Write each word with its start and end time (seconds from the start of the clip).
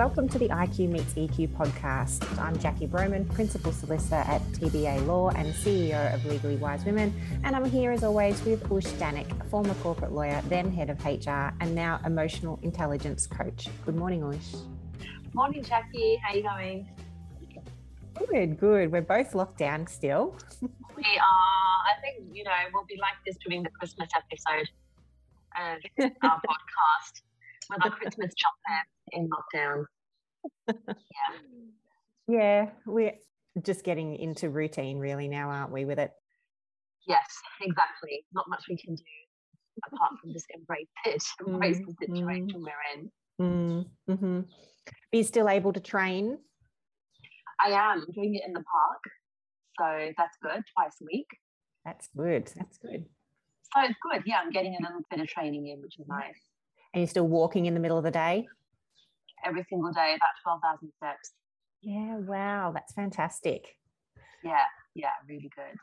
Welcome 0.00 0.30
to 0.30 0.38
the 0.38 0.48
IQ 0.48 0.88
Meets 0.88 1.12
EQ 1.12 1.48
podcast. 1.48 2.24
I'm 2.40 2.56
Jacqui 2.56 2.88
Broman, 2.88 3.30
Principal 3.34 3.70
Solicitor 3.70 4.14
at 4.14 4.40
TBA 4.52 5.06
Law 5.06 5.28
and 5.28 5.52
CEO 5.52 6.14
of 6.14 6.24
Legally 6.24 6.56
Wise 6.56 6.86
Women. 6.86 7.12
And 7.44 7.54
I'm 7.54 7.66
here 7.66 7.92
as 7.92 8.02
always 8.02 8.42
with 8.46 8.64
Ush 8.72 8.86
Danik, 8.94 9.28
former 9.50 9.74
corporate 9.82 10.12
lawyer, 10.12 10.40
then 10.48 10.72
head 10.72 10.88
of 10.88 11.04
HR, 11.04 11.52
and 11.60 11.74
now 11.74 12.00
emotional 12.06 12.58
intelligence 12.62 13.26
coach. 13.26 13.68
Good 13.84 13.94
morning, 13.94 14.24
Ush. 14.24 14.54
Morning, 15.34 15.62
Jacqui. 15.62 16.18
How 16.22 16.32
are 16.32 16.36
you 16.36 16.42
going? 16.44 16.88
Good, 18.14 18.58
good. 18.58 18.90
We're 18.90 19.02
both 19.02 19.34
locked 19.34 19.58
down 19.58 19.86
still. 19.86 20.34
we 20.62 21.04
are. 21.04 21.76
I 21.84 22.00
think, 22.00 22.34
you 22.34 22.44
know, 22.44 22.52
we'll 22.72 22.86
be 22.86 22.96
like 23.02 23.16
this 23.26 23.36
during 23.46 23.64
the 23.64 23.70
Christmas 23.78 24.08
episode 24.16 24.70
of 25.60 25.78
uh, 26.02 26.08
our 26.26 26.40
podcast 26.40 27.20
with 27.68 27.84
our 27.84 27.90
Christmas 27.90 28.32
jumper 28.32 28.86
in 29.12 29.28
lockdown. 29.28 29.84
Yeah. 30.68 30.74
Yeah, 32.28 32.70
we're 32.86 33.14
just 33.60 33.82
getting 33.82 34.14
into 34.14 34.50
routine 34.50 34.98
really 34.98 35.26
now, 35.26 35.50
aren't 35.50 35.72
we, 35.72 35.84
with 35.84 35.98
it? 35.98 36.12
Yes, 37.08 37.26
exactly. 37.60 38.24
Not 38.32 38.48
much 38.48 38.62
we 38.68 38.76
can 38.76 38.94
do 38.94 39.02
apart 39.86 40.12
from 40.20 40.32
just 40.32 40.46
embrace 40.54 40.86
it, 41.04 41.22
embrace 41.46 41.78
mm, 41.78 41.86
the 41.86 42.06
situation 42.06 42.62
we're 42.62 42.84
in. 42.94 43.10
Mm, 43.40 43.86
mm-hmm. 44.08 44.40
Are 44.40 45.16
you 45.16 45.24
still 45.24 45.48
able 45.48 45.72
to 45.72 45.80
train? 45.80 46.38
I 47.64 47.70
am 47.70 48.06
doing 48.14 48.34
it 48.34 48.42
in 48.46 48.52
the 48.52 48.62
park. 48.62 49.02
So 49.78 50.12
that's 50.16 50.36
good, 50.42 50.62
twice 50.76 50.96
a 51.00 51.04
week. 51.04 51.28
That's 51.84 52.08
good. 52.16 52.50
That's 52.56 52.78
good. 52.78 53.04
So 53.74 53.82
it's 53.84 53.98
good. 54.02 54.22
Yeah, 54.26 54.40
I'm 54.42 54.50
getting 54.50 54.76
a 54.78 54.82
little 54.82 55.02
bit 55.10 55.20
of 55.20 55.28
training 55.28 55.68
in, 55.68 55.80
which 55.80 55.98
is 55.98 56.06
nice. 56.08 56.34
And 56.92 57.00
you're 57.00 57.08
still 57.08 57.28
walking 57.28 57.66
in 57.66 57.74
the 57.74 57.80
middle 57.80 57.96
of 57.96 58.04
the 58.04 58.10
day? 58.10 58.48
Every 59.44 59.64
single 59.68 59.92
day, 59.92 60.16
about 60.16 60.60
12,000 60.60 60.92
steps. 60.96 61.32
Yeah, 61.82 62.18
wow, 62.18 62.72
that's 62.72 62.92
fantastic. 62.92 63.76
Yeah, 64.44 64.64
yeah, 64.94 65.10
really 65.28 65.50
good. 65.54 65.76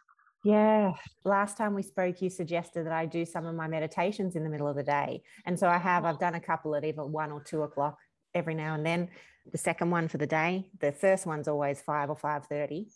Yeah. 0.43 0.93
Last 1.25 1.57
time 1.57 1.73
we 1.73 1.81
spoke, 1.81 2.21
you 2.21 2.29
suggested 2.29 2.85
that 2.85 2.93
I 2.93 3.05
do 3.05 3.25
some 3.25 3.45
of 3.45 3.55
my 3.55 3.67
meditations 3.67 4.35
in 4.35 4.43
the 4.43 4.49
middle 4.49 4.67
of 4.67 4.75
the 4.75 4.83
day. 4.83 5.23
And 5.45 5.59
so 5.59 5.67
I 5.67 5.77
have, 5.77 6.05
I've 6.05 6.19
done 6.19 6.35
a 6.35 6.39
couple 6.39 6.75
at 6.75 6.85
either 6.85 7.03
one 7.03 7.31
or 7.31 7.41
two 7.41 7.63
o'clock 7.63 7.97
every 8.33 8.55
now 8.55 8.75
and 8.75 8.85
then. 8.85 9.09
The 9.51 9.57
second 9.57 9.91
one 9.91 10.07
for 10.07 10.17
the 10.17 10.27
day. 10.27 10.69
The 10.79 10.91
first 10.91 11.25
one's 11.25 11.47
always 11.47 11.81
five 11.81 12.09
or 12.09 12.15
five 12.15 12.45
thirty 12.45 12.87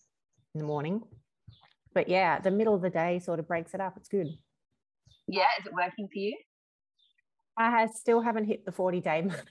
in 0.54 0.60
the 0.60 0.66
morning. 0.66 1.02
But 1.94 2.10
yeah, 2.10 2.40
the 2.40 2.52
middle 2.52 2.76
of 2.76 2.82
the 2.82 2.90
day 2.90 3.20
sort 3.20 3.40
of 3.40 3.48
breaks 3.48 3.74
it 3.74 3.82
up. 3.82 3.96
It's 3.98 4.10
good. 4.10 4.28
Yeah, 5.28 5.48
is 5.60 5.66
it 5.66 5.74
working 5.74 6.08
for 6.08 6.20
you? 6.20 6.38
I 7.62 7.88
still 7.88 8.22
haven't 8.22 8.46
hit 8.46 8.66
the 8.66 8.72
40 8.72 9.02
day 9.02 9.22
mark. 9.28 9.48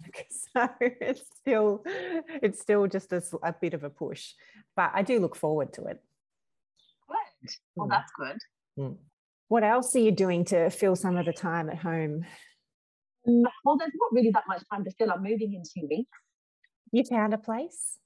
So 0.54 0.68
it's 0.80 1.22
still 1.36 1.82
it's 1.86 2.60
still 2.60 2.86
just 2.86 3.12
a, 3.12 3.22
a, 3.42 3.52
bit 3.52 3.74
of 3.74 3.84
a 3.84 3.90
push. 3.90 4.32
But 4.76 4.90
I 4.94 5.02
do 5.02 5.18
look 5.18 5.36
forward 5.36 5.72
to 5.74 5.84
it. 5.86 6.02
Good. 7.08 7.50
Well, 7.76 7.88
mm. 7.88 7.90
that's 7.90 8.12
good. 8.18 8.38
Mm. 8.78 8.96
What 9.48 9.64
else 9.64 9.94
are 9.96 10.00
you 10.00 10.12
doing 10.12 10.44
to 10.46 10.70
fill 10.70 10.94
some 10.94 11.16
of 11.16 11.26
the 11.26 11.32
time 11.32 11.68
at 11.70 11.78
home? 11.78 12.24
Mm, 13.28 13.42
well, 13.64 13.76
there's 13.76 13.92
not 13.94 14.12
really 14.12 14.30
that 14.30 14.44
much 14.48 14.62
time 14.72 14.84
to 14.84 14.90
fill. 14.92 15.10
I'm 15.10 15.22
moving 15.22 15.54
in 15.54 15.62
two 15.62 15.88
weeks. 15.88 16.18
You 16.92 17.04
found 17.04 17.34
a 17.34 17.38
place? 17.38 17.98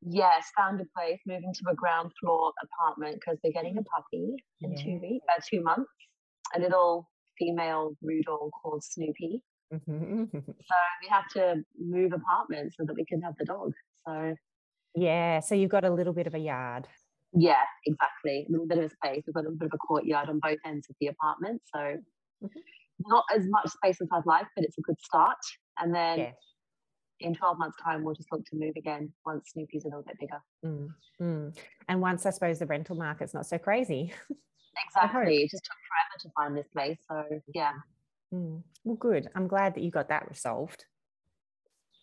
Yes, 0.00 0.50
found 0.56 0.80
a 0.80 0.84
place, 0.96 1.20
moving 1.26 1.52
to 1.54 1.70
a 1.70 1.74
ground 1.74 2.10
floor 2.20 2.52
apartment 2.62 3.16
because 3.20 3.38
they're 3.42 3.52
getting 3.52 3.78
a 3.78 3.82
puppy 3.82 4.34
in 4.60 4.72
yeah. 4.72 4.82
two 4.82 5.00
weeks, 5.00 5.24
uh, 5.28 5.40
two 5.48 5.62
months. 5.62 5.90
A 6.56 6.60
little 6.60 7.08
female 7.38 7.96
Rudolph 8.02 8.50
called 8.62 8.82
Snoopy. 8.82 9.42
Mm-hmm. 9.72 10.24
so 10.34 10.74
we 11.02 11.08
have 11.08 11.28
to 11.30 11.64
move 11.78 12.12
apartments 12.12 12.76
so 12.78 12.84
that 12.84 12.94
we 12.94 13.04
can 13.04 13.22
have 13.22 13.34
the 13.38 13.44
dog. 13.44 13.72
So 14.06 14.34
yeah, 14.94 15.40
so 15.40 15.54
you've 15.54 15.70
got 15.70 15.84
a 15.84 15.90
little 15.90 16.12
bit 16.12 16.26
of 16.26 16.34
a 16.34 16.38
yard. 16.38 16.86
Yeah, 17.34 17.62
exactly. 17.86 18.46
A 18.48 18.52
little 18.52 18.66
bit 18.66 18.78
of 18.78 18.84
a 18.84 18.90
space. 18.90 19.24
We've 19.26 19.34
got 19.34 19.40
a 19.40 19.48
little 19.48 19.58
bit 19.58 19.66
of 19.66 19.72
a 19.74 19.78
courtyard 19.78 20.28
on 20.28 20.38
both 20.38 20.58
ends 20.66 20.86
of 20.90 20.96
the 21.00 21.06
apartment. 21.06 21.62
So 21.74 21.78
mm-hmm. 21.78 22.46
not 23.06 23.24
as 23.34 23.46
much 23.48 23.68
space 23.68 24.00
as 24.02 24.08
I'd 24.12 24.26
like, 24.26 24.46
but 24.54 24.64
it's 24.64 24.76
a 24.76 24.82
good 24.82 25.00
start. 25.00 25.38
And 25.78 25.94
then 25.94 26.18
yeah. 26.18 26.30
in 27.20 27.34
12 27.34 27.58
months' 27.58 27.78
time, 27.82 28.04
we'll 28.04 28.14
just 28.14 28.30
look 28.30 28.44
to 28.46 28.56
move 28.56 28.74
again 28.76 29.10
once 29.24 29.52
Snoopy's 29.52 29.84
a 29.84 29.88
little 29.88 30.02
bit 30.02 30.18
bigger. 30.20 30.42
Mm, 30.64 30.88
mm. 31.22 31.58
And 31.88 32.00
once 32.02 32.26
I 32.26 32.30
suppose 32.30 32.58
the 32.58 32.66
rental 32.66 32.96
market's 32.96 33.32
not 33.32 33.46
so 33.46 33.58
crazy. 33.58 34.12
Exactly. 34.86 35.42
It 35.42 35.50
just 35.50 35.64
took 35.64 35.76
forever 35.86 36.18
to 36.20 36.30
find 36.34 36.56
this 36.56 36.66
place. 36.72 36.98
So, 37.06 37.40
yeah. 37.54 37.72
Mm. 38.32 38.62
Well, 38.84 38.96
good. 38.96 39.28
I'm 39.34 39.46
glad 39.46 39.74
that 39.74 39.82
you 39.82 39.90
got 39.90 40.08
that 40.08 40.28
resolved. 40.28 40.84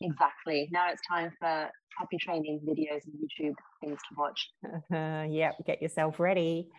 Exactly. 0.02 0.70
Now 0.72 0.90
it's 0.92 1.02
time 1.08 1.32
for 1.40 1.70
happy 1.98 2.18
training 2.20 2.62
videos 2.66 3.02
and 3.06 3.16
YouTube 3.16 3.56
things 3.82 4.00
to 4.10 4.16
watch. 4.18 4.50
Uh, 4.94 5.26
yep. 5.30 5.56
Get 5.66 5.82
yourself 5.82 6.20
ready. 6.20 6.70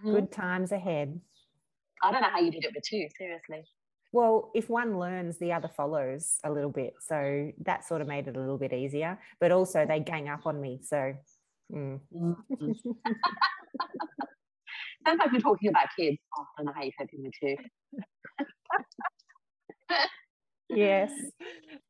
Mm-hmm. 0.00 0.14
Good 0.14 0.32
times 0.32 0.72
ahead. 0.72 1.20
I 2.02 2.12
don't 2.12 2.22
know 2.22 2.30
how 2.30 2.40
you 2.40 2.50
did 2.50 2.64
it 2.64 2.72
with 2.74 2.84
two, 2.84 3.06
seriously. 3.16 3.64
Well, 4.12 4.50
if 4.54 4.70
one 4.70 4.98
learns, 4.98 5.38
the 5.38 5.52
other 5.52 5.68
follows 5.68 6.38
a 6.42 6.50
little 6.50 6.70
bit. 6.70 6.94
So 7.00 7.52
that 7.64 7.84
sort 7.86 8.00
of 8.00 8.08
made 8.08 8.26
it 8.26 8.36
a 8.36 8.40
little 8.40 8.58
bit 8.58 8.72
easier. 8.72 9.18
But 9.40 9.52
also, 9.52 9.84
they 9.86 10.00
gang 10.00 10.28
up 10.28 10.46
on 10.46 10.60
me. 10.60 10.80
So, 10.82 11.14
mm. 11.72 12.00
mm-hmm. 12.14 12.72
Sounds 15.06 15.18
like 15.18 15.32
we're 15.32 15.40
talking 15.40 15.68
about 15.68 15.88
kids. 15.98 16.18
Oh, 16.36 16.44
I 16.58 16.62
don't 16.62 16.66
know 16.66 16.72
how 16.74 16.82
you're 16.82 16.92
coping 16.98 17.22
with 17.22 17.32
two. 17.40 17.56
Yes, 20.68 21.12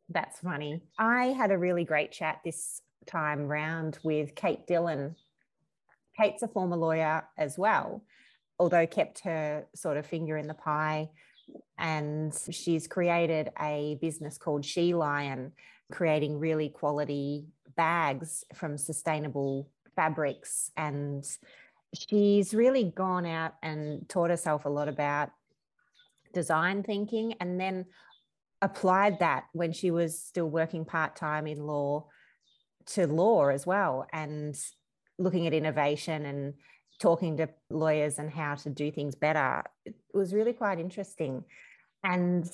that's 0.09 0.41
funny. 0.41 0.83
I 0.99 1.27
had 1.27 1.51
a 1.51 1.59
really 1.59 1.85
great 1.85 2.13
chat 2.13 2.41
this 2.45 2.83
time 3.07 3.49
round 3.49 3.99
with 4.03 4.35
Kate 4.35 4.67
Dillon. 4.67 5.17
Kate's 6.17 6.43
a 6.43 6.49
former 6.49 6.77
lawyer 6.77 7.25
as 7.37 7.57
well, 7.59 8.03
although 8.59 8.87
kept 8.87 9.21
her 9.21 9.67
sort 9.75 9.97
of 9.97 10.07
finger 10.07 10.37
in 10.37 10.47
the 10.47 10.55
pie. 10.55 11.11
And 11.79 12.37
she's 12.51 12.87
created 12.87 13.51
a 13.61 13.99
business 14.01 14.37
called 14.37 14.65
She 14.65 14.95
Lion, 14.95 15.53
creating 15.91 16.39
really 16.39 16.69
quality 16.69 17.47
bags 17.77 18.45
from 18.55 18.77
sustainable 18.77 19.71
fabrics 19.95 20.71
and 20.77 21.25
she's 21.95 22.55
really 22.55 22.85
gone 22.85 23.27
out 23.27 23.55
and 23.63 24.09
taught 24.09 24.31
herself 24.31 24.65
a 24.65 24.69
lot 24.69 24.89
about 24.89 25.31
design 26.33 26.83
thinking 26.83 27.35
and 27.41 27.61
then 27.61 27.87
applied 28.61 29.21
that 29.21 29.45
when 29.53 29.73
she 29.73 29.91
was 29.91 30.21
still 30.21 30.49
working 30.49 30.85
part-time 30.85 31.47
in 31.47 31.67
law 31.67 32.07
to 32.87 33.07
law 33.07 33.49
as 33.49 33.67
well 33.67 34.07
and 34.13 34.59
looking 35.19 35.47
at 35.47 35.53
innovation 35.53 36.25
and 36.25 36.55
talking 37.01 37.37
to 37.37 37.49
lawyers 37.71 38.19
and 38.19 38.31
how 38.31 38.55
to 38.57 38.71
do 38.71 38.91
things 38.91 39.15
better. 39.15 39.63
It 39.85 39.95
was 40.13 40.35
really 40.35 40.53
quite 40.53 40.81
interesting. 40.81 41.45
And 42.03 42.49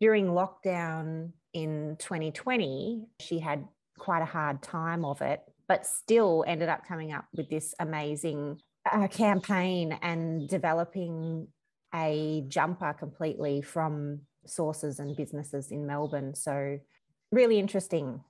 during 0.00 0.26
lockdown 0.26 1.32
in 1.54 1.96
2020 1.98 3.06
she 3.20 3.38
had 3.38 3.66
quite 3.98 4.20
a 4.20 4.26
hard 4.26 4.62
time 4.62 5.04
of 5.04 5.22
it 5.22 5.40
but 5.66 5.86
still 5.86 6.44
ended 6.46 6.68
up 6.68 6.86
coming 6.86 7.12
up 7.12 7.26
with 7.34 7.48
this 7.50 7.74
amazing 7.78 8.58
uh, 8.90 9.06
campaign 9.08 9.98
and 10.02 10.48
developing 10.48 11.46
a 11.94 12.44
jumper 12.48 12.92
completely 12.92 13.62
from 13.62 14.20
sources 14.46 14.98
and 14.98 15.16
businesses 15.16 15.70
in 15.70 15.86
Melbourne. 15.86 16.34
So, 16.34 16.78
really 17.32 17.58
interesting. 17.58 18.20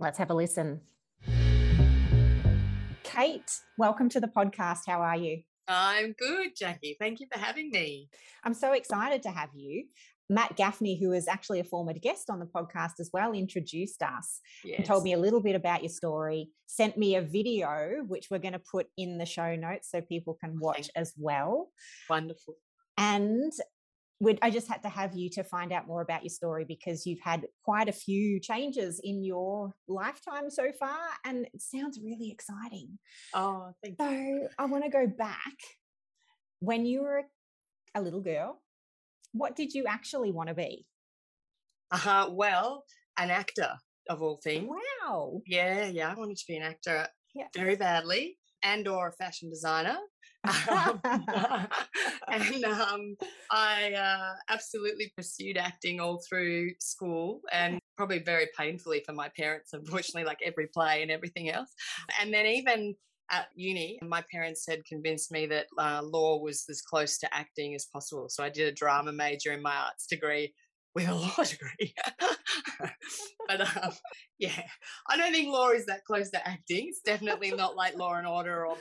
Let's 0.00 0.18
have 0.18 0.30
a 0.30 0.34
listen. 0.34 0.80
Kate, 3.02 3.60
welcome 3.78 4.08
to 4.10 4.20
the 4.20 4.28
podcast. 4.28 4.80
How 4.86 5.00
are 5.00 5.16
you? 5.16 5.42
I'm 5.68 6.12
good, 6.18 6.56
Jacqui. 6.56 6.96
Thank 6.98 7.20
you 7.20 7.26
for 7.32 7.38
having 7.38 7.70
me. 7.70 8.08
I'm 8.42 8.54
so 8.54 8.72
excited 8.72 9.22
to 9.22 9.30
have 9.30 9.50
you. 9.54 9.84
Matt 10.30 10.56
Gaffney, 10.56 10.98
who 10.98 11.12
is 11.12 11.28
actually 11.28 11.60
a 11.60 11.64
former 11.64 11.92
guest 11.92 12.30
on 12.30 12.40
the 12.40 12.46
podcast 12.46 12.98
as 12.98 13.10
well, 13.12 13.32
introduced 13.32 14.02
us 14.02 14.40
yes. 14.64 14.78
and 14.78 14.86
told 14.86 15.04
me 15.04 15.12
a 15.12 15.18
little 15.18 15.40
bit 15.40 15.54
about 15.54 15.82
your 15.82 15.90
story, 15.90 16.48
sent 16.66 16.96
me 16.96 17.16
a 17.16 17.22
video, 17.22 18.02
which 18.06 18.28
we're 18.30 18.38
going 18.38 18.52
to 18.52 18.58
put 18.58 18.86
in 18.96 19.18
the 19.18 19.26
show 19.26 19.54
notes 19.54 19.90
so 19.90 20.00
people 20.00 20.36
can 20.42 20.58
watch 20.58 20.90
as 20.96 21.12
well. 21.18 21.70
Wonderful. 22.08 22.56
And 22.96 23.52
I 24.40 24.50
just 24.50 24.68
had 24.68 24.82
to 24.84 24.88
have 24.88 25.14
you 25.14 25.28
to 25.30 25.44
find 25.44 25.72
out 25.72 25.86
more 25.86 26.00
about 26.00 26.22
your 26.22 26.30
story 26.30 26.64
because 26.64 27.04
you've 27.04 27.20
had 27.20 27.46
quite 27.64 27.88
a 27.88 27.92
few 27.92 28.40
changes 28.40 29.00
in 29.02 29.24
your 29.24 29.74
lifetime 29.88 30.50
so 30.50 30.70
far, 30.78 30.98
and 31.24 31.46
it 31.52 31.60
sounds 31.60 31.98
really 32.02 32.30
exciting. 32.30 32.98
Oh, 33.34 33.72
thank 33.82 33.96
so 34.00 34.08
you. 34.08 34.48
So 34.48 34.54
I 34.58 34.66
want 34.66 34.84
to 34.84 34.90
go 34.90 35.06
back 35.06 35.56
when 36.60 36.86
you 36.86 37.02
were 37.02 37.24
a 37.94 38.00
little 38.00 38.22
girl 38.22 38.60
what 39.34 39.56
did 39.56 39.74
you 39.74 39.84
actually 39.86 40.32
want 40.32 40.48
to 40.48 40.54
be? 40.54 40.86
Uh-huh, 41.90 42.30
well, 42.32 42.84
an 43.18 43.30
actor 43.30 43.72
of 44.08 44.22
all 44.22 44.40
things. 44.42 44.68
Wow. 44.68 45.40
Yeah, 45.46 45.86
yeah. 45.86 46.10
I 46.10 46.14
wanted 46.14 46.36
to 46.36 46.44
be 46.48 46.56
an 46.56 46.62
actor 46.62 47.08
yeah. 47.34 47.48
very 47.54 47.76
badly. 47.76 48.38
And 48.64 48.88
or 48.88 49.08
a 49.08 49.12
fashion 49.12 49.50
designer. 49.50 49.96
Um, 50.70 51.00
and 52.28 52.64
um, 52.66 53.16
I 53.50 53.92
uh, 53.92 54.34
absolutely 54.50 55.10
pursued 55.16 55.56
acting 55.56 56.00
all 56.00 56.20
through 56.28 56.72
school 56.80 57.40
and 57.50 57.78
probably 57.96 58.18
very 58.18 58.48
painfully 58.58 59.02
for 59.06 59.14
my 59.14 59.30
parents, 59.38 59.72
unfortunately, 59.72 60.24
like 60.24 60.40
every 60.44 60.66
play 60.66 61.00
and 61.00 61.10
everything 61.10 61.48
else. 61.48 61.70
And 62.20 62.32
then 62.32 62.44
even 62.44 62.94
at 63.30 63.46
uni, 63.54 63.98
my 64.02 64.22
parents 64.30 64.66
had 64.68 64.84
convinced 64.84 65.32
me 65.32 65.46
that 65.46 65.66
uh, 65.78 66.02
law 66.02 66.38
was 66.38 66.64
as 66.68 66.82
close 66.82 67.16
to 67.18 67.34
acting 67.34 67.74
as 67.74 67.86
possible. 67.86 68.26
So 68.28 68.44
I 68.44 68.50
did 68.50 68.68
a 68.68 68.72
drama 68.72 69.12
major 69.12 69.52
in 69.52 69.62
my 69.62 69.74
arts 69.74 70.06
degree 70.06 70.52
with 70.94 71.08
a 71.08 71.14
law 71.14 71.36
degree. 71.44 71.94
but 73.48 73.60
um, 73.60 73.92
yeah, 74.38 74.62
I 75.08 75.16
don't 75.16 75.32
think 75.32 75.48
law 75.48 75.70
is 75.70 75.86
that 75.86 76.04
close 76.04 76.30
to 76.30 76.48
acting. 76.48 76.86
It's 76.88 77.00
definitely 77.00 77.50
not 77.50 77.76
like 77.76 77.96
Law 77.96 78.14
and 78.14 78.26
Order 78.26 78.66
or 78.66 78.76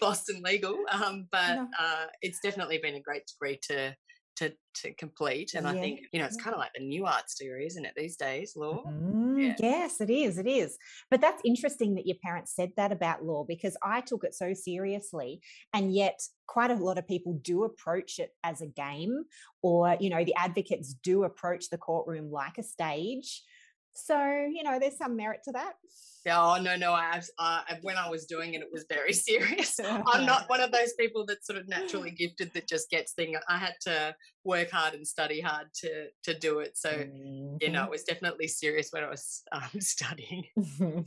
Boston 0.00 0.42
Legal, 0.42 0.76
um, 0.90 1.28
but 1.30 1.54
no. 1.54 1.68
uh, 1.78 2.06
it's 2.22 2.40
definitely 2.40 2.78
been 2.78 2.94
a 2.94 3.00
great 3.00 3.26
degree 3.26 3.58
to 3.68 3.94
to 4.36 4.52
to 4.74 4.92
complete. 4.94 5.54
And 5.54 5.64
yeah. 5.64 5.72
I 5.72 5.74
think 5.74 6.00
you 6.12 6.18
know 6.18 6.26
it's 6.26 6.40
kind 6.40 6.54
of 6.54 6.60
like 6.60 6.72
the 6.74 6.84
new 6.84 7.06
art 7.06 7.24
degree, 7.38 7.66
isn't 7.66 7.84
it? 7.84 7.92
These 7.96 8.16
days, 8.16 8.54
law. 8.56 8.82
Mm, 8.84 9.42
yeah. 9.42 9.54
Yes, 9.58 10.00
it 10.00 10.10
is. 10.10 10.38
It 10.38 10.46
is. 10.46 10.76
But 11.10 11.20
that's 11.20 11.42
interesting 11.44 11.94
that 11.94 12.06
your 12.06 12.16
parents 12.22 12.54
said 12.54 12.72
that 12.76 12.92
about 12.92 13.24
law 13.24 13.44
because 13.44 13.76
I 13.82 14.00
took 14.00 14.24
it 14.24 14.34
so 14.34 14.54
seriously, 14.54 15.40
and 15.72 15.94
yet 15.94 16.20
quite 16.46 16.70
a 16.70 16.74
lot 16.74 16.98
of 16.98 17.08
people 17.08 17.38
do 17.42 17.64
approach 17.64 18.18
it 18.18 18.30
as 18.42 18.60
a 18.60 18.66
game, 18.66 19.24
or 19.62 19.96
you 20.00 20.10
know, 20.10 20.24
the 20.24 20.34
advocates 20.36 20.94
do 20.94 21.24
approach 21.24 21.70
the 21.70 21.78
courtroom 21.78 22.30
like 22.30 22.58
a 22.58 22.62
stage. 22.62 23.42
So 23.94 24.46
you 24.52 24.62
know, 24.62 24.78
there's 24.78 24.98
some 24.98 25.16
merit 25.16 25.40
to 25.44 25.52
that. 25.52 25.74
Oh 26.28 26.58
no, 26.60 26.74
no! 26.76 26.92
I, 26.92 27.20
uh, 27.38 27.60
when 27.82 27.96
I 27.96 28.08
was 28.08 28.24
doing 28.24 28.54
it, 28.54 28.62
it 28.62 28.68
was 28.72 28.86
very 28.88 29.12
serious. 29.28 29.78
I'm 29.80 30.24
not 30.24 30.48
one 30.48 30.60
of 30.60 30.72
those 30.72 30.94
people 30.94 31.26
that's 31.26 31.46
sort 31.46 31.58
of 31.58 31.68
naturally 31.68 32.10
gifted 32.10 32.52
that 32.54 32.66
just 32.66 32.90
gets 32.90 33.12
things. 33.12 33.38
I 33.48 33.58
had 33.58 33.74
to 33.82 34.14
work 34.44 34.70
hard 34.70 34.94
and 34.94 35.06
study 35.06 35.40
hard 35.40 35.66
to 35.82 36.06
to 36.24 36.38
do 36.38 36.60
it. 36.60 36.76
So 36.76 36.90
mm-hmm. 36.90 37.56
you 37.60 37.70
know, 37.70 37.80
mm-hmm. 37.80 37.86
it 37.86 37.90
was 37.90 38.04
definitely 38.04 38.48
serious 38.48 38.88
when 38.90 39.04
I 39.04 39.10
was 39.10 39.42
um, 39.52 39.80
studying. 39.80 40.44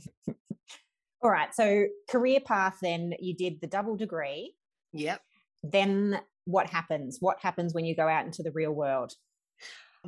All 1.22 1.30
right. 1.30 1.52
So 1.52 1.86
career 2.08 2.40
path. 2.40 2.78
Then 2.80 3.14
you 3.18 3.34
did 3.34 3.60
the 3.60 3.66
double 3.66 3.96
degree. 3.96 4.54
Yep. 4.92 5.20
Then 5.64 6.20
what 6.44 6.68
happens? 6.68 7.18
What 7.20 7.40
happens 7.40 7.74
when 7.74 7.84
you 7.84 7.96
go 7.96 8.06
out 8.06 8.24
into 8.24 8.42
the 8.42 8.52
real 8.52 8.72
world? 8.72 9.12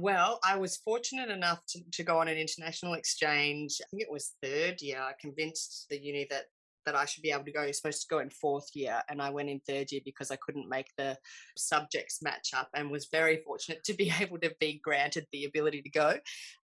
Well, 0.00 0.41
I 0.43 0.56
was 0.56 0.79
fortunate 0.79 1.29
enough 1.29 1.61
to, 1.69 1.81
to 1.93 2.02
go 2.02 2.19
on 2.20 2.29
an 2.29 2.38
international 2.38 2.94
exchange. 2.94 3.76
I 3.82 3.87
think 3.91 4.02
it 4.02 4.11
was 4.11 4.32
third 4.43 4.81
year. 4.81 4.99
I 4.99 5.12
convinced 5.20 5.87
the 5.91 6.02
uni 6.02 6.26
that 6.31 6.44
that 6.87 6.94
I 6.94 7.05
should 7.05 7.23
be 7.23 7.31
able 7.31 7.44
to 7.44 7.52
go. 7.52 7.62
You're 7.62 7.75
supposed 7.75 8.00
to 8.00 8.08
go 8.08 8.20
in 8.20 8.31
fourth 8.31 8.70
year, 8.73 9.02
and 9.11 9.20
I 9.20 9.29
went 9.29 9.50
in 9.50 9.61
third 9.61 9.93
year 9.93 10.00
because 10.02 10.31
I 10.31 10.37
couldn't 10.37 10.70
make 10.70 10.87
the 10.97 11.19
subjects 11.55 12.23
match 12.23 12.52
up, 12.56 12.70
and 12.75 12.91
was 12.91 13.08
very 13.12 13.43
fortunate 13.44 13.85
to 13.85 13.93
be 13.93 14.11
able 14.20 14.38
to 14.38 14.55
be 14.58 14.81
granted 14.82 15.26
the 15.32 15.44
ability 15.44 15.82
to 15.82 15.91
go. 15.91 16.14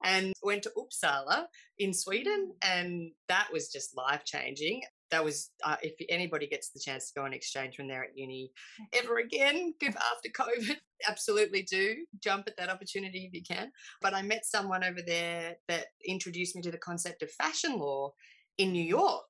And 0.02 0.32
went 0.42 0.62
to 0.62 0.72
Uppsala 0.78 1.44
in 1.78 1.92
Sweden, 1.92 2.52
mm. 2.52 2.68
and 2.68 3.10
that 3.28 3.48
was 3.52 3.68
just 3.70 3.96
life 3.98 4.24
changing 4.24 4.80
that 5.10 5.24
was 5.24 5.50
uh, 5.64 5.76
if 5.82 5.94
anybody 6.08 6.46
gets 6.46 6.70
the 6.70 6.80
chance 6.80 7.08
to 7.08 7.20
go 7.20 7.24
on 7.24 7.32
exchange 7.32 7.78
when 7.78 7.88
they're 7.88 8.04
at 8.04 8.16
uni 8.16 8.50
ever 8.92 9.18
again 9.18 9.74
give 9.80 9.96
after 9.96 10.28
covid 10.36 10.76
absolutely 11.08 11.62
do 11.62 11.96
jump 12.22 12.44
at 12.46 12.56
that 12.56 12.70
opportunity 12.70 13.26
if 13.26 13.34
you 13.34 13.42
can. 13.42 13.70
But 14.00 14.14
i 14.14 14.22
met 14.22 14.44
someone 14.44 14.84
over 14.84 15.00
there 15.06 15.56
that 15.68 15.86
introduced 16.06 16.56
me 16.56 16.62
to 16.62 16.70
the 16.70 16.78
concept 16.78 17.22
of 17.22 17.30
fashion 17.30 17.78
law 17.78 18.12
in 18.58 18.72
new 18.72 18.82
york 18.82 19.26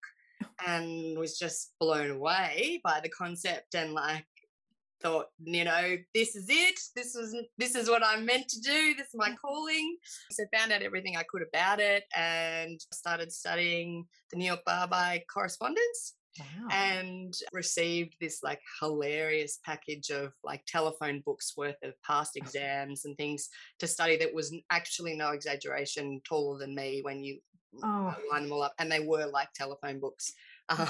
and 0.67 1.19
was 1.19 1.39
just 1.39 1.73
blown 1.81 2.11
away 2.11 2.81
by 2.85 3.01
the 3.03 3.09
concept 3.09 3.75
and 3.75 3.93
like 3.93 4.27
thought, 5.07 5.27
you 5.45 5.65
know, 5.65 5.97
this 6.15 6.35
is 6.35 6.47
it. 6.49 6.81
This 6.95 7.15
is 7.15 7.35
this 7.59 7.75
is 7.75 7.89
what 7.89 8.03
I'm 8.05 8.27
meant 8.27 8.49
to 8.49 8.61
do. 8.61 8.95
This 8.97 9.09
is 9.09 9.15
my 9.15 9.35
calling. 9.41 9.97
So 10.33 10.45
found 10.53 10.73
out 10.73 10.83
everything 10.83 11.17
I 11.17 11.25
could 11.29 11.43
about 11.43 11.81
it 11.81 12.05
and 12.15 12.81
started 12.93 13.33
studying 13.33 14.07
the 14.31 14.39
New 14.39 14.47
York 14.47 14.65
Bar 14.67 14.89
by 14.89 15.23
correspondence. 15.33 16.15
Wow. 16.39 16.69
And 16.71 17.33
received 17.53 18.17
this 18.21 18.43
like 18.43 18.61
hilarious 18.81 19.59
package 19.65 20.11
of 20.11 20.33
like 20.45 20.67
telephone 20.67 21.23
books 21.25 21.55
worth 21.57 21.83
of 21.83 21.95
past 22.03 22.33
exams 22.37 23.05
and 23.05 23.17
things 23.17 23.49
to 23.79 23.87
study 23.87 24.17
that 24.19 24.35
was 24.35 24.55
actually 24.71 25.17
no 25.17 25.31
exaggeration 25.31 26.21
taller 26.29 26.59
than 26.59 26.75
me 26.75 27.01
when 27.03 27.23
you 27.23 27.39
oh. 27.83 28.15
line 28.31 28.43
them 28.43 28.53
all 28.53 28.63
up. 28.63 28.75
And 28.79 28.91
they 28.91 29.01
were 29.01 29.27
like 29.27 29.53
telephone 29.55 30.01
books 30.01 30.33
um, 30.69 30.89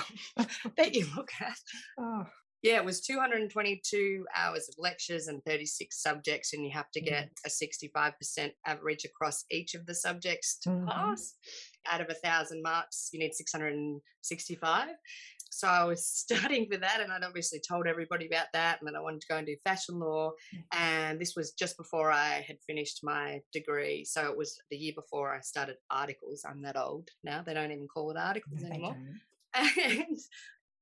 that 0.78 0.94
you 0.94 1.06
look 1.14 1.30
at. 1.40 1.58
Oh 1.98 2.24
yeah, 2.66 2.78
it 2.78 2.84
was 2.84 3.00
222 3.00 4.26
hours 4.34 4.68
of 4.68 4.74
lectures 4.76 5.28
and 5.28 5.40
36 5.44 6.02
subjects, 6.02 6.52
and 6.52 6.64
you 6.64 6.72
have 6.72 6.90
to 6.90 7.00
get 7.00 7.30
mm. 7.30 7.46
a 7.46 7.48
65% 7.48 8.50
average 8.66 9.04
across 9.04 9.44
each 9.52 9.74
of 9.74 9.86
the 9.86 9.94
subjects 9.94 10.58
to 10.64 10.70
mm-hmm. 10.70 10.88
pass. 10.88 11.34
Out 11.88 12.00
of 12.00 12.08
a 12.10 12.14
thousand 12.14 12.64
marks, 12.64 13.10
you 13.12 13.20
need 13.20 13.34
665. 13.34 14.88
So 15.52 15.68
I 15.68 15.84
was 15.84 16.04
studying 16.24 16.68
for 16.68 16.76
that, 16.78 16.98
and 17.00 17.12
I'd 17.12 17.22
obviously 17.22 17.60
told 17.60 17.86
everybody 17.86 18.26
about 18.26 18.48
that, 18.52 18.80
and 18.80 18.88
then 18.88 18.96
I 18.96 19.00
wanted 19.00 19.20
to 19.20 19.28
go 19.28 19.36
and 19.36 19.46
do 19.46 19.54
fashion 19.62 20.00
law. 20.00 20.32
And 20.72 21.20
this 21.20 21.36
was 21.36 21.52
just 21.52 21.76
before 21.76 22.10
I 22.10 22.44
had 22.48 22.56
finished 22.66 22.98
my 23.04 23.42
degree, 23.52 24.04
so 24.04 24.28
it 24.28 24.36
was 24.36 24.58
the 24.72 24.76
year 24.76 24.94
before 24.96 25.32
I 25.32 25.40
started 25.40 25.76
articles. 25.88 26.44
I'm 26.44 26.62
that 26.62 26.76
old 26.76 27.10
now; 27.22 27.44
they 27.46 27.54
don't 27.54 27.70
even 27.70 27.86
call 27.86 28.10
it 28.10 28.16
articles 28.16 28.62
no, 28.62 28.70
anymore. 28.70 28.96
And 29.54 30.18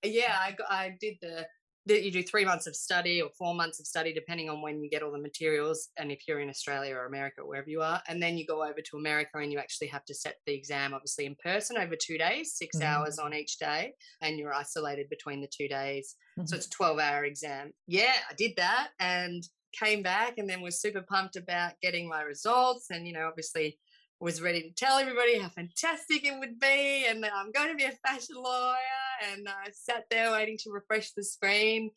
yeah, 0.03 0.37
I, 0.37 0.57
I 0.69 0.97
did 1.01 1.15
the 1.23 1.47
you 1.87 2.11
do 2.11 2.23
three 2.23 2.45
months 2.45 2.67
of 2.67 2.75
study 2.75 3.21
or 3.21 3.31
four 3.37 3.55
months 3.55 3.79
of 3.79 3.87
study, 3.87 4.13
depending 4.13 4.49
on 4.49 4.63
when 4.63 4.83
you 4.83 4.89
get 4.89 5.03
all 5.03 5.13
the 5.13 5.19
materials. 5.19 5.89
And 5.99 6.11
if 6.11 6.27
you're 6.27 6.41
in 6.41 6.49
Australia 6.49 6.95
or 6.95 7.07
America, 7.07 7.43
or 7.43 7.49
wherever 7.49 7.69
you 7.69 7.83
are, 7.83 8.01
and 8.09 8.23
then 8.23 8.39
you 8.39 8.47
go 8.47 8.63
over 8.63 8.81
to 8.81 8.97
America 8.97 9.39
and 9.39 9.53
you 9.53 9.59
actually 9.59 9.89
have 9.89 10.05
to 10.07 10.15
set 10.15 10.37
the 10.47 10.55
exam, 10.55 10.95
obviously 10.95 11.27
in 11.27 11.37
person 11.43 11.77
over 11.77 11.95
two 11.97 12.17
days, 12.17 12.55
6 12.57 12.77
mm-hmm. 12.77 12.87
hours 12.87 13.19
on 13.19 13.35
each 13.35 13.59
day, 13.59 13.93
and 14.23 14.39
you're 14.39 14.55
isolated 14.55 15.09
between 15.11 15.41
the 15.41 15.49
two 15.49 15.69
days. 15.69 16.17
Mm-hmm. 16.39 16.47
So 16.47 16.57
it's 16.57 16.67
a 16.67 16.71
12 16.71 16.99
hour 16.99 17.25
exam. 17.25 17.73
Yeah, 17.87 18.15
I 18.31 18.35
did 18.35 18.53
that 18.57 18.89
and 18.99 19.47
came 19.73 20.03
back 20.03 20.39
and 20.39 20.49
then 20.49 20.63
was 20.63 20.81
super 20.81 21.03
pumped 21.03 21.37
about 21.37 21.73
getting 21.83 22.09
my 22.09 22.23
results. 22.23 22.87
And, 22.91 23.07
you 23.07 23.13
know, 23.13 23.27
obviously 23.27 23.79
was 24.21 24.41
ready 24.41 24.63
to 24.63 24.71
tell 24.73 24.99
everybody 24.99 25.39
how 25.39 25.49
fantastic 25.49 26.25
it 26.25 26.39
would 26.39 26.59
be 26.59 27.05
and 27.07 27.25
I'm 27.27 27.51
going 27.53 27.69
to 27.69 27.75
be 27.75 27.85
a 27.85 27.93
fashion 28.07 28.37
lawyer 28.37 29.04
and 29.33 29.49
I 29.49 29.71
sat 29.73 30.05
there 30.11 30.33
waiting 30.33 30.59
to 30.65 30.71
refresh 30.71 31.13
the 31.13 31.25
screen 31.25 31.91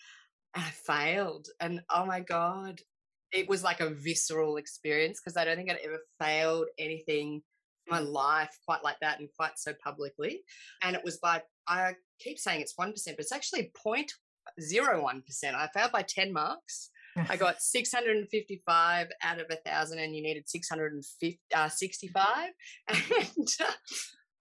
and 0.55 0.63
I 0.63 0.69
failed. 0.69 1.47
And 1.59 1.81
oh 1.93 2.05
my 2.05 2.19
God, 2.19 2.79
it 3.31 3.47
was 3.49 3.63
like 3.63 3.79
a 3.79 3.89
visceral 3.89 4.57
experience 4.57 5.19
because 5.19 5.37
I 5.37 5.45
don't 5.45 5.57
think 5.57 5.71
I'd 5.71 5.77
ever 5.83 5.99
failed 6.19 6.67
anything 6.77 7.35
in 7.35 7.41
my 7.89 7.99
life 7.99 8.57
quite 8.65 8.83
like 8.83 8.97
that 9.01 9.19
and 9.19 9.29
quite 9.37 9.57
so 9.57 9.73
publicly. 9.83 10.41
And 10.81 10.95
it 10.95 11.03
was 11.03 11.17
by, 11.17 11.41
I 11.67 11.95
keep 12.19 12.39
saying 12.39 12.61
it's 12.61 12.75
1%, 12.75 12.93
but 12.93 13.19
it's 13.19 13.31
actually 13.31 13.71
0.01%. 13.85 14.11
I 15.55 15.67
failed 15.73 15.91
by 15.91 16.03
10 16.03 16.31
marks. 16.33 16.89
I 17.29 17.35
got 17.37 17.61
655 17.61 19.07
out 19.23 19.39
of 19.39 19.47
a 19.49 19.55
thousand, 19.57 19.99
and 19.99 20.15
you 20.15 20.21
needed 20.21 20.47
665. 20.47 22.23
Uh, 22.23 22.95
and 23.19 23.47
uh, 23.59 23.71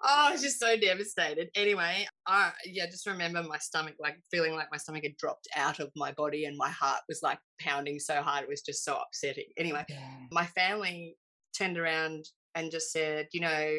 Oh, 0.03 0.26
I 0.29 0.33
was 0.33 0.43
just 0.43 0.61
so 0.61 0.76
devastated. 0.76 1.49
Anyway, 1.55 2.07
I 2.26 2.53
yeah, 2.67 2.87
just 2.87 3.07
remember 3.07 3.43
my 3.43 3.59
stomach 3.59 3.95
like 3.99 4.19
feeling 4.31 4.55
like 4.55 4.69
my 4.71 4.76
stomach 4.76 5.05
had 5.05 5.17
dropped 5.17 5.49
out 5.57 5.81
of 5.81 5.91
my 5.97 6.12
body 6.12 6.45
and 6.45 6.57
my 6.57 6.69
heart 6.69 7.00
was 7.09 7.21
like 7.23 7.38
pounding 7.61 7.99
so 7.99 8.21
hard. 8.21 8.43
It 8.43 8.49
was 8.49 8.61
just 8.61 8.85
so 8.85 8.99
upsetting. 8.99 9.47
Anyway, 9.57 9.85
yeah. 9.88 10.26
my 10.31 10.45
family 10.47 11.17
turned 11.57 11.79
around 11.79 12.26
and 12.55 12.71
just 12.71 12.93
said, 12.93 13.29
you 13.33 13.41
know, 13.41 13.76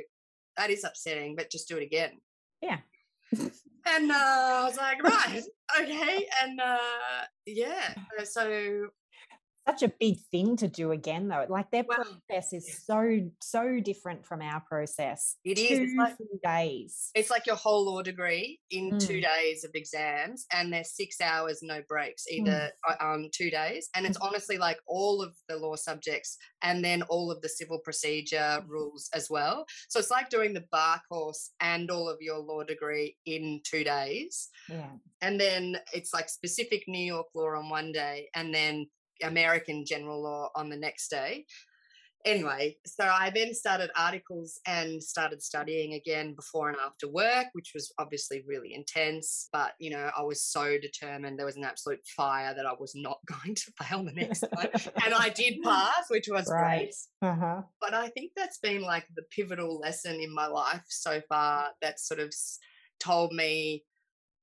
that 0.57 0.69
is 0.71 0.83
upsetting, 0.83 1.35
but 1.35 1.51
just 1.51 1.67
do 1.67 1.77
it 1.77 1.83
again. 1.83 2.11
Yeah. 2.61 2.77
and 3.31 4.11
uh, 4.11 4.15
I 4.15 4.63
was 4.65 4.77
like, 4.77 5.03
right, 5.03 5.43
okay. 5.81 6.27
And 6.43 6.59
uh, 6.59 7.25
yeah, 7.45 7.93
so 8.23 8.87
such 9.67 9.83
a 9.83 9.91
big 9.99 10.17
thing 10.31 10.55
to 10.55 10.67
do 10.67 10.91
again 10.91 11.27
though 11.27 11.45
like 11.49 11.69
their 11.71 11.83
well, 11.87 12.05
process 12.27 12.53
is 12.53 12.85
so 12.85 13.19
so 13.41 13.79
different 13.79 14.25
from 14.25 14.41
our 14.41 14.61
process 14.61 15.35
It 15.43 15.55
two 15.55 15.61
is. 15.61 15.79
it's 15.79 15.95
like, 15.95 16.15
days 16.43 17.11
it's 17.15 17.29
like 17.29 17.45
your 17.45 17.55
whole 17.55 17.85
law 17.85 18.01
degree 18.01 18.59
in 18.71 18.91
mm. 18.91 18.99
two 19.05 19.21
days 19.21 19.63
of 19.63 19.71
exams 19.73 20.45
and 20.53 20.71
there's 20.71 20.91
six 20.91 21.19
hours 21.21 21.59
no 21.61 21.81
breaks 21.87 22.27
either 22.29 22.71
mm. 22.89 23.05
um 23.05 23.29
two 23.33 23.49
days 23.49 23.89
and 23.95 24.05
it's 24.05 24.17
mm. 24.17 24.25
honestly 24.25 24.57
like 24.57 24.77
all 24.87 25.21
of 25.21 25.35
the 25.49 25.57
law 25.57 25.75
subjects 25.75 26.37
and 26.61 26.83
then 26.83 27.01
all 27.03 27.29
of 27.29 27.41
the 27.41 27.49
civil 27.49 27.79
procedure 27.79 28.37
mm. 28.37 28.67
rules 28.67 29.09
as 29.13 29.29
well 29.29 29.65
so 29.89 29.99
it's 29.99 30.11
like 30.11 30.29
doing 30.29 30.53
the 30.53 30.65
bar 30.71 31.01
course 31.09 31.51
and 31.61 31.91
all 31.91 32.09
of 32.09 32.17
your 32.21 32.39
law 32.39 32.63
degree 32.63 33.15
in 33.25 33.59
two 33.63 33.83
days 33.83 34.49
yeah 34.69 34.91
and 35.21 35.39
then 35.39 35.77
it's 35.93 36.13
like 36.13 36.29
specific 36.29 36.83
new 36.87 37.05
york 37.05 37.27
law 37.33 37.55
on 37.55 37.69
one 37.69 37.91
day 37.91 38.29
and 38.35 38.53
then 38.53 38.85
American 39.23 39.85
general 39.85 40.21
law 40.21 40.49
on 40.55 40.69
the 40.69 40.77
next 40.77 41.09
day. 41.09 41.45
anyway, 42.25 42.75
so 42.85 43.05
I 43.05 43.31
then 43.33 43.53
started 43.53 43.89
articles 43.97 44.59
and 44.67 45.01
started 45.01 45.41
studying 45.41 45.93
again 45.93 46.33
before 46.35 46.67
and 46.69 46.77
after 46.85 47.07
work, 47.09 47.47
which 47.53 47.71
was 47.73 47.91
obviously 47.99 48.43
really 48.45 48.73
intense. 48.73 49.47
But, 49.53 49.73
you 49.79 49.91
know, 49.91 50.09
I 50.17 50.23
was 50.23 50.43
so 50.43 50.77
determined. 50.77 51.39
There 51.39 51.45
was 51.45 51.55
an 51.57 51.63
absolute 51.63 51.99
fire 52.15 52.53
that 52.53 52.65
I 52.65 52.73
was 52.77 52.93
not 52.95 53.19
going 53.43 53.55
to 53.55 53.71
fail 53.83 54.03
the 54.03 54.11
next 54.11 54.41
time. 54.55 54.69
and 55.05 55.13
I 55.13 55.29
did 55.29 55.61
pass, 55.63 56.05
which 56.09 56.27
was 56.29 56.49
right. 56.49 56.91
great. 57.21 57.29
Uh-huh. 57.29 57.61
But 57.79 57.93
I 57.93 58.09
think 58.09 58.31
that's 58.35 58.59
been 58.59 58.81
like 58.81 59.05
the 59.15 59.23
pivotal 59.31 59.79
lesson 59.79 60.19
in 60.19 60.33
my 60.33 60.47
life 60.47 60.83
so 60.89 61.21
far 61.29 61.69
that 61.81 61.99
sort 61.99 62.19
of 62.19 62.33
told 62.99 63.31
me 63.31 63.83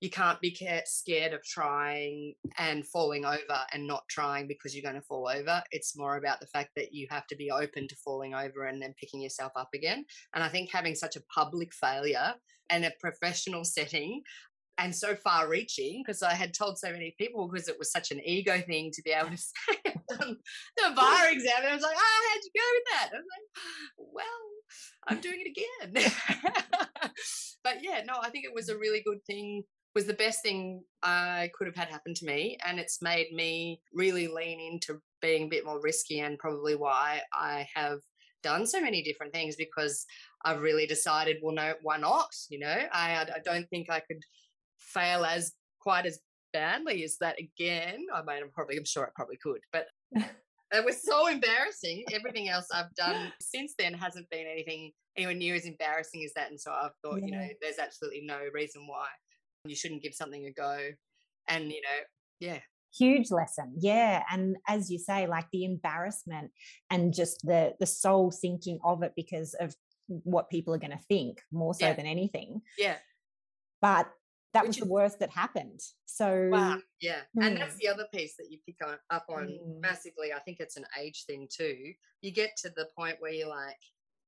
you 0.04 0.10
can't 0.10 0.38
be 0.42 0.54
scared 0.84 1.32
of 1.32 1.42
trying 1.42 2.34
and 2.58 2.86
falling 2.86 3.24
over 3.24 3.60
and 3.72 3.86
not 3.86 4.02
trying 4.10 4.46
because 4.46 4.76
you're 4.76 4.82
going 4.82 5.00
to 5.00 5.06
fall 5.08 5.26
over. 5.34 5.62
It's 5.72 5.96
more 5.96 6.18
about 6.18 6.40
the 6.40 6.46
fact 6.48 6.72
that 6.76 6.92
you 6.92 7.06
have 7.08 7.26
to 7.28 7.36
be 7.36 7.50
open 7.50 7.88
to 7.88 7.96
falling 7.96 8.34
over 8.34 8.66
and 8.66 8.82
then 8.82 8.94
picking 9.00 9.22
yourself 9.22 9.52
up 9.56 9.70
again. 9.74 10.04
And 10.34 10.44
I 10.44 10.50
think 10.50 10.70
having 10.70 10.94
such 10.94 11.16
a 11.16 11.22
public 11.34 11.72
failure 11.72 12.34
and 12.68 12.84
a 12.84 12.92
professional 13.00 13.64
setting 13.76 14.20
and 14.76 14.94
so 14.94 15.14
far 15.14 15.48
reaching 15.48 16.02
because 16.04 16.22
I 16.22 16.34
had 16.34 16.52
told 16.52 16.78
so 16.78 16.92
many 16.92 17.14
people 17.16 17.48
because 17.48 17.68
it 17.68 17.78
was 17.78 17.90
such 17.90 18.10
an 18.10 18.20
ego 18.26 18.60
thing 18.60 18.90
to 18.92 19.02
be 19.02 19.12
able 19.12 19.30
to 19.30 19.36
say 19.38 19.78
the 20.18 20.92
bar 20.94 21.30
exam. 21.30 21.60
And 21.60 21.68
I 21.68 21.74
was 21.74 21.82
like, 21.82 21.96
oh, 21.96 22.28
how'd 22.28 22.44
you 22.44 22.50
go 22.60 22.68
with 22.74 22.84
that? 22.90 23.10
I 23.10 23.16
was 23.16 23.26
like, 23.32 24.08
well, 24.12 24.26
I'm 25.08 25.20
doing 25.20 25.42
it 25.46 25.92
again. 25.94 26.12
but 27.64 27.82
yeah, 27.82 28.02
no, 28.04 28.16
I 28.20 28.28
think 28.28 28.44
it 28.44 28.54
was 28.54 28.68
a 28.68 28.76
really 28.76 29.02
good 29.02 29.24
thing 29.26 29.64
was 29.94 30.06
the 30.06 30.14
best 30.14 30.42
thing 30.42 30.82
I 31.02 31.50
could 31.56 31.66
have 31.66 31.76
had 31.76 31.88
happen 31.88 32.14
to 32.14 32.24
me. 32.24 32.58
And 32.66 32.78
it's 32.78 33.00
made 33.00 33.32
me 33.32 33.80
really 33.92 34.26
lean 34.26 34.60
into 34.60 35.00
being 35.22 35.44
a 35.44 35.48
bit 35.48 35.64
more 35.64 35.80
risky 35.80 36.20
and 36.20 36.38
probably 36.38 36.74
why 36.74 37.20
I 37.32 37.66
have 37.74 38.00
done 38.42 38.66
so 38.66 38.80
many 38.80 39.02
different 39.02 39.32
things 39.32 39.56
because 39.56 40.04
I've 40.44 40.60
really 40.60 40.86
decided, 40.86 41.38
well, 41.42 41.54
no, 41.54 41.74
why 41.82 41.96
not? 41.96 42.28
You 42.50 42.58
know, 42.58 42.76
I, 42.92 43.26
I 43.34 43.38
don't 43.44 43.68
think 43.70 43.88
I 43.88 44.00
could 44.00 44.20
fail 44.78 45.24
as 45.24 45.52
quite 45.80 46.06
as 46.06 46.18
badly 46.52 47.04
as 47.04 47.16
that 47.20 47.38
again. 47.38 48.06
I 48.12 48.22
mean, 48.22 48.42
I'm 48.42 48.50
probably, 48.52 48.76
I'm 48.76 48.84
sure 48.84 49.06
I 49.06 49.10
probably 49.14 49.38
could, 49.42 49.60
but 49.72 49.86
it 50.12 50.84
was 50.84 51.02
so 51.02 51.28
embarrassing. 51.28 52.04
Everything 52.12 52.48
else 52.48 52.66
I've 52.74 52.94
done 52.96 53.32
since 53.40 53.74
then 53.78 53.94
hasn't 53.94 54.28
been 54.28 54.46
anything 54.46 54.90
anywhere 55.16 55.36
near 55.36 55.54
as 55.54 55.66
embarrassing 55.66 56.24
as 56.24 56.32
that. 56.34 56.50
And 56.50 56.60
so 56.60 56.72
I've 56.72 56.90
thought, 57.02 57.20
yeah. 57.20 57.26
you 57.26 57.32
know, 57.32 57.48
there's 57.62 57.78
absolutely 57.78 58.22
no 58.26 58.40
reason 58.52 58.86
why 58.86 59.06
you 59.64 59.76
shouldn't 59.76 60.02
give 60.02 60.14
something 60.14 60.46
a 60.46 60.52
go. 60.52 60.78
And 61.48 61.64
you 61.64 61.80
know 61.82 62.04
yeah. 62.40 62.58
Huge 62.96 63.30
lesson. 63.30 63.74
Yeah. 63.78 64.22
And 64.30 64.56
as 64.68 64.90
you 64.90 64.98
say 64.98 65.26
like 65.26 65.46
the 65.52 65.64
embarrassment 65.64 66.52
and 66.90 67.12
just 67.12 67.40
the 67.44 67.74
the 67.80 67.86
soul 67.86 68.30
sinking 68.30 68.78
of 68.84 69.02
it 69.02 69.12
because 69.16 69.54
of 69.54 69.74
what 70.06 70.50
people 70.50 70.74
are 70.74 70.78
going 70.78 70.90
to 70.92 71.04
think 71.08 71.40
more 71.52 71.74
so 71.74 71.86
yeah. 71.86 71.94
than 71.94 72.06
anything. 72.06 72.60
Yeah. 72.78 72.96
But 73.80 74.08
that 74.52 74.62
Which 74.62 74.76
was 74.76 74.86
the 74.86 74.92
worst 74.92 75.18
that 75.18 75.30
happened. 75.30 75.80
So 76.06 76.48
wow. 76.52 76.78
Yeah. 77.00 77.20
Hmm. 77.34 77.42
and 77.42 77.56
that's 77.56 77.76
the 77.76 77.88
other 77.88 78.06
piece 78.14 78.36
that 78.36 78.46
you 78.50 78.58
pick 78.64 78.76
on, 78.86 78.96
up 79.10 79.26
on 79.28 79.48
hmm. 79.48 79.80
massively. 79.80 80.32
I 80.32 80.38
think 80.40 80.58
it's 80.60 80.76
an 80.76 80.86
age 81.00 81.24
thing 81.26 81.48
too. 81.52 81.92
You 82.20 82.32
get 82.32 82.56
to 82.58 82.70
the 82.70 82.88
point 82.96 83.16
where 83.18 83.32
you're 83.32 83.48
like 83.48 83.78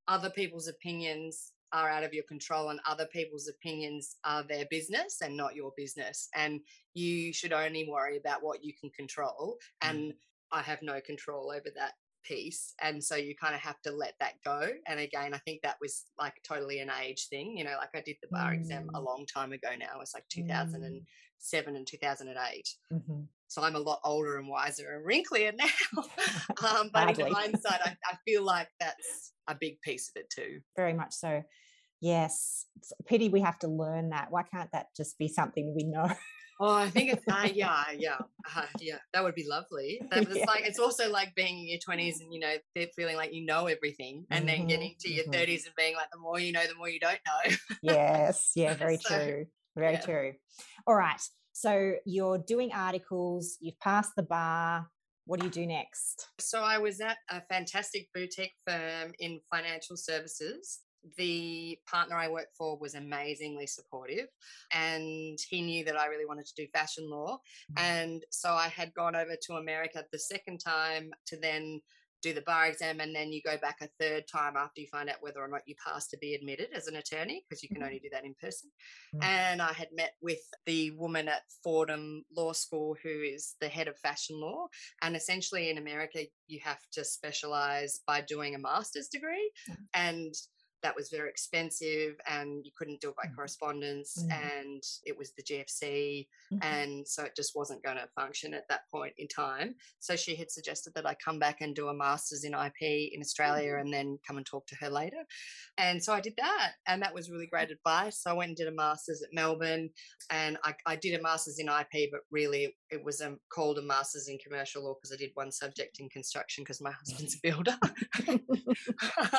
other 0.08 0.30
people's 0.30 0.68
opinions 0.68 1.52
are 1.72 1.88
out 1.88 2.04
of 2.04 2.14
your 2.14 2.24
control 2.24 2.70
and 2.70 2.80
other 2.86 3.06
people's 3.06 3.48
opinions 3.48 4.16
are 4.24 4.42
their 4.42 4.66
business 4.70 5.18
and 5.22 5.36
not 5.36 5.54
your 5.54 5.72
business 5.76 6.28
and 6.34 6.60
you 6.94 7.32
should 7.32 7.52
only 7.52 7.88
worry 7.88 8.16
about 8.16 8.42
what 8.42 8.64
you 8.64 8.72
can 8.78 8.90
control 8.90 9.56
mm. 9.82 9.90
and 9.90 10.14
i 10.52 10.62
have 10.62 10.82
no 10.82 11.00
control 11.00 11.50
over 11.50 11.68
that 11.74 11.92
piece 12.24 12.74
and 12.82 13.02
so 13.02 13.14
you 13.14 13.36
kind 13.36 13.54
of 13.54 13.60
have 13.60 13.80
to 13.82 13.90
let 13.92 14.14
that 14.18 14.34
go 14.44 14.68
and 14.86 14.98
again 14.98 15.32
i 15.32 15.38
think 15.38 15.62
that 15.62 15.76
was 15.80 16.06
like 16.18 16.34
totally 16.42 16.80
an 16.80 16.90
age 17.02 17.28
thing 17.28 17.56
you 17.56 17.62
know 17.62 17.76
like 17.78 17.90
i 17.94 18.00
did 18.00 18.16
the 18.20 18.28
bar 18.28 18.50
mm. 18.50 18.54
exam 18.54 18.88
a 18.94 19.00
mm. 19.00 19.04
long 19.04 19.24
time 19.26 19.52
ago 19.52 19.68
now 19.78 20.00
it's 20.00 20.14
like 20.14 20.28
2007 20.28 21.72
mm. 21.72 21.76
and 21.76 21.86
2008 21.86 22.74
mm-hmm. 22.92 23.20
So 23.48 23.62
i'm 23.62 23.76
a 23.76 23.80
lot 23.80 24.00
older 24.04 24.38
and 24.38 24.48
wiser 24.48 24.94
and 24.94 25.06
wrinklier 25.06 25.52
now 25.56 26.02
um, 26.68 26.90
but 26.92 27.18
in 27.18 27.32
hindsight 27.32 27.80
I, 27.84 27.96
I 28.04 28.16
feel 28.24 28.42
like 28.42 28.68
that's 28.80 29.32
a 29.48 29.56
big 29.58 29.80
piece 29.80 30.08
of 30.08 30.20
it 30.20 30.30
too. 30.30 30.60
Very 30.76 30.92
much 30.92 31.12
so. 31.12 31.42
Yes. 32.00 32.66
It's 32.76 32.92
a 32.98 33.02
pity 33.04 33.28
we 33.28 33.40
have 33.40 33.58
to 33.60 33.68
learn 33.68 34.10
that. 34.10 34.28
Why 34.30 34.42
can't 34.42 34.70
that 34.72 34.86
just 34.96 35.18
be 35.18 35.28
something 35.28 35.74
we 35.76 35.84
know? 35.84 36.10
Oh, 36.58 36.74
I 36.74 36.88
think 36.88 37.12
it's 37.12 37.22
uh, 37.30 37.46
yeah, 37.54 37.84
yeah, 37.98 38.16
uh, 38.56 38.62
yeah. 38.80 38.96
That 39.12 39.22
would 39.22 39.34
be 39.34 39.46
lovely. 39.46 40.00
That, 40.10 40.22
it's 40.22 40.36
yeah. 40.36 40.44
like 40.46 40.64
it's 40.64 40.78
also 40.78 41.10
like 41.10 41.34
being 41.34 41.58
in 41.58 41.68
your 41.68 41.78
twenties 41.84 42.22
and 42.22 42.32
you 42.32 42.40
know 42.40 42.54
they're 42.74 42.86
feeling 42.96 43.14
like 43.14 43.34
you 43.34 43.44
know 43.44 43.66
everything, 43.66 44.24
and 44.30 44.46
mm-hmm, 44.46 44.60
then 44.60 44.66
getting 44.66 44.94
to 45.00 45.12
your 45.12 45.26
30s 45.26 45.30
mm-hmm. 45.30 45.66
and 45.66 45.74
being 45.76 45.94
like 45.96 46.10
the 46.10 46.18
more 46.18 46.40
you 46.40 46.52
know, 46.52 46.66
the 46.66 46.74
more 46.74 46.88
you 46.88 46.98
don't 46.98 47.18
know. 47.26 47.56
yes, 47.82 48.52
yeah, 48.56 48.72
very 48.72 48.96
so, 48.96 49.14
true, 49.14 49.46
very 49.76 49.92
yeah. 49.92 50.00
true. 50.00 50.32
All 50.86 50.94
right, 50.94 51.20
so 51.56 51.94
you're 52.04 52.36
doing 52.36 52.70
articles. 52.74 53.56
You've 53.60 53.80
passed 53.80 54.12
the 54.14 54.22
bar. 54.22 54.90
What 55.24 55.40
do 55.40 55.46
you 55.46 55.50
do 55.50 55.66
next? 55.66 56.28
So 56.38 56.60
I 56.60 56.76
was 56.76 57.00
at 57.00 57.16
a 57.30 57.40
fantastic 57.50 58.08
boutique 58.14 58.52
firm 58.68 59.12
in 59.20 59.40
financial 59.50 59.96
services. 59.96 60.80
The 61.16 61.78
partner 61.90 62.16
I 62.16 62.28
worked 62.28 62.54
for 62.58 62.76
was 62.76 62.94
amazingly 62.94 63.66
supportive, 63.66 64.26
and 64.74 65.38
he 65.48 65.62
knew 65.62 65.82
that 65.86 65.98
I 65.98 66.06
really 66.06 66.26
wanted 66.26 66.44
to 66.44 66.62
do 66.62 66.68
fashion 66.74 67.08
law. 67.08 67.38
Mm. 67.72 67.82
And 67.82 68.22
so 68.30 68.50
I 68.50 68.68
had 68.68 68.92
gone 68.92 69.16
over 69.16 69.34
to 69.46 69.54
America 69.54 70.04
the 70.12 70.18
second 70.18 70.58
time 70.58 71.10
to 71.28 71.38
then 71.38 71.80
do 72.26 72.34
the 72.34 72.42
bar 72.42 72.66
exam 72.66 73.00
and 73.00 73.14
then 73.14 73.32
you 73.32 73.40
go 73.42 73.56
back 73.58 73.76
a 73.80 73.88
third 74.00 74.24
time 74.26 74.56
after 74.56 74.80
you 74.80 74.86
find 74.88 75.08
out 75.08 75.16
whether 75.20 75.40
or 75.40 75.48
not 75.48 75.60
you 75.66 75.74
pass 75.84 76.08
to 76.08 76.18
be 76.18 76.34
admitted 76.34 76.68
as 76.74 76.88
an 76.88 76.96
attorney 76.96 77.44
because 77.48 77.62
you 77.62 77.68
can 77.68 77.78
mm-hmm. 77.78 77.86
only 77.86 77.98
do 78.00 78.08
that 78.10 78.24
in 78.24 78.34
person. 78.40 78.70
Mm-hmm. 79.14 79.24
And 79.24 79.62
I 79.62 79.72
had 79.72 79.88
met 79.94 80.14
with 80.20 80.40
the 80.66 80.90
woman 80.92 81.28
at 81.28 81.42
Fordham 81.62 82.24
Law 82.36 82.52
School 82.52 82.96
who 83.00 83.08
is 83.08 83.54
the 83.60 83.68
head 83.68 83.86
of 83.86 83.96
fashion 83.98 84.40
law. 84.40 84.66
And 85.02 85.14
essentially 85.14 85.70
in 85.70 85.78
America, 85.78 86.20
you 86.48 86.58
have 86.64 86.80
to 86.92 87.04
specialize 87.04 88.00
by 88.06 88.22
doing 88.22 88.54
a 88.54 88.58
master's 88.58 89.08
degree. 89.08 89.50
Mm-hmm. 89.70 89.82
And 89.94 90.34
that 90.86 90.94
was 90.94 91.10
very 91.10 91.28
expensive 91.28 92.14
and 92.28 92.64
you 92.64 92.70
couldn't 92.78 93.00
do 93.00 93.08
it 93.08 93.16
by 93.16 93.28
mm. 93.28 93.34
correspondence 93.34 94.22
mm. 94.22 94.32
and 94.32 94.80
it 95.04 95.18
was 95.18 95.32
the 95.32 95.42
GFC 95.42 96.28
mm-hmm. 96.52 96.58
and 96.62 97.08
so 97.08 97.24
it 97.24 97.34
just 97.34 97.56
wasn't 97.56 97.82
going 97.82 97.96
to 97.96 98.06
function 98.14 98.54
at 98.54 98.68
that 98.68 98.82
point 98.88 99.12
in 99.18 99.26
time 99.26 99.74
so 99.98 100.14
she 100.14 100.36
had 100.36 100.48
suggested 100.48 100.92
that 100.94 101.04
I 101.04 101.16
come 101.16 101.40
back 101.40 101.60
and 101.60 101.74
do 101.74 101.88
a 101.88 101.94
masters 101.94 102.44
in 102.44 102.54
IP 102.54 103.10
in 103.12 103.20
Australia 103.20 103.72
mm-hmm. 103.72 103.80
and 103.80 103.92
then 103.92 104.18
come 104.24 104.36
and 104.36 104.46
talk 104.46 104.64
to 104.68 104.76
her 104.76 104.88
later 104.88 105.24
and 105.76 106.00
so 106.00 106.12
I 106.12 106.20
did 106.20 106.34
that 106.38 106.74
and 106.86 107.02
that 107.02 107.12
was 107.12 107.32
really 107.32 107.48
great 107.48 107.72
advice 107.72 108.22
so 108.22 108.30
I 108.30 108.34
went 108.34 108.50
and 108.50 108.56
did 108.56 108.68
a 108.68 108.72
masters 108.72 109.22
at 109.22 109.34
Melbourne 109.34 109.90
and 110.30 110.56
I, 110.62 110.72
I 110.86 110.94
did 110.94 111.18
a 111.18 111.22
masters 111.22 111.58
in 111.58 111.66
IP 111.66 112.12
but 112.12 112.20
really 112.30 112.76
it 112.90 113.04
was 113.04 113.20
a, 113.20 113.34
called 113.52 113.78
a 113.78 113.82
masters 113.82 114.28
in 114.28 114.38
commercial 114.38 114.84
law 114.84 114.94
because 114.94 115.12
I 115.12 115.16
did 115.16 115.32
one 115.34 115.50
subject 115.50 115.98
in 115.98 116.08
construction 116.10 116.62
because 116.62 116.80
my 116.80 116.92
husband's 116.92 117.34
a 117.34 117.38
builder 117.42 117.76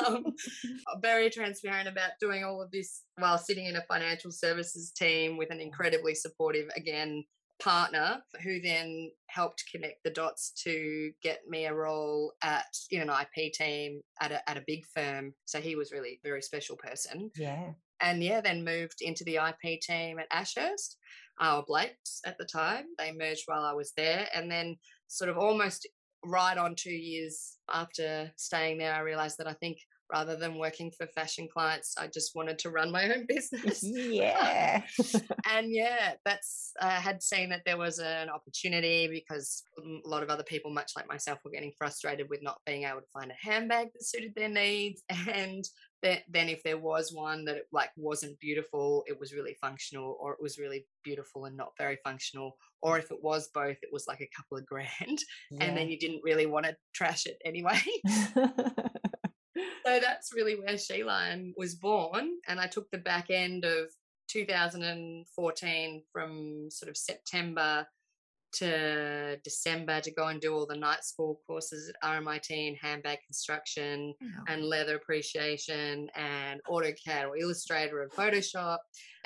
um, 0.06 0.24
very 1.02 1.30
transparent 1.38 1.88
about 1.88 2.12
doing 2.20 2.44
all 2.44 2.60
of 2.60 2.70
this 2.70 3.02
while 3.16 3.38
sitting 3.38 3.66
in 3.66 3.76
a 3.76 3.82
financial 3.82 4.30
services 4.30 4.90
team 4.90 5.36
with 5.36 5.50
an 5.50 5.60
incredibly 5.60 6.14
supportive, 6.14 6.68
again, 6.76 7.24
partner 7.60 8.18
who 8.42 8.60
then 8.60 9.10
helped 9.26 9.64
connect 9.70 10.02
the 10.04 10.10
dots 10.10 10.52
to 10.64 11.10
get 11.22 11.40
me 11.48 11.66
a 11.66 11.74
role 11.74 12.32
at 12.42 12.66
in 12.90 13.02
an 13.02 13.10
IP 13.10 13.52
team 13.52 14.00
at 14.20 14.32
a, 14.32 14.48
at 14.48 14.56
a 14.56 14.64
big 14.66 14.84
firm. 14.94 15.34
So 15.44 15.60
he 15.60 15.74
was 15.74 15.92
really 15.92 16.20
a 16.24 16.28
very 16.28 16.42
special 16.42 16.76
person. 16.76 17.30
Yeah. 17.36 17.70
And 18.00 18.22
yeah, 18.22 18.40
then 18.40 18.64
moved 18.64 19.00
into 19.00 19.24
the 19.24 19.36
IP 19.36 19.80
team 19.80 20.20
at 20.20 20.28
Ashurst, 20.30 20.98
uh, 21.40 21.62
Blakes 21.66 22.20
at 22.24 22.38
the 22.38 22.44
time. 22.44 22.84
They 22.96 23.12
merged 23.12 23.42
while 23.46 23.64
I 23.64 23.72
was 23.72 23.92
there. 23.96 24.28
And 24.34 24.50
then 24.50 24.76
sort 25.08 25.30
of 25.30 25.36
almost 25.36 25.86
right 26.24 26.56
on 26.56 26.74
two 26.76 26.92
years 26.92 27.56
after 27.72 28.30
staying 28.36 28.78
there, 28.78 28.94
I 28.94 29.00
realized 29.00 29.38
that 29.38 29.48
I 29.48 29.54
think 29.54 29.78
rather 30.12 30.36
than 30.36 30.58
working 30.58 30.90
for 30.90 31.06
fashion 31.08 31.48
clients 31.52 31.94
i 31.98 32.06
just 32.06 32.34
wanted 32.34 32.58
to 32.58 32.70
run 32.70 32.90
my 32.90 33.04
own 33.04 33.26
business. 33.28 33.84
Mm, 33.84 34.14
yeah. 34.14 34.82
And 35.50 35.72
yeah 35.72 36.12
that's 36.24 36.72
i 36.80 36.90
had 36.90 37.22
seen 37.22 37.48
that 37.50 37.62
there 37.64 37.76
was 37.76 37.98
an 37.98 38.28
opportunity 38.28 39.08
because 39.08 39.62
a 39.78 40.08
lot 40.08 40.22
of 40.22 40.30
other 40.30 40.42
people 40.42 40.70
much 40.70 40.92
like 40.96 41.08
myself 41.08 41.38
were 41.44 41.50
getting 41.50 41.72
frustrated 41.76 42.28
with 42.28 42.42
not 42.42 42.60
being 42.66 42.84
able 42.84 43.00
to 43.00 43.06
find 43.12 43.30
a 43.30 43.48
handbag 43.48 43.88
that 43.92 44.04
suited 44.04 44.34
their 44.34 44.48
needs. 44.48 45.02
And 45.28 45.64
then 46.02 46.48
if 46.48 46.62
there 46.62 46.78
was 46.78 47.12
one 47.12 47.44
that 47.44 47.56
it 47.56 47.66
like 47.72 47.90
wasn't 47.96 48.38
beautiful 48.38 49.04
it 49.08 49.18
was 49.18 49.32
really 49.32 49.56
functional 49.60 50.16
or 50.20 50.32
it 50.32 50.38
was 50.40 50.58
really 50.58 50.86
beautiful 51.02 51.46
and 51.46 51.56
not 51.56 51.72
very 51.76 51.98
functional 52.04 52.56
or 52.82 52.98
if 52.98 53.10
it 53.10 53.18
was 53.22 53.48
both 53.52 53.76
it 53.82 53.92
was 53.92 54.06
like 54.06 54.20
a 54.20 54.30
couple 54.36 54.56
of 54.56 54.64
grand 54.64 55.18
yeah. 55.50 55.64
and 55.64 55.76
then 55.76 55.88
you 55.88 55.98
didn't 55.98 56.22
really 56.22 56.46
want 56.46 56.64
to 56.64 56.76
trash 56.94 57.26
it 57.26 57.36
anyway 57.44 57.80
so 59.84 60.00
that's 60.00 60.32
really 60.34 60.54
where 60.54 60.78
She 60.78 61.04
Lion 61.04 61.54
was 61.56 61.74
born. 61.74 62.30
And 62.46 62.60
I 62.60 62.66
took 62.66 62.90
the 62.90 62.98
back 62.98 63.30
end 63.30 63.64
of 63.64 63.90
2014 64.28 66.02
from 66.12 66.70
sort 66.70 66.88
of 66.88 66.96
September 66.96 67.86
to 68.52 69.36
December 69.44 70.00
to 70.00 70.10
go 70.10 70.28
and 70.28 70.40
do 70.40 70.54
all 70.54 70.66
the 70.66 70.76
night 70.76 71.04
school 71.04 71.40
courses 71.46 71.90
at 71.90 72.08
RMIT 72.08 72.50
in 72.50 72.74
handbag 72.74 73.18
construction 73.26 74.14
wow. 74.20 74.44
and 74.48 74.64
leather 74.64 74.96
appreciation 74.96 76.08
and 76.14 76.60
AutoCAD 76.68 77.28
or 77.28 77.36
Illustrator 77.36 78.02
and 78.02 78.10
Photoshop. 78.10 78.78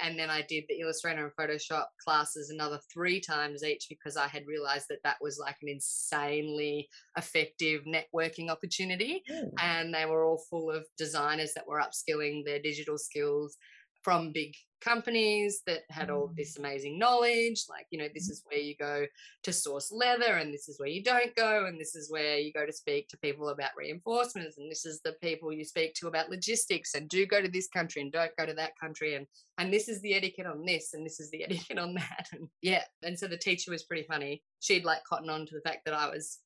And 0.03 0.19
then 0.19 0.31
I 0.31 0.43
did 0.49 0.65
the 0.69 0.81
Illustrator 0.81 1.25
and 1.25 1.33
Photoshop 1.37 1.85
classes 2.03 2.51
another 2.51 2.81
three 2.93 3.21
times 3.21 3.63
each 3.63 3.87
because 3.89 4.17
I 4.17 4.27
had 4.27 4.47
realized 4.47 4.87
that 4.91 5.03
that 5.05 5.17
was 5.21 5.39
like 5.39 5.57
an 5.63 5.69
insanely 5.69 6.89
effective 7.17 7.83
networking 7.85 8.51
opportunity. 8.51 9.23
And 9.61 9.95
they 9.95 10.07
were 10.07 10.25
all 10.25 10.43
full 10.51 10.71
of 10.71 10.85
designers 10.99 11.55
that 11.55 11.67
were 11.67 11.81
upskilling 11.81 12.45
their 12.45 12.61
digital 12.61 12.99
skills 12.99 13.57
from 14.03 14.33
big 14.33 14.55
companies 14.83 15.63
that 15.67 15.81
had 15.91 16.11
all 16.11 16.29
mm. 16.29 16.37
this 16.37 16.59
amazing 16.59 16.99
knowledge 16.99 17.65
like 17.71 17.87
you 17.91 17.99
know 17.99 18.09
this 18.15 18.29
is 18.29 18.43
where 18.47 18.59
you 18.59 18.75
go 18.79 19.07
to 19.43 19.53
source 19.53 19.93
leather 19.93 20.35
and 20.39 20.53
this 20.53 20.69
is 20.69 20.79
where 20.79 20.89
you 20.89 21.03
don't 21.03 21.35
go 21.37 21.67
and 21.67 21.81
this 21.81 21.95
is 21.95 22.11
where 22.11 22.39
you 22.39 22.53
go 22.53 22.67
to 22.67 22.73
speak 22.73 23.09
to 23.09 23.19
people 23.19 23.49
about 23.51 23.71
reinforcements 23.77 24.59
and 24.59 24.71
this 24.71 24.85
is 24.85 25.01
the 25.05 25.15
people 25.23 25.53
you 25.53 25.65
speak 25.65 25.95
to 25.95 26.09
about 26.09 26.31
logistics 26.31 26.95
and 26.95 27.09
do 27.09 27.27
go 27.27 27.41
to 27.41 27.49
this 27.49 27.69
country 27.69 28.03
and 28.03 28.13
don't 28.13 28.37
go 28.37 28.45
to 28.45 28.55
that 28.55 28.73
country 28.81 29.15
and 29.15 29.27
and 29.59 29.73
this 29.73 29.89
is 29.89 30.01
the 30.03 30.15
etiquette 30.15 30.47
on 30.47 30.65
this 30.65 30.95
and 30.95 31.07
this 31.07 31.21
is 31.21 31.31
the 31.31 31.45
etiquette 31.49 31.79
on 31.79 31.95
that 31.95 32.27
and 32.33 32.49
yeah 32.61 32.83
and 33.03 33.19
so 33.19 33.27
the 33.27 33.37
teacher 33.37 33.71
was 33.71 33.85
pretty 33.85 34.05
funny 34.05 34.43
she'd 34.61 34.85
like 34.85 35.05
cotton 35.05 35.31
on 35.31 35.47
to 35.47 35.55
the 35.55 35.69
fact 35.69 35.83
that 35.85 35.95
i 35.95 36.09
was 36.09 36.39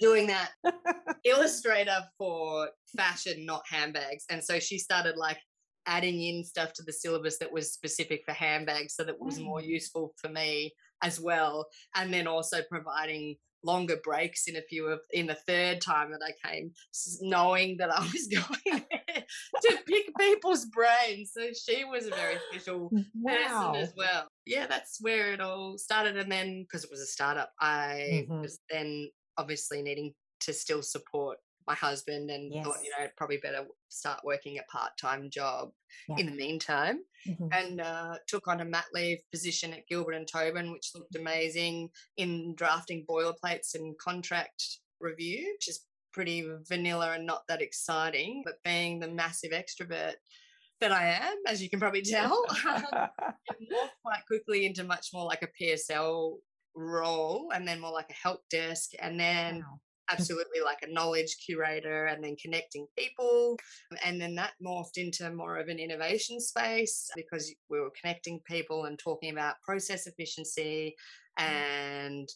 doing 0.00 0.28
that 0.28 0.50
illustrator 1.24 1.98
for 2.16 2.68
fashion 2.96 3.44
not 3.44 3.62
handbags 3.68 4.24
and 4.30 4.42
so 4.42 4.60
she 4.60 4.78
started 4.78 5.16
like 5.16 5.38
adding 5.88 6.22
in 6.22 6.44
stuff 6.44 6.72
to 6.74 6.82
the 6.84 6.92
syllabus 6.92 7.38
that 7.38 7.52
was 7.52 7.72
specific 7.72 8.22
for 8.24 8.32
handbags 8.32 8.94
so 8.94 9.02
that 9.02 9.18
was 9.18 9.40
more 9.40 9.60
mm. 9.60 9.66
useful 9.66 10.12
for 10.16 10.28
me 10.28 10.72
as 11.02 11.18
well 11.18 11.66
and 11.96 12.12
then 12.12 12.26
also 12.26 12.58
providing 12.70 13.34
longer 13.64 13.96
breaks 14.04 14.46
in 14.46 14.56
a 14.56 14.62
few 14.62 14.86
of 14.86 15.00
in 15.12 15.26
the 15.26 15.34
third 15.34 15.80
time 15.80 16.12
that 16.12 16.20
I 16.24 16.48
came 16.48 16.70
knowing 17.22 17.76
that 17.78 17.90
I 17.90 18.00
was 18.00 18.28
going 18.32 18.82
to 19.62 19.78
pick 19.86 20.06
people's 20.18 20.66
brains 20.66 21.32
so 21.34 21.48
she 21.52 21.84
was 21.84 22.06
a 22.06 22.10
very 22.10 22.36
special 22.50 22.90
wow. 23.14 23.72
person 23.72 23.82
as 23.82 23.92
well 23.96 24.28
yeah 24.46 24.66
that's 24.66 24.98
where 25.00 25.32
it 25.32 25.40
all 25.40 25.76
started 25.76 26.16
and 26.16 26.30
then 26.30 26.62
because 26.62 26.84
it 26.84 26.90
was 26.90 27.00
a 27.00 27.06
startup 27.06 27.50
I 27.60 28.26
mm-hmm. 28.28 28.42
was 28.42 28.60
then 28.70 29.08
obviously 29.36 29.82
needing 29.82 30.14
to 30.40 30.52
still 30.52 30.82
support 30.82 31.38
my 31.68 31.74
husband 31.74 32.30
and 32.30 32.52
yes. 32.52 32.64
thought, 32.64 32.82
you 32.82 32.90
know, 32.90 33.06
probably 33.16 33.36
better 33.36 33.66
start 33.90 34.20
working 34.24 34.58
a 34.58 34.62
part 34.72 34.90
time 34.98 35.28
job 35.30 35.70
yeah. 36.08 36.16
in 36.18 36.26
the 36.26 36.32
meantime. 36.32 37.00
Mm-hmm. 37.28 37.48
And 37.52 37.80
uh, 37.80 38.14
took 38.26 38.48
on 38.48 38.62
a 38.62 38.64
mat 38.64 38.86
leave 38.94 39.18
position 39.30 39.74
at 39.74 39.86
Gilbert 39.86 40.14
and 40.14 40.26
Tobin, 40.26 40.72
which 40.72 40.92
looked 40.94 41.14
amazing 41.14 41.90
in 42.16 42.54
drafting 42.56 43.04
boilerplates 43.08 43.74
and 43.74 43.96
contract 43.98 44.64
review, 44.98 45.52
which 45.54 45.68
is 45.68 45.84
pretty 46.12 46.48
vanilla 46.66 47.12
and 47.12 47.26
not 47.26 47.42
that 47.48 47.60
exciting. 47.60 48.42
But 48.44 48.62
being 48.64 48.98
the 48.98 49.08
massive 49.08 49.52
extrovert 49.52 50.14
that 50.80 50.90
I 50.92 51.08
am, 51.08 51.36
as 51.46 51.62
you 51.62 51.68
can 51.68 51.80
probably 51.80 52.02
tell, 52.02 52.46
morphed 52.64 53.10
quite 54.02 54.26
quickly 54.26 54.64
into 54.64 54.84
much 54.84 55.08
more 55.12 55.26
like 55.26 55.42
a 55.42 55.62
PSL 55.62 56.36
role 56.74 57.50
and 57.52 57.68
then 57.68 57.80
more 57.80 57.92
like 57.92 58.08
a 58.08 58.14
help 58.14 58.48
desk 58.48 58.92
and 59.00 59.18
then 59.18 59.56
wow 59.56 59.80
absolutely 60.10 60.60
like 60.64 60.78
a 60.82 60.92
knowledge 60.92 61.36
curator 61.44 62.06
and 62.06 62.22
then 62.22 62.36
connecting 62.36 62.86
people. 62.96 63.56
And 64.04 64.20
then 64.20 64.34
that 64.36 64.52
morphed 64.64 64.96
into 64.96 65.30
more 65.32 65.56
of 65.56 65.68
an 65.68 65.78
innovation 65.78 66.40
space 66.40 67.10
because 67.14 67.52
we 67.68 67.80
were 67.80 67.92
connecting 68.00 68.40
people 68.46 68.84
and 68.84 68.98
talking 68.98 69.30
about 69.32 69.60
process 69.62 70.06
efficiency 70.06 70.94
mm. 71.38 71.44
and 71.44 72.28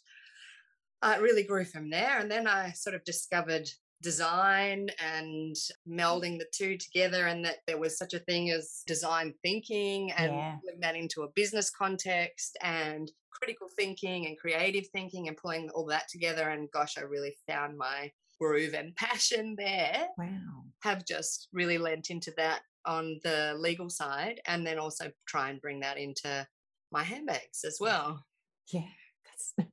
uh, 1.02 1.14
it 1.17 1.23
really 1.23 1.43
grew 1.43 1.64
from 1.64 1.91
there. 1.91 2.19
And 2.19 2.31
then 2.31 2.47
I 2.47 2.71
sort 2.73 2.95
of 2.95 3.05
discovered 3.05 3.69
design 4.02 4.88
and 4.99 5.54
mm. 5.54 5.71
melding 5.88 6.38
the 6.38 6.47
two 6.52 6.76
together 6.76 7.26
and 7.26 7.44
that 7.44 7.59
there 7.66 7.78
was 7.78 7.97
such 7.97 8.14
a 8.14 8.18
thing 8.21 8.50
as 8.50 8.82
design 8.87 9.32
thinking 9.42 10.12
and 10.12 10.32
yeah. 10.32 10.56
pulling 10.61 10.80
that 10.80 10.97
into 10.97 11.23
a 11.23 11.30
business 11.35 11.71
context 11.71 12.56
and 12.62 13.11
critical 13.30 13.68
thinking 13.76 14.26
and 14.26 14.38
creative 14.38 14.87
thinking 14.92 15.28
and 15.28 15.37
pulling 15.37 15.71
all 15.71 15.87
that 15.87 16.09
together 16.09 16.50
and 16.50 16.70
gosh 16.72 16.94
i 16.98 17.00
really 17.00 17.35
found 17.48 17.77
my 17.77 18.11
groove 18.40 18.74
and 18.74 18.94
passion 18.96 19.55
there 19.57 20.07
wow. 20.18 20.64
have 20.83 21.07
just 21.07 21.48
really 21.53 21.79
lent 21.79 22.11
into 22.11 22.33
that 22.37 22.61
on 22.85 23.20
the 23.22 23.55
legal 23.59 23.88
side 23.88 24.40
and 24.46 24.66
then 24.66 24.79
also 24.79 25.11
try 25.27 25.50
and 25.50 25.61
bring 25.61 25.81
that 25.81 25.98
into 25.98 26.46
my 26.90 27.03
handbags 27.03 27.64
as 27.64 27.79
well. 27.81 28.24
Yeah 28.72 28.83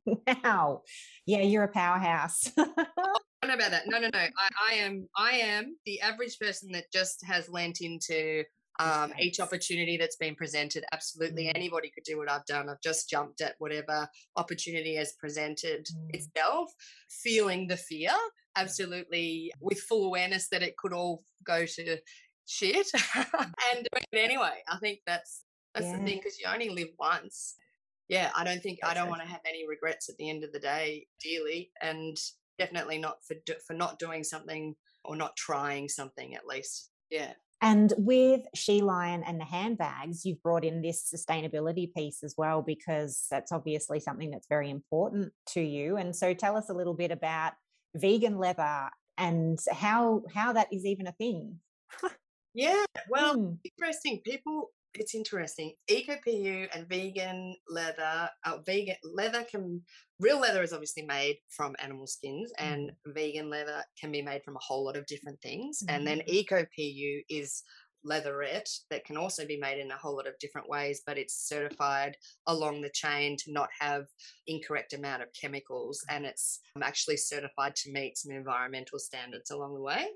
wow. 0.43 0.81
Yeah 1.25 1.41
you're 1.41 1.63
a 1.63 1.71
powerhouse 1.71 2.51
about 3.53 3.71
that. 3.71 3.87
No, 3.87 3.99
no, 3.99 4.09
no. 4.11 4.19
I, 4.19 4.29
I 4.71 4.73
am 4.75 5.07
I 5.15 5.31
am 5.31 5.75
the 5.85 6.01
average 6.01 6.37
person 6.39 6.71
that 6.73 6.91
just 6.91 7.23
has 7.25 7.49
lent 7.49 7.81
into 7.81 8.43
um, 8.79 9.13
each 9.19 9.39
opportunity 9.39 9.97
that's 9.97 10.15
been 10.15 10.35
presented. 10.35 10.85
Absolutely, 10.93 11.45
mm. 11.45 11.51
anybody 11.53 11.91
could 11.93 12.05
do 12.05 12.17
what 12.17 12.31
I've 12.31 12.45
done. 12.45 12.69
I've 12.69 12.81
just 12.81 13.09
jumped 13.09 13.41
at 13.41 13.55
whatever 13.59 14.07
opportunity 14.37 14.95
has 14.95 15.13
presented 15.19 15.85
mm. 15.85 16.15
itself, 16.15 16.71
feeling 17.09 17.67
the 17.67 17.77
fear, 17.77 18.13
absolutely, 18.55 19.51
with 19.59 19.79
full 19.81 20.05
awareness 20.05 20.47
that 20.49 20.63
it 20.63 20.77
could 20.77 20.93
all 20.93 21.23
go 21.43 21.65
to 21.65 21.97
shit, 22.45 22.87
and 23.15 23.27
doing 23.73 24.05
it 24.11 24.17
anyway. 24.17 24.63
I 24.67 24.77
think 24.77 24.99
that's 25.05 25.43
that's 25.73 25.87
yeah. 25.87 25.97
the 25.97 26.03
thing 26.03 26.17
because 26.17 26.39
you 26.39 26.47
only 26.51 26.69
live 26.69 26.89
once. 26.97 27.55
Yeah, 28.07 28.31
I 28.35 28.43
don't 28.43 28.61
think 28.61 28.79
that's 28.81 28.91
I 28.91 28.95
don't 28.95 29.09
want 29.09 29.21
to 29.21 29.27
have 29.27 29.41
any 29.47 29.67
regrets 29.67 30.09
at 30.09 30.15
the 30.17 30.29
end 30.29 30.43
of 30.43 30.53
the 30.53 30.59
day, 30.59 31.05
dearly, 31.21 31.71
and 31.81 32.17
definitely 32.59 32.99
not 32.99 33.23
for 33.25 33.35
do, 33.45 33.53
for 33.65 33.73
not 33.73 33.97
doing 33.97 34.23
something 34.23 34.75
or 35.03 35.15
not 35.15 35.35
trying 35.35 35.89
something 35.89 36.35
at 36.35 36.45
least. 36.45 36.91
Yeah. 37.09 37.33
And 37.61 37.93
with 37.97 38.41
She 38.55 38.81
Lion 38.81 39.23
and 39.25 39.39
the 39.39 39.45
handbags, 39.45 40.25
you've 40.25 40.41
brought 40.41 40.63
in 40.63 40.81
this 40.81 41.11
sustainability 41.13 41.93
piece 41.93 42.23
as 42.23 42.35
well, 42.37 42.61
because 42.61 43.25
that's 43.29 43.51
obviously 43.51 43.99
something 43.99 44.29
that's 44.31 44.47
very 44.47 44.69
important 44.69 45.33
to 45.47 45.61
you. 45.61 45.97
And 45.97 46.15
so 46.15 46.33
tell 46.33 46.55
us 46.55 46.69
a 46.69 46.73
little 46.73 46.93
bit 46.93 47.11
about 47.11 47.53
vegan 47.95 48.37
leather 48.37 48.89
and 49.17 49.59
how 49.71 50.23
how 50.33 50.53
that 50.53 50.71
is 50.71 50.85
even 50.85 51.07
a 51.07 51.11
thing. 51.13 51.59
yeah, 52.53 52.85
well, 53.09 53.35
mm. 53.35 53.57
interesting. 53.65 54.21
People 54.23 54.71
it's 54.93 55.15
interesting. 55.15 55.73
Eco 55.87 56.15
PU 56.23 56.67
and 56.73 56.87
vegan 56.87 57.55
leather, 57.69 58.29
uh, 58.45 58.57
vegan 58.65 58.95
leather 59.03 59.43
can 59.43 59.81
real 60.19 60.39
leather 60.39 60.63
is 60.63 60.73
obviously 60.73 61.03
made 61.03 61.37
from 61.49 61.75
animal 61.79 62.07
skins, 62.07 62.51
mm. 62.59 62.65
and 62.65 62.91
vegan 63.07 63.49
leather 63.49 63.83
can 63.99 64.11
be 64.11 64.21
made 64.21 64.43
from 64.43 64.55
a 64.55 64.61
whole 64.61 64.83
lot 64.83 64.97
of 64.97 65.05
different 65.05 65.39
things. 65.41 65.83
Mm. 65.83 65.95
And 65.95 66.07
then 66.07 66.17
mm. 66.19 66.27
Eco 66.27 66.65
PU 66.75 67.21
is 67.29 67.63
leatherette 68.03 68.69
that 68.89 69.05
can 69.05 69.17
also 69.17 69.45
be 69.45 69.57
made 69.57 69.79
in 69.79 69.91
a 69.91 69.97
whole 69.97 70.15
lot 70.15 70.27
of 70.27 70.39
different 70.39 70.69
ways 70.69 71.01
but 71.05 71.17
it's 71.17 71.47
certified 71.47 72.15
along 72.47 72.81
the 72.81 72.89
chain 72.93 73.35
to 73.37 73.51
not 73.51 73.67
have 73.77 74.05
incorrect 74.47 74.93
amount 74.93 75.21
of 75.21 75.27
chemicals 75.39 76.01
and 76.09 76.25
it's 76.25 76.61
actually 76.81 77.17
certified 77.17 77.75
to 77.75 77.91
meet 77.91 78.17
some 78.17 78.31
environmental 78.31 78.99
standards 78.99 79.51
along 79.51 79.73
the 79.73 79.81
way 79.81 80.07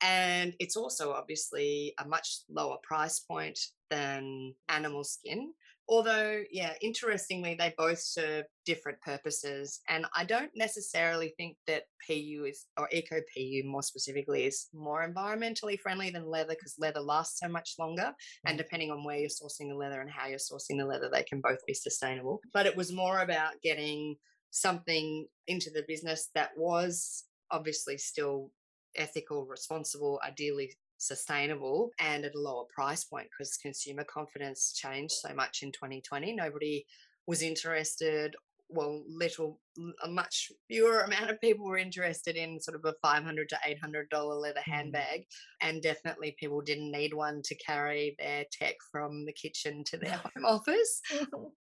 and 0.00 0.54
it's 0.58 0.76
also 0.76 1.12
obviously 1.12 1.94
a 1.98 2.06
much 2.06 2.40
lower 2.48 2.78
price 2.82 3.20
point 3.20 3.58
than 3.90 4.54
animal 4.68 5.04
skin. 5.04 5.52
Although, 5.90 6.44
yeah, 6.52 6.74
interestingly, 6.80 7.56
they 7.58 7.74
both 7.76 7.98
serve 7.98 8.44
different 8.64 9.00
purposes. 9.00 9.80
And 9.88 10.06
I 10.14 10.24
don't 10.24 10.52
necessarily 10.54 11.34
think 11.36 11.56
that 11.66 11.82
PU 12.06 12.44
is, 12.46 12.66
or 12.78 12.88
Eco 12.92 13.16
PU 13.16 13.62
more 13.64 13.82
specifically, 13.82 14.44
is 14.44 14.68
more 14.72 15.04
environmentally 15.04 15.80
friendly 15.80 16.10
than 16.10 16.30
leather 16.30 16.54
because 16.54 16.76
leather 16.78 17.00
lasts 17.00 17.40
so 17.40 17.48
much 17.48 17.74
longer. 17.76 18.12
And 18.46 18.54
mm. 18.54 18.58
depending 18.58 18.92
on 18.92 19.02
where 19.02 19.16
you're 19.16 19.28
sourcing 19.28 19.68
the 19.68 19.74
leather 19.74 20.00
and 20.00 20.08
how 20.08 20.28
you're 20.28 20.38
sourcing 20.38 20.78
the 20.78 20.86
leather, 20.86 21.10
they 21.12 21.24
can 21.24 21.40
both 21.40 21.58
be 21.66 21.74
sustainable. 21.74 22.40
But 22.54 22.66
it 22.66 22.76
was 22.76 22.92
more 22.92 23.18
about 23.18 23.60
getting 23.60 24.14
something 24.52 25.26
into 25.48 25.70
the 25.70 25.84
business 25.88 26.28
that 26.36 26.50
was 26.56 27.24
obviously 27.50 27.98
still 27.98 28.52
ethical, 28.96 29.46
responsible, 29.46 30.20
ideally 30.26 30.72
sustainable 30.98 31.90
and 31.98 32.24
at 32.24 32.34
a 32.34 32.40
lower 32.40 32.64
price 32.74 33.04
point 33.04 33.26
because 33.30 33.56
consumer 33.56 34.04
confidence 34.04 34.72
changed 34.74 35.14
so 35.14 35.34
much 35.34 35.62
in 35.62 35.72
2020. 35.72 36.34
Nobody 36.34 36.84
was 37.26 37.42
interested 37.42 38.34
well 38.70 39.02
little 39.08 39.58
a 40.04 40.08
much 40.08 40.50
fewer 40.68 41.00
amount 41.00 41.30
of 41.30 41.40
people 41.40 41.66
were 41.66 41.78
interested 41.78 42.36
in 42.36 42.60
sort 42.60 42.76
of 42.76 42.84
a 42.84 42.94
500 43.02 43.48
to 43.48 43.58
800 43.66 44.08
dollar 44.10 44.34
leather 44.34 44.60
mm. 44.60 44.72
handbag 44.72 45.24
and 45.60 45.82
definitely 45.82 46.36
people 46.38 46.60
didn't 46.60 46.90
need 46.90 47.12
one 47.12 47.42
to 47.44 47.54
carry 47.56 48.14
their 48.18 48.44
tech 48.52 48.76
from 48.90 49.24
the 49.26 49.32
kitchen 49.32 49.82
to 49.84 49.96
their 49.96 50.20
home 50.34 50.44
office 50.44 51.00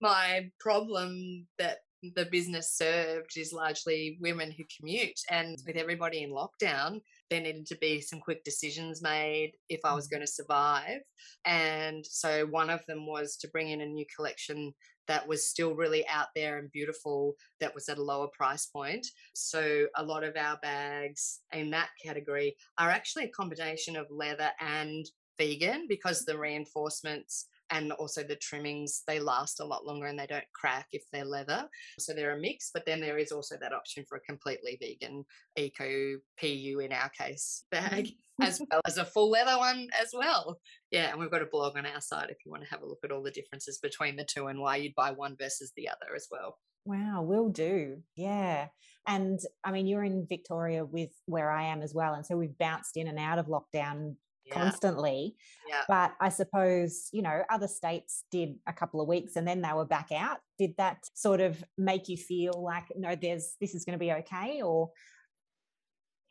my 0.00 0.50
problem 0.60 1.46
that 1.58 1.78
the 2.14 2.26
business 2.26 2.76
served 2.76 3.36
is 3.36 3.52
largely 3.52 4.18
women 4.20 4.52
who 4.52 4.64
commute 4.78 5.18
and 5.30 5.58
with 5.66 5.76
everybody 5.76 6.22
in 6.22 6.30
lockdown 6.30 7.00
there 7.30 7.40
needed 7.40 7.66
to 7.66 7.76
be 7.76 8.00
some 8.00 8.20
quick 8.20 8.42
decisions 8.44 9.02
made 9.02 9.52
if 9.68 9.80
I 9.84 9.94
was 9.94 10.08
mm. 10.08 10.12
going 10.12 10.20
to 10.22 10.26
survive. 10.26 11.00
And 11.44 12.04
so 12.06 12.46
one 12.46 12.70
of 12.70 12.84
them 12.86 13.06
was 13.06 13.36
to 13.36 13.48
bring 13.48 13.70
in 13.70 13.80
a 13.80 13.86
new 13.86 14.06
collection 14.14 14.74
that 15.08 15.26
was 15.26 15.48
still 15.48 15.74
really 15.74 16.06
out 16.08 16.28
there 16.36 16.58
and 16.58 16.70
beautiful 16.70 17.34
that 17.60 17.74
was 17.74 17.88
at 17.88 17.98
a 17.98 18.02
lower 18.02 18.28
price 18.28 18.66
point. 18.66 19.06
So 19.32 19.86
a 19.96 20.04
lot 20.04 20.22
of 20.22 20.36
our 20.36 20.58
bags 20.62 21.40
in 21.52 21.70
that 21.70 21.88
category 22.04 22.56
are 22.78 22.90
actually 22.90 23.24
a 23.24 23.30
combination 23.30 23.96
of 23.96 24.06
leather 24.10 24.50
and 24.60 25.04
vegan 25.38 25.86
because 25.88 26.24
the 26.24 26.38
reinforcements 26.38 27.46
and 27.70 27.92
also 27.92 28.22
the 28.22 28.36
trimmings 28.36 29.02
they 29.06 29.20
last 29.20 29.60
a 29.60 29.64
lot 29.64 29.84
longer 29.84 30.06
and 30.06 30.18
they 30.18 30.26
don't 30.26 30.44
crack 30.54 30.86
if 30.92 31.02
they're 31.12 31.24
leather 31.24 31.68
so 31.98 32.12
they're 32.12 32.36
a 32.36 32.40
mix 32.40 32.70
but 32.72 32.84
then 32.86 33.00
there 33.00 33.18
is 33.18 33.32
also 33.32 33.56
that 33.60 33.72
option 33.72 34.04
for 34.08 34.16
a 34.16 34.20
completely 34.20 34.78
vegan 34.80 35.24
eco 35.56 36.16
pu 36.38 36.80
in 36.80 36.92
our 36.92 37.10
case 37.10 37.64
bag 37.70 38.06
mm. 38.06 38.12
as 38.46 38.60
well 38.70 38.80
as 38.86 38.98
a 38.98 39.04
full 39.04 39.30
leather 39.30 39.58
one 39.58 39.88
as 40.00 40.10
well 40.12 40.58
yeah 40.90 41.10
and 41.10 41.18
we've 41.18 41.30
got 41.30 41.42
a 41.42 41.48
blog 41.50 41.76
on 41.76 41.86
our 41.86 42.00
site 42.00 42.30
if 42.30 42.38
you 42.44 42.50
want 42.50 42.62
to 42.62 42.70
have 42.70 42.82
a 42.82 42.86
look 42.86 43.00
at 43.04 43.10
all 43.10 43.22
the 43.22 43.30
differences 43.30 43.78
between 43.82 44.16
the 44.16 44.24
two 44.24 44.46
and 44.46 44.60
why 44.60 44.76
you'd 44.76 44.94
buy 44.94 45.10
one 45.10 45.36
versus 45.38 45.72
the 45.76 45.88
other 45.88 46.14
as 46.14 46.28
well 46.30 46.56
Wow, 46.88 47.22
will 47.22 47.50
do. 47.50 47.98
Yeah. 48.16 48.68
And 49.06 49.38
I 49.62 49.72
mean, 49.72 49.86
you're 49.86 50.04
in 50.04 50.26
Victoria 50.26 50.86
with 50.86 51.10
where 51.26 51.50
I 51.50 51.64
am 51.64 51.82
as 51.82 51.92
well. 51.92 52.14
And 52.14 52.24
so 52.24 52.34
we've 52.34 52.56
bounced 52.56 52.96
in 52.96 53.08
and 53.08 53.18
out 53.18 53.38
of 53.38 53.46
lockdown 53.46 54.14
yeah. 54.48 54.54
constantly. 54.54 55.36
Yeah. 55.68 55.82
But 55.88 56.14
I 56.20 56.28
suppose, 56.28 57.08
you 57.12 57.22
know, 57.22 57.42
other 57.50 57.68
states 57.68 58.24
did 58.30 58.56
a 58.66 58.72
couple 58.72 59.00
of 59.00 59.08
weeks 59.08 59.36
and 59.36 59.46
then 59.46 59.62
they 59.62 59.72
were 59.72 59.84
back 59.84 60.10
out. 60.12 60.38
Did 60.58 60.76
that 60.78 61.04
sort 61.14 61.40
of 61.40 61.62
make 61.76 62.08
you 62.08 62.16
feel 62.16 62.62
like, 62.62 62.84
no, 62.96 63.14
there's 63.14 63.56
this 63.60 63.74
is 63.74 63.84
going 63.84 63.98
to 63.98 64.04
be 64.04 64.12
okay? 64.12 64.62
Or 64.62 64.90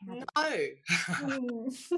no 0.06 0.24
hmm. 0.88 1.68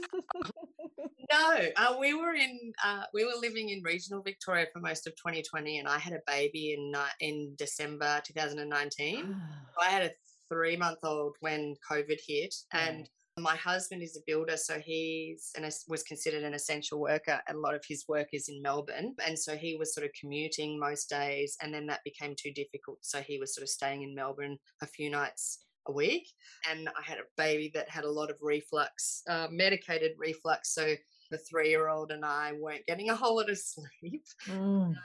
no 1.31 1.59
uh, 1.75 1.95
we 1.99 2.13
were 2.13 2.33
in 2.33 2.71
uh, 2.83 3.03
we 3.13 3.25
were 3.25 3.39
living 3.39 3.69
in 3.69 3.81
regional 3.83 4.21
victoria 4.21 4.65
for 4.71 4.79
most 4.79 5.05
of 5.07 5.15
2020 5.15 5.79
and 5.79 5.87
i 5.87 5.97
had 5.97 6.13
a 6.13 6.21
baby 6.25 6.73
in 6.73 6.93
uh, 6.95 7.07
in 7.19 7.53
december 7.57 8.21
2019 8.25 9.35
i 9.81 9.89
had 9.89 10.03
a 10.03 10.11
three 10.47 10.77
month 10.77 10.99
old 11.03 11.35
when 11.41 11.75
covid 11.89 12.19
hit 12.25 12.55
and 12.71 13.09
my 13.41 13.55
husband 13.55 14.01
is 14.03 14.17
a 14.17 14.21
builder, 14.25 14.57
so 14.57 14.79
he's 14.79 15.51
and 15.55 15.65
was 15.87 16.03
considered 16.03 16.43
an 16.43 16.53
essential 16.53 16.99
worker. 16.99 17.39
And 17.47 17.57
a 17.57 17.61
lot 17.61 17.75
of 17.75 17.83
his 17.87 18.05
work 18.07 18.29
is 18.33 18.49
in 18.49 18.61
Melbourne, 18.61 19.15
and 19.25 19.37
so 19.37 19.55
he 19.55 19.75
was 19.75 19.93
sort 19.93 20.05
of 20.05 20.11
commuting 20.19 20.79
most 20.79 21.09
days, 21.09 21.57
and 21.61 21.73
then 21.73 21.85
that 21.87 22.03
became 22.03 22.35
too 22.35 22.51
difficult. 22.51 22.99
So 23.01 23.21
he 23.21 23.39
was 23.39 23.53
sort 23.53 23.63
of 23.63 23.69
staying 23.69 24.03
in 24.03 24.15
Melbourne 24.15 24.57
a 24.81 24.87
few 24.87 25.09
nights 25.09 25.59
a 25.87 25.91
week. 25.91 26.27
And 26.69 26.87
I 26.89 27.01
had 27.03 27.17
a 27.17 27.27
baby 27.37 27.71
that 27.73 27.89
had 27.89 28.03
a 28.03 28.11
lot 28.11 28.29
of 28.29 28.37
reflux, 28.41 29.23
uh, 29.27 29.47
medicated 29.51 30.11
reflux. 30.17 30.73
So 30.73 30.95
the 31.31 31.37
three 31.37 31.69
year 31.69 31.89
old 31.89 32.11
and 32.11 32.25
I 32.25 32.53
weren't 32.53 32.85
getting 32.85 33.09
a 33.09 33.15
whole 33.15 33.37
lot 33.37 33.49
of 33.49 33.57
sleep. 34.01 34.23
Mm. 34.47 34.57
Um, 34.57 34.95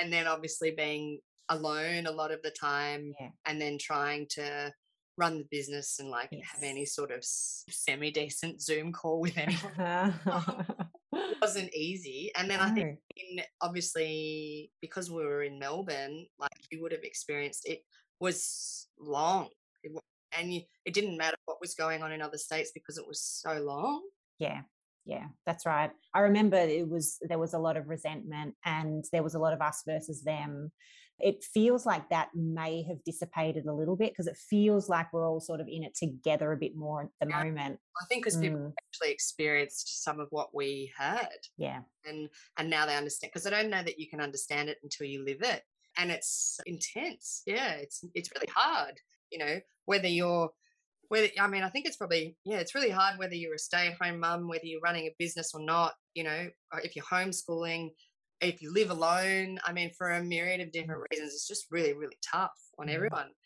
and 0.00 0.12
then 0.12 0.26
obviously 0.26 0.70
being 0.70 1.20
alone 1.50 2.06
a 2.06 2.12
lot 2.12 2.30
of 2.30 2.40
the 2.42 2.50
time, 2.50 3.12
yeah. 3.20 3.28
and 3.46 3.60
then 3.60 3.78
trying 3.78 4.26
to 4.30 4.72
run 5.16 5.38
the 5.38 5.46
business 5.50 5.98
and 6.00 6.10
like 6.10 6.28
yes. 6.32 6.46
have 6.52 6.62
any 6.62 6.84
sort 6.84 7.10
of 7.10 7.24
semi 7.24 8.10
decent 8.10 8.60
Zoom 8.60 8.92
call 8.92 9.20
with 9.20 9.36
anyone. 9.38 9.72
Uh-huh. 9.78 10.62
it 11.12 11.36
wasn't 11.40 11.74
easy. 11.74 12.30
And 12.36 12.50
then 12.50 12.58
no. 12.58 12.64
I 12.64 12.70
think 12.70 12.98
in, 13.16 13.44
obviously 13.60 14.70
because 14.80 15.10
we 15.10 15.24
were 15.24 15.42
in 15.42 15.58
Melbourne, 15.58 16.26
like 16.38 16.52
you 16.70 16.82
would 16.82 16.92
have 16.92 17.04
experienced 17.04 17.66
it 17.68 17.82
was 18.20 18.88
long. 18.98 19.48
It, 19.82 19.92
and 20.36 20.52
you, 20.52 20.62
it 20.84 20.94
didn't 20.94 21.16
matter 21.16 21.36
what 21.44 21.60
was 21.60 21.74
going 21.74 22.02
on 22.02 22.12
in 22.12 22.22
other 22.22 22.38
states 22.38 22.72
because 22.74 22.98
it 22.98 23.06
was 23.06 23.20
so 23.20 23.54
long. 23.60 24.02
Yeah. 24.38 24.62
Yeah, 25.06 25.26
that's 25.44 25.66
right. 25.66 25.90
I 26.14 26.20
remember 26.20 26.56
it 26.56 26.88
was 26.88 27.18
there 27.20 27.38
was 27.38 27.52
a 27.52 27.58
lot 27.58 27.76
of 27.76 27.88
resentment 27.88 28.54
and 28.64 29.04
there 29.12 29.22
was 29.22 29.34
a 29.34 29.38
lot 29.38 29.52
of 29.52 29.60
us 29.60 29.82
versus 29.86 30.22
them 30.22 30.72
it 31.20 31.44
feels 31.44 31.86
like 31.86 32.08
that 32.10 32.28
may 32.34 32.82
have 32.82 33.02
dissipated 33.04 33.66
a 33.66 33.72
little 33.72 33.96
bit 33.96 34.12
because 34.12 34.26
it 34.26 34.36
feels 34.36 34.88
like 34.88 35.12
we're 35.12 35.28
all 35.28 35.40
sort 35.40 35.60
of 35.60 35.68
in 35.68 35.84
it 35.84 35.94
together 35.94 36.52
a 36.52 36.56
bit 36.56 36.76
more 36.76 37.02
at 37.02 37.08
the 37.20 37.28
yeah. 37.28 37.44
moment. 37.44 37.78
I 38.00 38.04
think 38.06 38.24
because 38.24 38.36
mm. 38.36 38.42
people 38.42 38.74
actually 38.88 39.12
experienced 39.12 40.02
some 40.02 40.18
of 40.18 40.28
what 40.30 40.54
we 40.54 40.92
had. 40.96 41.28
Yeah. 41.56 41.80
And 42.04 42.28
and 42.58 42.68
now 42.68 42.86
they 42.86 42.96
understand 42.96 43.30
because 43.32 43.46
I 43.46 43.50
don't 43.50 43.70
know 43.70 43.82
that 43.82 43.98
you 43.98 44.08
can 44.08 44.20
understand 44.20 44.68
it 44.68 44.78
until 44.82 45.06
you 45.06 45.24
live 45.24 45.42
it. 45.42 45.62
And 45.96 46.10
it's 46.10 46.58
intense. 46.66 47.42
Yeah, 47.46 47.74
it's 47.74 48.04
it's 48.14 48.30
really 48.34 48.50
hard, 48.54 48.94
you 49.30 49.38
know, 49.38 49.60
whether 49.84 50.08
you're 50.08 50.50
whether 51.08 51.28
I 51.38 51.46
mean, 51.46 51.62
I 51.62 51.68
think 51.68 51.86
it's 51.86 51.96
probably 51.96 52.36
yeah, 52.44 52.58
it's 52.58 52.74
really 52.74 52.90
hard 52.90 53.18
whether 53.18 53.34
you're 53.34 53.54
a 53.54 53.58
stay-at-home 53.58 54.18
mum, 54.18 54.48
whether 54.48 54.66
you're 54.66 54.80
running 54.80 55.06
a 55.06 55.14
business 55.18 55.52
or 55.54 55.60
not. 55.60 55.92
You 56.14 56.24
know, 56.24 56.48
if 56.82 56.96
you're 56.96 57.04
homeschooling, 57.04 57.90
if 58.44 58.62
you 58.62 58.72
live 58.72 58.90
alone, 58.90 59.58
I 59.64 59.72
mean, 59.72 59.90
for 59.96 60.10
a 60.10 60.22
myriad 60.22 60.60
of 60.60 60.72
different 60.72 61.02
mm. 61.02 61.06
reasons, 61.10 61.34
it's 61.34 61.48
just 61.48 61.66
really, 61.70 61.92
really 61.92 62.18
tough 62.22 62.52
on 62.78 62.88
mm. 62.88 62.94
everyone. 62.94 63.28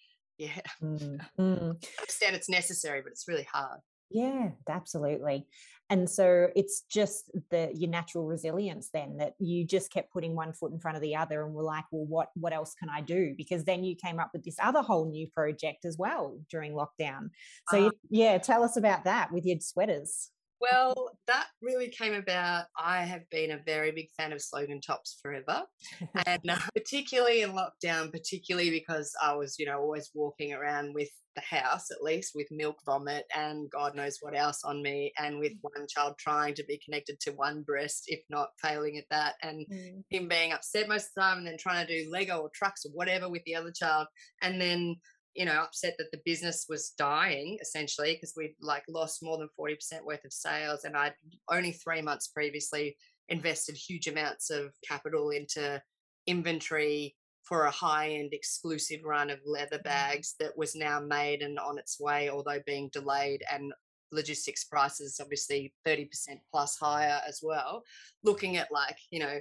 Yeah. 0.40 0.60
Mm. 0.80 1.18
Mm. 1.40 1.84
I 1.98 2.00
understand 2.00 2.36
it's 2.36 2.48
necessary, 2.48 3.00
but 3.02 3.10
it's 3.10 3.26
really 3.26 3.48
hard. 3.52 3.80
Yeah, 4.08 4.50
absolutely. 4.68 5.48
And 5.90 6.08
so 6.08 6.48
it's 6.54 6.82
just 6.90 7.30
the 7.50 7.70
your 7.74 7.90
natural 7.90 8.26
resilience 8.26 8.90
then 8.92 9.16
that 9.18 9.34
you 9.38 9.64
just 9.64 9.90
kept 9.90 10.12
putting 10.12 10.34
one 10.34 10.52
foot 10.52 10.70
in 10.72 10.78
front 10.78 10.96
of 10.96 11.02
the 11.02 11.16
other 11.16 11.44
and 11.44 11.54
were 11.54 11.62
like, 11.62 11.84
well, 11.90 12.04
what 12.04 12.28
what 12.34 12.52
else 12.52 12.74
can 12.78 12.88
I 12.88 13.00
do? 13.00 13.34
Because 13.36 13.64
then 13.64 13.84
you 13.84 13.96
came 13.96 14.20
up 14.20 14.30
with 14.32 14.44
this 14.44 14.56
other 14.62 14.82
whole 14.82 15.10
new 15.10 15.26
project 15.28 15.84
as 15.84 15.96
well 15.98 16.38
during 16.50 16.72
lockdown. 16.72 17.30
So 17.70 17.76
you, 17.76 17.92
yeah, 18.10 18.38
tell 18.38 18.62
us 18.62 18.76
about 18.76 19.04
that 19.04 19.32
with 19.32 19.46
your 19.46 19.60
sweaters. 19.60 20.30
Well, 20.60 21.12
that 21.26 21.46
really 21.62 21.88
came 21.88 22.14
about. 22.14 22.64
I 22.76 23.04
have 23.04 23.28
been 23.30 23.52
a 23.52 23.62
very 23.64 23.92
big 23.92 24.08
fan 24.16 24.32
of 24.32 24.42
slogan 24.42 24.80
tops 24.80 25.18
forever, 25.22 25.62
and 26.26 26.40
uh, 26.48 26.58
particularly 26.74 27.42
in 27.42 27.52
lockdown, 27.52 28.10
particularly 28.10 28.70
because 28.70 29.12
I 29.22 29.34
was, 29.34 29.56
you 29.58 29.66
know, 29.66 29.78
always 29.78 30.10
walking 30.14 30.52
around 30.52 30.94
with 30.94 31.10
the 31.38 31.56
house 31.56 31.90
at 31.92 32.02
least 32.02 32.32
with 32.34 32.48
milk 32.50 32.76
vomit 32.84 33.24
and 33.36 33.70
God 33.70 33.94
knows 33.94 34.18
what 34.20 34.36
else 34.36 34.62
on 34.64 34.82
me, 34.82 35.12
and 35.18 35.38
with 35.38 35.52
mm. 35.52 35.58
one 35.62 35.86
child 35.88 36.14
trying 36.18 36.54
to 36.54 36.64
be 36.64 36.80
connected 36.84 37.20
to 37.20 37.30
one 37.32 37.62
breast, 37.62 38.04
if 38.06 38.20
not 38.28 38.48
failing 38.60 38.98
at 38.98 39.04
that, 39.10 39.34
and 39.42 39.66
mm. 39.72 40.02
him 40.10 40.28
being 40.28 40.52
upset 40.52 40.88
most 40.88 41.04
of 41.04 41.10
the 41.16 41.20
time, 41.20 41.38
and 41.38 41.46
then 41.46 41.56
trying 41.58 41.86
to 41.86 42.04
do 42.04 42.10
Lego 42.10 42.38
or 42.38 42.50
trucks 42.54 42.84
or 42.84 42.90
whatever 42.92 43.28
with 43.28 43.42
the 43.44 43.54
other 43.54 43.72
child, 43.72 44.06
and 44.42 44.60
then 44.60 44.96
you 45.38 45.44
know, 45.44 45.52
upset 45.52 45.94
that 45.98 46.10
the 46.10 46.20
business 46.24 46.66
was 46.68 46.90
dying 46.98 47.58
essentially 47.62 48.14
because 48.14 48.34
we'd 48.36 48.56
like 48.60 48.82
lost 48.88 49.22
more 49.22 49.38
than 49.38 49.48
40% 49.58 49.76
worth 50.04 50.24
of 50.24 50.32
sales. 50.32 50.82
And 50.82 50.96
I'd 50.96 51.14
only 51.48 51.70
three 51.70 52.02
months 52.02 52.26
previously 52.26 52.96
invested 53.28 53.76
huge 53.76 54.08
amounts 54.08 54.50
of 54.50 54.72
capital 54.86 55.30
into 55.30 55.80
inventory 56.26 57.14
for 57.44 57.66
a 57.66 57.70
high 57.70 58.10
end 58.10 58.30
exclusive 58.32 59.04
run 59.04 59.30
of 59.30 59.38
leather 59.46 59.78
mm. 59.78 59.84
bags 59.84 60.34
that 60.40 60.58
was 60.58 60.74
now 60.74 60.98
made 60.98 61.42
and 61.42 61.56
on 61.60 61.78
its 61.78 62.00
way, 62.00 62.28
although 62.28 62.60
being 62.66 62.90
delayed 62.92 63.44
and 63.52 63.72
logistics 64.10 64.64
prices 64.64 65.20
obviously 65.20 65.72
30% 65.86 66.08
plus 66.50 66.76
higher 66.76 67.20
as 67.28 67.38
well. 67.44 67.84
Looking 68.24 68.56
at 68.56 68.72
like, 68.72 68.98
you 69.12 69.20
know, 69.20 69.38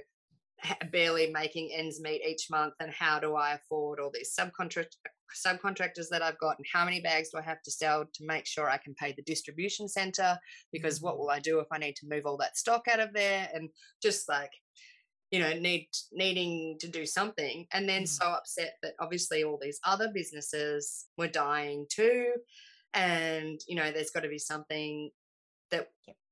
barely 0.92 1.32
making 1.32 1.72
ends 1.74 2.00
meet 2.00 2.22
each 2.24 2.46
month 2.52 2.74
and 2.78 2.92
how 2.92 3.18
do 3.18 3.34
I 3.34 3.54
afford 3.54 3.98
all 3.98 4.12
these 4.14 4.32
subcontract 4.38 4.94
subcontractors 5.34 6.08
that 6.10 6.22
I've 6.22 6.38
got 6.38 6.56
and 6.58 6.66
how 6.72 6.84
many 6.84 7.00
bags 7.00 7.30
do 7.30 7.38
I 7.38 7.42
have 7.42 7.62
to 7.62 7.70
sell 7.70 8.04
to 8.04 8.26
make 8.26 8.46
sure 8.46 8.68
I 8.68 8.78
can 8.78 8.94
pay 8.94 9.12
the 9.12 9.22
distribution 9.22 9.88
center 9.88 10.38
because 10.72 11.00
what 11.00 11.14
mm-hmm. 11.14 11.20
will 11.20 11.30
I 11.30 11.40
do 11.40 11.60
if 11.60 11.66
I 11.72 11.78
need 11.78 11.96
to 11.96 12.08
move 12.08 12.26
all 12.26 12.36
that 12.38 12.56
stock 12.56 12.86
out 12.90 13.00
of 13.00 13.12
there 13.12 13.48
and 13.54 13.68
just 14.02 14.28
like 14.28 14.50
you 15.30 15.40
know 15.40 15.52
need 15.52 15.88
needing 16.12 16.76
to 16.80 16.88
do 16.88 17.04
something 17.04 17.66
and 17.72 17.88
then 17.88 18.04
mm. 18.04 18.08
so 18.08 18.26
upset 18.26 18.74
that 18.82 18.94
obviously 18.98 19.44
all 19.44 19.58
these 19.60 19.78
other 19.84 20.08
businesses 20.14 21.06
were 21.18 21.28
dying 21.28 21.84
too 21.90 22.32
and 22.94 23.60
you 23.68 23.76
know 23.76 23.92
there's 23.92 24.10
got 24.10 24.20
to 24.20 24.28
be 24.28 24.38
something 24.38 25.10
that 25.70 25.88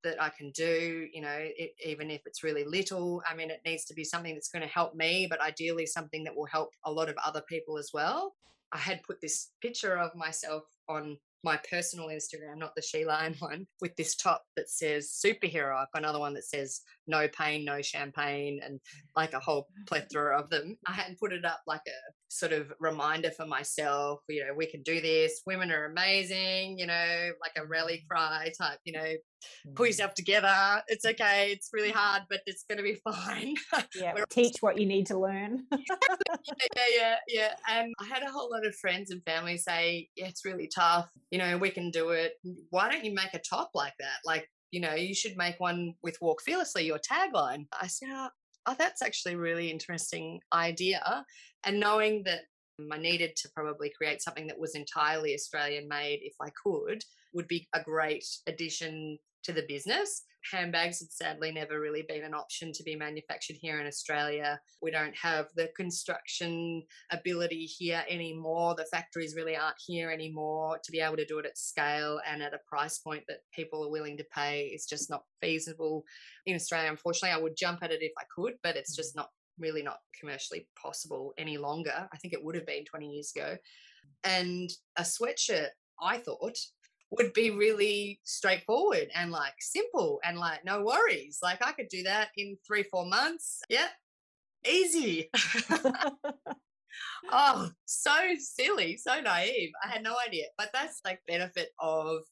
that 0.07 0.23
I 0.23 0.29
can 0.29 0.51
do, 0.53 1.09
you 1.13 1.21
know, 1.21 1.37
it, 1.37 1.73
even 1.85 2.11
if 2.11 2.23
it's 2.27 2.45
really 2.45 2.65
little. 2.65 3.23
I 3.29 3.35
mean, 3.35 3.51
it 3.51 3.61
needs 3.67 3.85
to 3.87 3.95
be 3.95 4.05
something 4.05 4.35
that's 4.35 4.49
going 4.49 4.63
to 4.63 4.69
help 4.69 4.95
me, 4.95 5.27
but 5.29 5.41
ideally 5.41 5.85
something 5.85 6.23
that 6.25 6.37
will 6.37 6.47
help 6.47 6.71
a 6.85 6.93
lot 6.93 7.09
of 7.09 7.17
other 7.25 7.43
people 7.49 7.77
as 7.77 7.91
well. 7.93 8.35
I 8.73 8.79
had 8.79 9.03
put 9.03 9.21
this 9.21 9.51
picture 9.63 9.97
of 9.97 10.15
myself 10.15 10.65
on 10.89 11.17
my 11.45 11.59
personal 11.71 12.09
Instagram, 12.09 12.59
not 12.59 12.75
the 12.75 12.83
She 12.83 13.05
Lion 13.05 13.35
one, 13.39 13.67
with 13.81 13.95
this 13.97 14.17
top 14.17 14.43
that 14.57 14.69
says 14.69 15.17
superhero. 15.25 15.77
I've 15.77 15.93
got 15.93 16.03
another 16.03 16.19
one 16.19 16.35
that 16.35 16.45
says 16.45 16.81
no 17.07 17.29
pain, 17.29 17.65
no 17.65 17.81
champagne, 17.83 18.61
and 18.65 18.81
like 19.15 19.33
a 19.33 19.41
whole 19.41 19.69
plethora 19.87 20.39
of 20.39 20.51
them. 20.51 20.77
I 20.87 20.93
hadn't 20.93 21.21
put 21.21 21.33
it 21.33 21.45
up 21.45 21.61
like 21.67 21.83
a 21.87 22.26
sort 22.29 22.53
of 22.53 22.73
reminder 22.81 23.31
for 23.31 23.47
myself, 23.47 24.21
you 24.29 24.45
know, 24.45 24.55
we 24.55 24.67
can 24.67 24.83
do 24.83 25.01
this. 25.01 25.43
Women 25.47 25.71
are 25.71 25.85
amazing, 25.85 26.79
you 26.79 26.87
know, 26.87 27.31
like 27.41 27.53
a 27.57 27.67
rally 27.67 28.05
cry 28.11 28.51
type, 28.59 28.79
you 28.85 28.93
know, 28.93 29.13
pull 29.75 29.85
mm. 29.85 29.89
yourself 29.89 30.15
together. 30.15 30.83
It's 30.89 31.05
okay. 31.05 31.51
It's 31.53 31.71
really 31.73 31.91
hard, 31.91 32.23
but 32.29 32.41
it's 32.47 32.65
going 32.69 32.79
to 32.79 32.85
be 32.85 32.99
fine. 33.11 33.55
Yeah. 33.95 34.15
teach 34.31 34.57
what 34.61 34.79
you 34.79 34.87
need 34.87 35.07
to 35.07 35.19
learn. 35.19 35.65
yeah, 35.73 36.85
yeah, 36.97 37.17
yeah. 37.29 37.55
And 37.69 37.93
I 38.01 38.05
had 38.05 38.23
a 38.23 38.31
whole 38.31 38.51
lot 38.51 38.67
of 38.67 38.75
friends 38.75 39.11
and 39.11 39.23
family 39.25 39.57
say, 39.57 40.09
yeah, 40.17 40.27
it's 40.27 40.45
really 40.45 40.69
tough. 40.73 41.11
You 41.31 41.39
know, 41.39 41.59
we 41.59 41.71
can 41.71 41.91
do 41.91 42.11
it. 42.11 42.33
Why 42.71 42.91
don't 42.91 43.05
you 43.05 43.15
make 43.15 43.35
a 43.35 43.41
top 43.41 43.71
like 43.75 43.95
that? 44.01 44.19
Like, 44.25 44.49
you 44.73 44.81
know, 44.81 44.95
you 44.95 45.15
should 45.15 45.37
make 45.37 45.59
one 45.59 45.95
with 46.03 46.19
Walk 46.21 46.43
Fearlessly, 46.43 46.87
your 46.87 46.99
tagline. 46.99 47.67
I 47.81 47.87
said, 47.87 48.09
oh, 48.11 48.29
oh, 48.67 48.75
that's 48.79 49.03
actually 49.03 49.35
a 49.35 49.39
really 49.39 49.71
interesting 49.71 50.41
idea. 50.53 51.25
And 51.65 51.81
knowing 51.81 52.23
that 52.25 52.41
um, 52.81 52.89
I 52.93 52.99
needed 52.99 53.37
to 53.37 53.51
probably 53.55 53.93
create 53.97 54.23
something 54.23 54.47
that 54.49 54.59
was 54.59 54.75
entirely 54.75 55.35
Australian 55.35 55.89
made 55.89 56.21
if 56.23 56.35
I 56.41 56.51
could, 56.63 57.03
would 57.33 57.49
be 57.49 57.69
a 57.75 57.83
great 57.83 58.27
addition 58.47 59.19
to 59.45 59.53
the 59.53 59.65
business. 59.69 60.25
Handbags 60.53 61.01
had 61.01 61.11
sadly 61.11 61.53
never 61.53 61.81
really 61.81 62.05
been 62.09 62.25
an 62.25 62.35
option 62.35 62.73
to 62.73 62.83
be 62.83 62.97
manufactured 62.97 63.57
here 63.61 63.81
in 63.81 63.87
Australia. 63.87 64.61
We 64.83 64.91
don't 64.91 65.17
have 65.17 65.47
the 65.57 65.71
construction 65.77 66.83
ability 67.11 67.65
here 67.65 68.05
anymore. 68.09 68.75
The 68.75 68.87
factories 68.87 69.35
really 69.37 69.57
aren't 69.57 69.77
here 69.85 70.11
anymore 70.11 70.79
to 70.83 70.93
be 70.93 71.01
able 71.01 71.17
to 71.17 71.27
do 71.27 71.39
it 71.39 71.47
at 71.47 71.59
scale 71.59 72.21
and 72.27 72.43
at 72.43 72.55
a 72.55 72.61
price 72.69 72.99
point 72.99 73.25
that 73.29 73.41
people 73.55 73.85
are 73.85 73.91
willing 73.91 74.17
to 74.19 74.27
pay 74.35 74.67
is 74.67 74.87
just 74.87 75.11
not 75.11 75.23
feasible 75.41 76.05
in 76.47 76.55
Australia. 76.55 76.91
Unfortunately, 76.91 77.37
I 77.37 77.43
would 77.43 77.57
jump 77.57 77.83
at 77.83 77.93
it 77.93 78.03
if 78.03 78.13
I 78.19 78.25
could, 78.35 78.55
but 78.63 78.77
it's 78.77 78.95
just 78.95 79.15
mm. 79.15 79.19
not 79.19 79.31
really 79.59 79.83
not 79.83 79.99
commercially 80.19 80.69
possible 80.81 81.33
any 81.39 81.59
longer. 81.59 82.09
I 82.13 82.17
think 82.19 82.35
it 82.35 82.45
would 82.45 82.55
have 82.55 82.67
been 82.67 82.85
20 82.85 83.07
years 83.07 83.33
ago. 83.35 83.57
And 84.25 84.71
a 84.97 85.03
sweatshirt, 85.03 85.69
I 86.01 86.19
thought, 86.19 86.57
would 87.11 87.33
be 87.33 87.51
really 87.51 88.21
straightforward 88.25 89.09
and 89.15 89.31
like 89.31 89.55
simple 89.61 90.21
and 90.25 90.39
like 90.39 90.65
no 90.65 90.83
worries. 90.83 91.39
Like 91.43 91.65
I 91.65 91.73
could 91.73 91.89
do 91.89 92.03
that 92.05 92.29
in 92.37 92.57
three, 92.67 92.83
four 92.83 93.07
months. 93.07 93.61
Yeah, 93.69 93.89
easy. 94.69 95.31
oh, 97.31 97.71
so 97.85 98.17
silly, 98.39 98.97
so 98.97 99.21
naive. 99.21 99.71
I 99.85 99.89
had 99.89 100.03
no 100.03 100.17
idea. 100.27 100.47
But 100.59 100.71
that's 100.73 101.01
like 101.05 101.21
benefit 101.27 101.69
of 101.79 102.23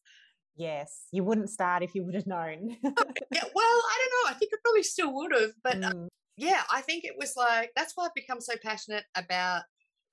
Yes, 0.56 1.06
you 1.10 1.24
wouldn't 1.24 1.50
start 1.50 1.82
if 1.82 1.94
you 1.94 2.04
would 2.04 2.14
have 2.14 2.26
known. 2.26 2.76
yeah, 2.82 3.44
well, 3.54 3.64
I 3.64 3.98
don't 3.98 4.24
know. 4.24 4.30
I 4.30 4.34
think 4.34 4.52
I 4.54 4.56
probably 4.62 4.84
still 4.84 5.12
would 5.12 5.32
have, 5.32 5.50
but 5.64 5.82
uh, 5.82 5.92
mm. 5.92 6.08
yeah, 6.36 6.62
I 6.72 6.80
think 6.80 7.04
it 7.04 7.14
was 7.18 7.34
like 7.36 7.72
that's 7.74 7.92
why 7.96 8.06
I've 8.06 8.14
become 8.14 8.40
so 8.40 8.54
passionate 8.62 9.04
about. 9.16 9.62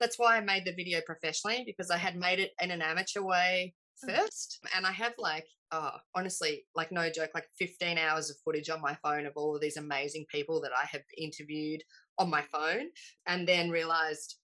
That's 0.00 0.18
why 0.18 0.36
I 0.36 0.40
made 0.40 0.64
the 0.64 0.74
video 0.74 1.00
professionally 1.06 1.62
because 1.64 1.92
I 1.92 1.96
had 1.96 2.16
made 2.16 2.40
it 2.40 2.50
in 2.60 2.72
an 2.72 2.82
amateur 2.82 3.22
way. 3.22 3.74
Mm. 4.04 4.16
first. 4.16 4.60
And 4.76 4.86
I 4.86 4.92
have 4.92 5.14
like, 5.18 5.46
oh, 5.70 5.92
honestly, 6.14 6.64
like 6.74 6.92
no 6.92 7.10
joke, 7.10 7.30
like 7.34 7.46
15 7.58 7.98
hours 7.98 8.30
of 8.30 8.36
footage 8.44 8.70
on 8.70 8.80
my 8.80 8.96
phone 9.02 9.26
of 9.26 9.32
all 9.36 9.54
of 9.54 9.60
these 9.60 9.76
amazing 9.76 10.26
people 10.30 10.60
that 10.62 10.72
I 10.72 10.86
have 10.86 11.02
interviewed 11.16 11.82
on 12.18 12.30
my 12.30 12.42
phone, 12.42 12.88
and 13.26 13.48
then 13.48 13.70
realized, 13.70 14.36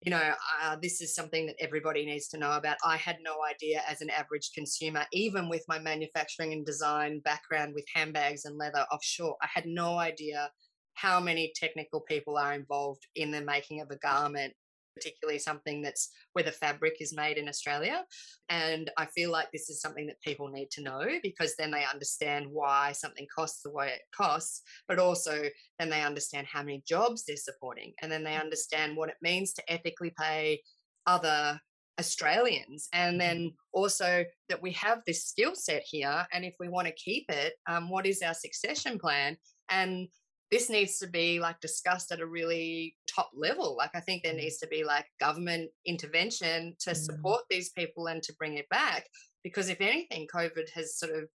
you 0.00 0.10
know, 0.10 0.32
uh, 0.62 0.76
this 0.80 1.02
is 1.02 1.14
something 1.14 1.46
that 1.46 1.56
everybody 1.60 2.06
needs 2.06 2.28
to 2.28 2.38
know 2.38 2.52
about. 2.52 2.78
I 2.84 2.96
had 2.96 3.18
no 3.22 3.44
idea 3.44 3.82
as 3.86 4.00
an 4.00 4.10
average 4.10 4.52
consumer, 4.54 5.04
even 5.12 5.48
with 5.48 5.62
my 5.68 5.78
manufacturing 5.78 6.52
and 6.52 6.64
design 6.64 7.20
background 7.20 7.74
with 7.74 7.84
handbags 7.94 8.46
and 8.46 8.56
leather 8.56 8.86
offshore, 8.90 9.36
I 9.42 9.48
had 9.52 9.66
no 9.66 9.98
idea 9.98 10.50
how 10.94 11.20
many 11.20 11.52
technical 11.54 12.00
people 12.00 12.36
are 12.36 12.54
involved 12.54 13.06
in 13.14 13.30
the 13.30 13.40
making 13.40 13.80
of 13.80 13.90
a 13.90 13.96
mm. 13.96 14.00
garment 14.00 14.54
particularly 15.00 15.38
something 15.38 15.82
that's 15.82 16.10
where 16.32 16.44
the 16.44 16.52
fabric 16.52 16.96
is 17.00 17.14
made 17.14 17.38
in 17.38 17.48
Australia. 17.48 18.04
And 18.48 18.90
I 18.98 19.06
feel 19.06 19.30
like 19.30 19.50
this 19.50 19.70
is 19.70 19.80
something 19.80 20.06
that 20.06 20.20
people 20.22 20.48
need 20.48 20.70
to 20.72 20.82
know 20.82 21.06
because 21.22 21.54
then 21.56 21.70
they 21.70 21.84
understand 21.90 22.46
why 22.50 22.92
something 22.92 23.26
costs 23.34 23.62
the 23.62 23.70
way 23.70 23.88
it 23.88 24.02
costs, 24.14 24.62
but 24.88 24.98
also 24.98 25.44
then 25.78 25.90
they 25.90 26.02
understand 26.02 26.46
how 26.46 26.62
many 26.62 26.82
jobs 26.86 27.24
they're 27.24 27.36
supporting. 27.36 27.92
And 28.02 28.10
then 28.10 28.24
they 28.24 28.32
mm. 28.32 28.40
understand 28.40 28.96
what 28.96 29.08
it 29.08 29.16
means 29.22 29.52
to 29.54 29.72
ethically 29.72 30.12
pay 30.18 30.60
other 31.06 31.60
Australians, 31.98 32.88
and 32.92 33.12
mm-hmm. 33.12 33.18
then 33.18 33.52
also 33.72 34.24
that 34.48 34.62
we 34.62 34.72
have 34.72 35.02
this 35.06 35.26
skill 35.26 35.54
set 35.54 35.82
here, 35.84 36.26
and 36.32 36.44
if 36.44 36.54
we 36.58 36.68
want 36.68 36.86
to 36.88 36.94
keep 36.94 37.26
it, 37.28 37.54
um, 37.68 37.90
what 37.90 38.06
is 38.06 38.22
our 38.22 38.34
succession 38.34 38.98
plan? 38.98 39.36
And 39.70 40.08
this 40.50 40.68
needs 40.68 40.98
to 40.98 41.06
be 41.06 41.38
like 41.38 41.60
discussed 41.60 42.10
at 42.10 42.20
a 42.20 42.26
really 42.26 42.96
top 43.06 43.30
level. 43.34 43.76
Like 43.76 43.90
I 43.94 44.00
think 44.00 44.22
there 44.22 44.34
mm. 44.34 44.38
needs 44.38 44.58
to 44.58 44.66
be 44.66 44.84
like 44.84 45.06
government 45.20 45.70
intervention 45.86 46.74
to 46.80 46.90
mm. 46.90 46.96
support 46.96 47.42
these 47.48 47.70
people 47.70 48.06
and 48.06 48.22
to 48.24 48.34
bring 48.34 48.56
it 48.56 48.68
back. 48.68 49.06
Because 49.44 49.68
if 49.68 49.80
anything, 49.80 50.26
COVID 50.34 50.70
has 50.74 50.98
sort 50.98 51.14
of 51.14 51.28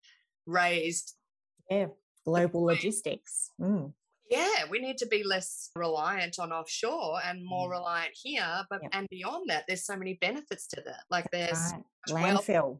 raised 0.46 1.14
yeah 1.70 1.86
global 2.24 2.62
logistics. 2.64 3.50
Mm. 3.60 3.92
Yeah, 4.30 4.64
we 4.70 4.78
need 4.78 4.96
to 4.98 5.06
be 5.06 5.24
less 5.24 5.68
reliant 5.76 6.38
on 6.38 6.52
offshore 6.52 7.18
and 7.26 7.44
more 7.44 7.68
mm. 7.68 7.72
reliant 7.72 8.12
here. 8.14 8.64
But 8.70 8.80
yep. 8.82 8.90
and 8.94 9.06
beyond 9.10 9.50
that, 9.50 9.64
there's 9.68 9.84
so 9.84 9.96
many 9.96 10.14
benefits 10.20 10.66
to 10.68 10.82
that. 10.86 11.04
Like 11.10 11.26
there's 11.30 11.72
right. 12.10 12.34
landfill 12.34 12.78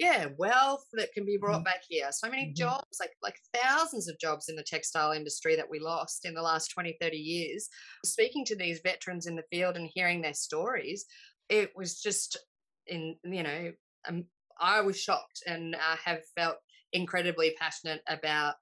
yeah 0.00 0.28
wealth 0.38 0.86
that 0.94 1.12
can 1.12 1.26
be 1.26 1.36
brought 1.36 1.56
mm-hmm. 1.56 1.64
back 1.64 1.82
here 1.86 2.08
so 2.10 2.28
many 2.28 2.46
mm-hmm. 2.46 2.54
jobs 2.54 2.98
like 2.98 3.12
like 3.22 3.36
thousands 3.54 4.08
of 4.08 4.18
jobs 4.18 4.48
in 4.48 4.56
the 4.56 4.62
textile 4.62 5.12
industry 5.12 5.54
that 5.54 5.70
we 5.70 5.78
lost 5.78 6.24
in 6.24 6.34
the 6.34 6.42
last 6.42 6.68
20 6.68 6.96
30 7.00 7.16
years 7.16 7.68
speaking 8.04 8.44
to 8.44 8.56
these 8.56 8.80
veterans 8.82 9.26
in 9.26 9.36
the 9.36 9.44
field 9.52 9.76
and 9.76 9.90
hearing 9.92 10.22
their 10.22 10.34
stories 10.34 11.04
it 11.50 11.70
was 11.76 12.00
just 12.00 12.38
in 12.86 13.14
you 13.24 13.42
know 13.42 13.70
um, 14.08 14.24
i 14.58 14.80
was 14.80 14.98
shocked 14.98 15.42
and 15.46 15.76
i 15.76 15.96
have 16.02 16.20
felt 16.34 16.56
incredibly 16.94 17.54
passionate 17.60 18.00
about 18.08 18.54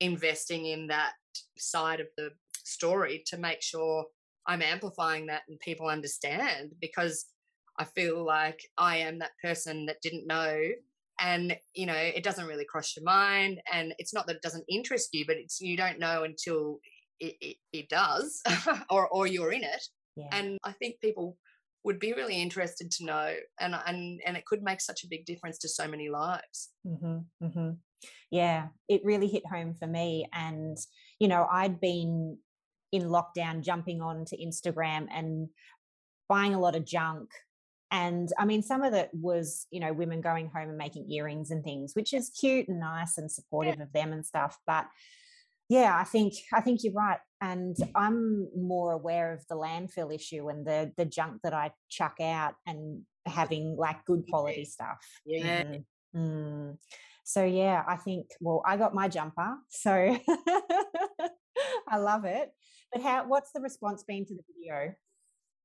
investing 0.00 0.66
in 0.66 0.88
that 0.88 1.12
side 1.56 2.00
of 2.00 2.08
the 2.16 2.30
story 2.64 3.22
to 3.26 3.38
make 3.38 3.62
sure 3.62 4.04
i'm 4.48 4.60
amplifying 4.60 5.26
that 5.26 5.42
and 5.48 5.60
people 5.60 5.86
understand 5.86 6.72
because 6.80 7.26
I 7.80 7.84
feel 7.84 8.22
like 8.22 8.60
I 8.76 8.98
am 8.98 9.20
that 9.20 9.30
person 9.42 9.86
that 9.86 10.02
didn't 10.02 10.26
know. 10.26 10.60
And, 11.18 11.56
you 11.74 11.86
know, 11.86 11.96
it 11.96 12.22
doesn't 12.22 12.46
really 12.46 12.66
cross 12.66 12.94
your 12.94 13.04
mind. 13.04 13.62
And 13.72 13.94
it's 13.96 14.12
not 14.12 14.26
that 14.26 14.36
it 14.36 14.42
doesn't 14.42 14.66
interest 14.68 15.08
you, 15.12 15.24
but 15.26 15.36
it's 15.36 15.62
you 15.62 15.78
don't 15.78 15.98
know 15.98 16.24
until 16.24 16.78
it, 17.18 17.36
it, 17.40 17.56
it 17.72 17.88
does 17.88 18.42
or, 18.90 19.08
or 19.08 19.26
you're 19.26 19.52
in 19.52 19.64
it. 19.64 19.82
Yeah. 20.14 20.28
And 20.32 20.58
I 20.62 20.72
think 20.72 21.00
people 21.00 21.38
would 21.84 21.98
be 21.98 22.12
really 22.12 22.40
interested 22.40 22.90
to 22.90 23.06
know 23.06 23.34
and 23.58 23.74
and 23.86 24.20
and 24.26 24.36
it 24.36 24.44
could 24.44 24.62
make 24.62 24.82
such 24.82 25.02
a 25.02 25.08
big 25.08 25.24
difference 25.24 25.56
to 25.56 25.66
so 25.66 25.88
many 25.88 26.10
lives 26.10 26.68
mm-hmm, 26.86 27.20
mm-hmm. 27.42 27.70
yeah 28.30 28.66
it 28.86 29.00
really 29.02 29.26
hit 29.26 29.46
home 29.46 29.74
for 29.78 29.86
me 29.86 30.26
and 30.34 30.76
you 31.18 31.26
know 31.26 31.46
i'd 31.50 31.80
been 31.80 32.36
in 32.92 33.04
lockdown 33.04 33.62
jumping 33.62 34.02
on 34.02 34.26
to 34.26 34.36
instagram 34.36 35.06
and 35.10 35.48
buying 36.28 36.54
a 36.54 36.60
lot 36.60 36.76
of 36.76 36.84
junk 36.84 37.30
and 37.90 38.30
i 38.38 38.44
mean 38.44 38.62
some 38.62 38.82
of 38.82 38.94
it 38.94 39.10
was 39.12 39.66
you 39.70 39.80
know 39.80 39.92
women 39.92 40.20
going 40.20 40.48
home 40.48 40.68
and 40.68 40.78
making 40.78 41.10
earrings 41.10 41.50
and 41.50 41.64
things 41.64 41.94
which 41.94 42.12
is 42.12 42.30
cute 42.30 42.68
and 42.68 42.80
nice 42.80 43.18
and 43.18 43.30
supportive 43.30 43.76
yeah. 43.78 43.82
of 43.82 43.92
them 43.92 44.12
and 44.12 44.24
stuff 44.24 44.56
but 44.66 44.86
yeah 45.68 45.96
i 45.98 46.04
think 46.04 46.34
i 46.52 46.60
think 46.60 46.80
you're 46.82 46.92
right. 46.92 47.20
And 47.42 47.74
i'm 47.94 48.48
more 48.54 48.92
aware 48.92 49.32
of 49.32 49.46
the 49.48 49.54
landfill 49.54 50.14
issue 50.14 50.48
and 50.50 50.66
the 50.66 50.92
the 50.98 51.06
junk 51.06 51.40
that 51.42 51.54
i 51.54 51.70
chuck 51.88 52.16
out 52.20 52.54
and 52.66 53.02
having 53.26 53.76
like 53.78 54.04
good 54.04 54.24
quality 54.28 54.64
stuff. 54.64 54.98
Yeah. 55.24 55.64
Mm. 55.64 55.84
Mm. 56.14 56.76
so 57.22 57.44
yeah 57.44 57.84
i 57.86 57.94
think 57.94 58.26
well 58.40 58.64
i 58.66 58.76
got 58.76 58.92
my 58.92 59.06
jumper 59.06 59.54
so 59.68 59.92
i 61.88 61.96
love 61.96 62.24
it. 62.24 62.50
But 62.92 63.02
how 63.02 63.28
what's 63.28 63.52
the 63.52 63.60
response 63.60 64.02
been 64.02 64.26
to 64.26 64.34
the 64.34 64.42
video? 64.52 64.94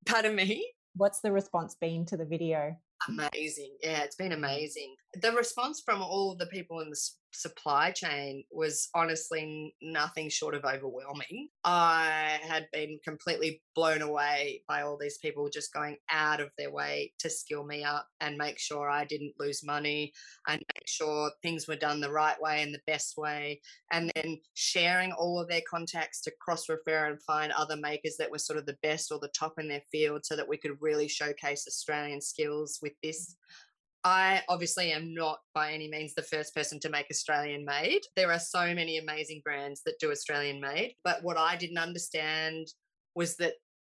Pardon 0.06 0.36
me 0.36 0.64
what's 0.96 1.20
the 1.20 1.32
response 1.32 1.76
been 1.80 2.04
to 2.06 2.16
the 2.16 2.24
video? 2.24 2.76
Amazing. 3.08 3.76
Yeah, 3.82 4.02
it's 4.02 4.16
been 4.16 4.32
amazing. 4.32 4.94
The 5.20 5.32
response 5.32 5.82
from 5.84 6.02
all 6.02 6.34
the 6.34 6.46
people 6.46 6.80
in 6.80 6.90
the 6.90 6.96
supply 7.36 7.90
chain 7.90 8.44
was 8.50 8.88
honestly 8.94 9.74
nothing 9.82 10.28
short 10.28 10.54
of 10.54 10.64
overwhelming. 10.64 11.48
I 11.64 12.38
had 12.42 12.66
been 12.72 12.98
completely 13.04 13.62
blown 13.74 14.02
away 14.02 14.62
by 14.66 14.82
all 14.82 14.96
these 14.98 15.18
people 15.18 15.48
just 15.52 15.72
going 15.72 15.96
out 16.10 16.40
of 16.40 16.50
their 16.56 16.72
way 16.72 17.12
to 17.18 17.30
skill 17.30 17.64
me 17.64 17.84
up 17.84 18.06
and 18.20 18.36
make 18.36 18.58
sure 18.58 18.88
I 18.88 19.04
didn't 19.04 19.34
lose 19.38 19.64
money 19.64 20.12
and 20.48 20.62
make 20.74 20.86
sure 20.86 21.30
things 21.42 21.68
were 21.68 21.76
done 21.76 22.00
the 22.00 22.10
right 22.10 22.40
way 22.40 22.62
and 22.62 22.72
the 22.72 22.80
best 22.86 23.16
way. 23.18 23.60
And 23.92 24.10
then 24.14 24.38
sharing 24.54 25.12
all 25.12 25.38
of 25.38 25.48
their 25.48 25.62
contacts 25.68 26.22
to 26.22 26.32
cross 26.40 26.68
refer 26.68 27.06
and 27.06 27.22
find 27.22 27.52
other 27.52 27.76
makers 27.76 28.16
that 28.18 28.30
were 28.30 28.38
sort 28.38 28.58
of 28.58 28.66
the 28.66 28.78
best 28.82 29.12
or 29.12 29.18
the 29.18 29.28
top 29.28 29.54
in 29.58 29.68
their 29.68 29.82
field 29.92 30.24
so 30.24 30.36
that 30.36 30.48
we 30.48 30.56
could 30.56 30.76
really 30.80 31.08
showcase 31.08 31.66
Australian 31.68 32.20
skills 32.20 32.78
with 32.82 32.94
this 33.02 33.36
I 34.06 34.42
obviously 34.48 34.92
am 34.92 35.12
not 35.12 35.40
by 35.52 35.72
any 35.72 35.88
means 35.88 36.14
the 36.14 36.22
first 36.22 36.54
person 36.54 36.78
to 36.78 36.88
make 36.88 37.06
Australian 37.10 37.64
made. 37.64 38.02
There 38.14 38.30
are 38.30 38.38
so 38.38 38.72
many 38.72 38.98
amazing 38.98 39.40
brands 39.44 39.82
that 39.84 39.98
do 39.98 40.12
Australian 40.12 40.60
made. 40.60 40.94
But 41.02 41.24
what 41.24 41.36
I 41.36 41.56
didn't 41.56 41.78
understand 41.78 42.68
was 43.16 43.34
that 43.38 43.54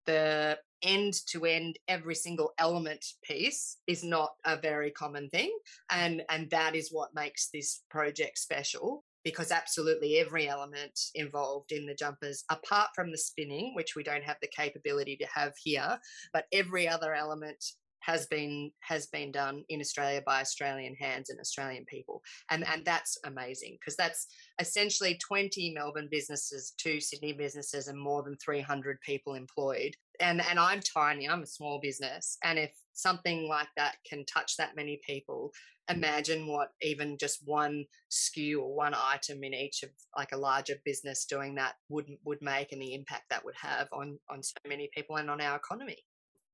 the 0.07 0.59
end 0.83 1.13
to 1.33 1.45
end 1.45 1.79
every 1.89 2.15
single 2.15 2.53
element 2.57 3.05
piece 3.23 3.77
is 3.87 4.03
not 4.03 4.31
a 4.47 4.57
very 4.57 4.91
common 4.93 5.29
thing 5.29 5.53
and 5.91 6.23
and 6.31 6.49
that 6.51 6.77
is 6.77 6.91
what 6.91 7.15
makes 7.15 7.49
this 7.53 7.83
project 7.91 8.39
special 8.39 9.05
because 9.25 9.51
absolutely 9.51 10.19
every 10.19 10.49
element 10.49 10.99
involved 11.17 11.73
in 11.73 11.85
the 11.85 11.97
jumpers 11.97 12.45
apart 12.49 12.89
from 12.95 13.11
the 13.11 13.19
spinning 13.19 13.75
which 13.75 13.97
we 13.97 14.05
don't 14.05 14.23
have 14.23 14.37
the 14.41 14.49
capability 14.57 15.17
to 15.17 15.27
have 15.35 15.53
here 15.63 15.99
but 16.33 16.45
every 16.53 16.89
other 16.89 17.13
element 17.13 17.63
has 18.01 18.27
been 18.27 18.71
has 18.81 19.07
been 19.07 19.33
done 19.33 19.65
in 19.69 19.81
Australia 19.81 20.23
by 20.25 20.41
Australian 20.41 20.95
hands 20.95 21.31
and 21.31 21.41
Australian 21.41 21.85
people, 21.87 22.23
and 22.51 22.67
and 22.67 22.85
that's 22.85 23.19
amazing 23.25 23.77
because 23.81 23.97
that's 23.97 24.27
essentially 24.61 25.19
20 25.27 25.73
Melbourne 25.75 26.09
businesses, 26.11 26.75
two 26.79 27.01
Sydney 27.01 27.33
businesses, 27.33 27.89
and 27.89 27.99
more 27.99 28.23
than 28.23 28.37
300 28.37 29.01
people 29.01 29.35
employed. 29.35 29.95
And 30.21 30.43
and 30.49 30.59
I'm 30.59 30.81
tiny, 30.81 31.29
I'm 31.29 31.43
a 31.43 31.47
small 31.47 31.81
business, 31.81 32.39
and 32.45 32.59
if 32.59 32.73
something 32.93 33.49
like 33.49 33.69
that 33.77 33.97
can 34.09 34.25
touch 34.27 34.57
that 34.57 34.77
many 34.77 35.01
people, 35.07 35.53
imagine 35.89 36.47
what 36.47 36.71
even 36.83 37.17
just 37.19 37.41
one 37.47 37.85
SKU 38.11 38.61
or 38.61 38.75
one 38.75 38.95
item 38.95 39.43
in 39.43 39.55
each 39.55 39.83
of 39.83 39.91
like 40.17 40.33
a 40.33 40.37
larger 40.37 40.75
business 40.85 41.25
doing 41.25 41.55
that 41.55 41.75
would 41.89 42.07
would 42.25 42.41
make 42.43 42.73
and 42.73 42.83
the 42.83 42.95
impact 42.95 43.25
that 43.31 43.45
would 43.45 43.55
have 43.57 43.89
on 43.93 44.19
on 44.31 44.43
so 44.43 44.55
many 44.67 44.91
people 44.95 45.17
and 45.17 45.31
on 45.31 45.41
our 45.41 45.57
economy 45.57 45.97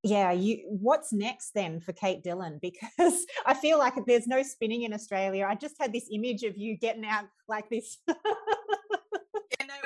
yeah 0.05 0.31
you 0.31 0.59
what's 0.69 1.13
next 1.13 1.53
then 1.55 1.81
for 1.81 1.93
kate 1.93 2.23
dillon? 2.23 2.61
Because 2.63 3.27
i 3.47 3.55
feel 3.55 3.79
like 3.79 3.95
there's 4.07 4.27
no 4.27 4.43
spinning 4.43 4.83
in 4.83 4.93
australia. 4.93 5.47
I 5.49 5.55
just 5.55 5.77
had 5.81 5.93
this 5.93 6.09
image 6.13 6.43
of 6.43 6.57
you 6.57 6.77
getting 6.77 7.05
out 7.05 7.25
like 7.49 7.69
this 7.71 7.99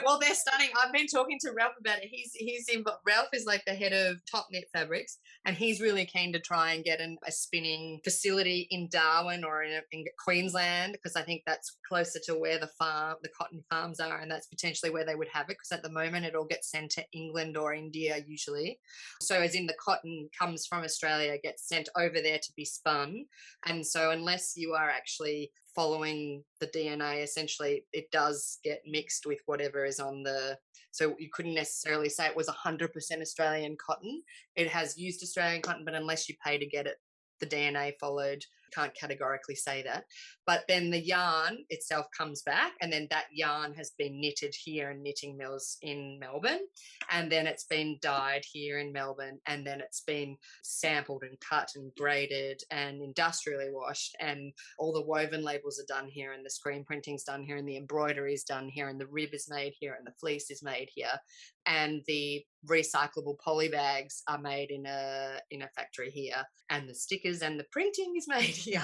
well, 0.09 0.19
they're 0.19 0.35
stunning. 0.35 0.71
I've 0.83 0.93
been 0.93 1.07
talking 1.07 1.39
to 1.43 1.53
Ralph 1.53 1.75
about 1.79 1.99
it. 1.99 2.09
He's 2.11 2.33
he's 2.33 2.67
in. 2.71 2.83
But 2.83 3.01
Ralph 3.07 3.29
is 3.35 3.45
like 3.45 3.63
the 3.67 3.75
head 3.75 3.93
of 3.93 4.17
Top 4.25 4.47
Knit 4.51 4.65
Fabrics, 4.73 5.19
and 5.45 5.55
he's 5.55 5.83
really 5.83 6.07
keen 6.07 6.33
to 6.33 6.41
try 6.41 6.73
and 6.73 6.83
get 6.83 6.99
an, 6.99 7.19
a 7.27 7.31
spinning 7.31 8.01
facility 8.03 8.69
in 8.71 8.89
Darwin 8.91 9.45
or 9.45 9.65
in, 9.65 9.83
in 9.93 10.07
Queensland 10.25 10.95
because 10.95 11.15
I 11.15 11.21
think 11.23 11.43
that's 11.47 11.77
closer 11.87 12.21
to 12.25 12.37
where 12.37 12.59
the 12.59 12.71
farm, 12.79 13.17
the 13.23 13.29
cotton 13.39 13.63
farms 13.69 14.01
are, 14.01 14.21
and 14.21 14.31
that's 14.31 14.47
potentially 14.47 14.91
where 14.91 15.05
they 15.05 15.15
would 15.15 15.29
have 15.31 15.51
it. 15.51 15.59
Because 15.59 15.73
at 15.73 15.83
the 15.83 15.93
moment, 15.93 16.25
it 16.25 16.35
all 16.35 16.47
gets 16.47 16.71
sent 16.71 16.91
to 16.93 17.05
England 17.13 17.59
or 17.59 17.75
India 17.75 18.17
usually. 18.27 18.81
So, 19.21 19.39
as 19.39 19.55
in 19.55 19.67
the 19.67 19.77
cotton 19.79 20.31
comes 20.39 20.65
from 20.67 20.85
Australia, 20.85 21.37
gets 21.43 21.69
sent 21.69 21.91
over 21.99 22.23
there 22.23 22.39
to 22.39 22.53
be 22.57 22.65
spun, 22.65 23.27
and 23.67 23.87
so 23.87 24.11
unless 24.11 24.55
you 24.57 24.73
are 24.73 24.89
actually 24.89 25.51
following 25.79 26.43
the 26.59 26.67
DNA, 26.67 27.23
essentially, 27.23 27.85
it 27.93 28.11
does 28.11 28.59
get 28.65 28.81
mixed 28.85 29.27
with 29.27 29.39
whatever 29.47 29.85
is 29.85 30.01
on 30.01 30.25
the. 30.25 30.59
So 30.91 31.15
you 31.21 31.29
couldn't 31.33 31.55
necessarily 31.55 32.09
say 32.09 32.27
it 32.27 32.35
was 32.37 32.49
100% 32.49 32.89
Australian 33.21 33.77
cotton. 33.77 34.25
It 34.57 34.67
has 34.67 34.99
used 34.99 35.23
Australian 35.23 35.63
cotton, 35.63 35.85
but 35.85 35.95
unless 35.95 36.29
you 36.29 36.35
pay 36.45 36.59
to 36.59 36.67
get 36.67 36.89
it, 36.89 36.97
the 37.39 37.47
DNA 37.47 37.93
followed 38.01 38.43
can't 38.73 38.95
categorically 38.95 39.55
say 39.55 39.83
that. 39.83 40.05
But 40.47 40.65
then 40.69 40.91
the 40.91 41.01
yarn 41.01 41.59
itself 41.69 42.07
comes 42.17 42.43
back, 42.43 42.73
and 42.81 42.93
then 42.93 43.07
that 43.11 43.27
yarn 43.33 43.75
has 43.75 43.93
been 43.99 44.21
knitted 44.21 44.55
here 44.55 44.91
in 44.91 45.03
knitting 45.03 45.37
mills 45.37 45.77
in 45.83 46.19
Melbourne, 46.19 46.67
and 47.11 47.31
then 47.31 47.47
it's 47.47 47.65
been 47.65 47.99
dyed 48.01 48.45
here 48.51 48.79
in 48.79 48.93
Melbourne, 48.93 49.39
and 49.47 49.67
then 49.67 49.81
it's 49.81 50.03
been 50.03 50.37
sampled 50.63 51.23
and 51.23 51.39
cut 51.41 51.71
and 51.77 51.95
braided 51.95 52.63
and 52.71 53.03
industrially 53.03 53.69
washed, 53.71 54.17
and 54.21 54.53
all 54.79 54.93
the 54.93 55.05
woven 55.05 55.43
labels 55.43 55.79
are 55.79 55.95
done 55.95 56.09
here, 56.09 56.33
and 56.33 56.45
the 56.45 56.51
screen 56.51 56.85
printing's 56.85 57.25
done 57.25 57.43
here, 57.43 57.57
and 57.57 57.69
the 57.69 57.77
embroidery 57.77 58.35
is 58.35 58.45
done 58.45 58.69
here, 58.69 58.89
and 58.89 59.01
the 59.01 59.07
rib 59.07 59.31
is 59.33 59.49
made 59.51 59.75
here, 59.79 59.95
and 59.99 60.07
the 60.07 60.19
fleece 60.19 60.51
is 60.51 60.63
made 60.63 60.89
here, 60.95 61.21
and 61.67 62.03
the 62.07 62.45
recyclable 62.67 63.39
poly 63.39 63.69
bags 63.69 64.23
are 64.29 64.39
made 64.39 64.71
in 64.71 64.85
a 64.87 65.39
in 65.51 65.63
a 65.63 65.69
factory 65.69 66.11
here 66.11 66.43
and 66.71 66.89
the 66.89 66.95
stickers 66.95 67.43
and 67.43 67.59
the 67.59 67.67
printing 67.71 68.15
is 68.17 68.27
made 68.29 68.43
here 68.43 68.83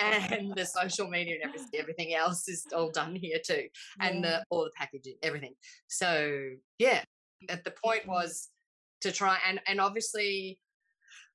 and 0.00 0.52
the 0.54 0.64
social 0.64 1.08
media 1.08 1.34
and 1.34 1.44
everything, 1.44 1.68
everything 1.80 2.14
else 2.14 2.48
is 2.48 2.64
all 2.74 2.90
done 2.90 3.14
here 3.14 3.38
too 3.44 3.64
and 4.00 4.22
the 4.22 4.44
all 4.50 4.64
the 4.64 4.70
packaging 4.76 5.16
everything. 5.22 5.54
So 5.88 6.50
yeah 6.78 7.02
the 7.48 7.74
point 7.84 8.06
was 8.06 8.48
to 9.00 9.12
try 9.12 9.38
and 9.46 9.60
and 9.66 9.80
obviously 9.80 10.58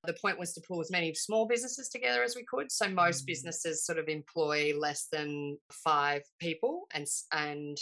the 0.06 0.13
point 0.22 0.38
was 0.38 0.54
to 0.54 0.62
pull 0.67 0.82
as 0.82 0.91
many 0.91 1.13
small 1.13 1.48
businesses 1.48 1.88
together 1.88 2.24
as 2.24 2.36
we 2.36 2.43
could. 2.43 2.69
So 2.69 2.89
most 2.89 3.24
mm. 3.24 3.28
businesses 3.28 3.86
sort 3.86 3.98
of 3.98 4.10
employ 4.10 4.74
less 4.78 5.08
than 5.12 5.58
five 5.72 6.24
people 6.39 6.88
and 6.93 7.08
and 7.32 7.78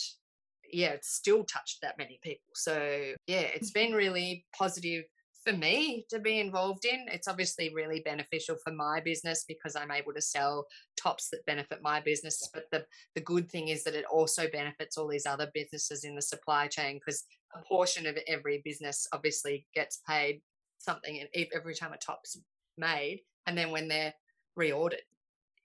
yeah, 0.74 0.90
it's 0.90 1.14
still 1.14 1.44
touched 1.44 1.80
that 1.82 1.98
many 1.98 2.20
people. 2.24 2.50
So 2.54 3.14
yeah, 3.28 3.42
it's 3.42 3.72
mm-hmm. 3.72 3.88
been 3.88 3.94
really 3.94 4.46
positive 4.58 5.06
for 5.44 5.54
me 5.54 6.06
to 6.10 6.20
be 6.20 6.40
involved 6.40 6.86
in. 6.86 7.06
It's 7.08 7.28
obviously 7.28 7.74
really 7.74 8.02
beneficial 8.02 8.56
for 8.64 8.72
my 8.72 9.00
business 9.00 9.44
because 9.48 9.76
I'm 9.76 9.92
able 9.92 10.14
to 10.14 10.22
sell 10.22 10.68
tops 11.02 11.30
that 11.30 11.46
benefit 11.46 11.80
my 11.82 12.00
business. 12.00 12.48
But 12.54 12.66
the, 12.72 12.86
the 13.16 13.22
good 13.22 13.50
thing 13.50 13.70
is 13.70 13.84
that 13.84 13.96
it 13.96 14.06
also 14.06 14.48
benefits 14.52 14.98
all 14.98 15.08
these 15.08 15.26
other 15.26 15.50
businesses 15.54 16.04
in 16.04 16.16
the 16.16 16.22
supply 16.22 16.68
chain 16.68 17.00
because 17.00 17.24
a 17.56 17.62
portion 17.64 18.06
of 18.06 18.18
every 18.28 18.62
business 18.64 19.08
obviously 19.14 19.66
gets 19.74 20.02
paid 20.08 20.42
something 20.78 21.26
every 21.54 21.76
time 21.76 21.94
a 21.94 21.98
top's 21.98 22.40
made. 22.78 23.22
And 23.48 23.58
then 23.58 23.72
when 23.72 23.88
they're 23.88 24.14
reordered. 24.58 25.02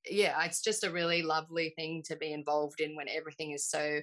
Yeah, 0.08 0.42
it's 0.44 0.62
just 0.62 0.84
a 0.84 0.92
really 0.92 1.22
lovely 1.22 1.74
thing 1.76 2.02
to 2.06 2.16
be 2.16 2.32
involved 2.32 2.80
in 2.80 2.94
when 2.94 3.08
everything 3.08 3.50
is 3.50 3.68
so 3.68 4.00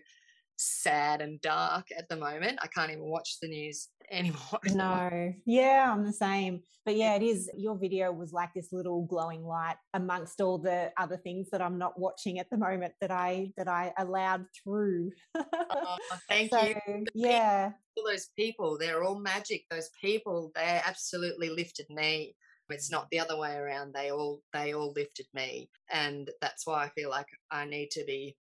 sad 0.58 1.22
and 1.22 1.42
dark 1.42 1.88
at 1.98 2.08
the 2.10 2.16
moment. 2.16 2.60
I 2.62 2.68
can't 2.68 2.92
even 2.92 3.06
watch 3.06 3.38
the 3.42 3.48
news 3.48 3.90
anymore. 4.12 4.60
No, 4.74 5.34
yeah, 5.46 5.92
I'm 5.92 6.06
the 6.06 6.14
same. 6.14 6.62
But 6.86 6.96
yeah, 6.96 7.16
it 7.16 7.24
is. 7.24 7.50
Your 7.58 7.78
video 7.78 8.12
was 8.12 8.34
like 8.34 8.54
this 8.54 8.72
little 8.72 9.06
glowing 9.06 9.44
light 9.44 9.78
amongst 9.94 10.42
all 10.42 10.58
the 10.58 10.92
other 10.98 11.18
things 11.18 11.50
that 11.52 11.62
I'm 11.62 11.78
not 11.78 12.00
watching 12.00 12.40
at 12.40 12.50
the 12.50 12.58
moment 12.58 12.94
that 13.02 13.12
I 13.12 13.52
that 13.58 13.68
I 13.68 13.94
allowed 13.98 14.46
through. 14.64 15.12
oh, 15.36 15.98
thank 16.30 16.52
so, 16.52 16.62
you. 16.62 17.06
Yeah, 17.14 17.72
all 17.98 18.06
those 18.06 18.30
people, 18.38 18.78
they're 18.78 19.04
all 19.04 19.20
magic. 19.20 19.64
Those 19.70 19.90
people, 20.02 20.52
they 20.56 20.82
absolutely 20.86 21.50
lifted 21.50 21.88
me. 21.90 22.36
It's 22.70 22.92
not 22.92 23.08
the 23.12 23.20
other 23.20 23.38
way 23.38 23.56
around. 23.56 23.94
They 23.94 24.12
all 24.12 24.42
they 24.52 24.74
all 24.74 24.94
lifted 24.96 25.28
me, 25.34 25.70
and 25.92 26.30
that's 26.42 26.66
why 26.66 26.86
I 26.86 26.90
feel 26.90 27.10
like 27.10 27.28
I 27.52 27.66
need 27.66 27.92
to 27.92 28.04
be 28.06 28.36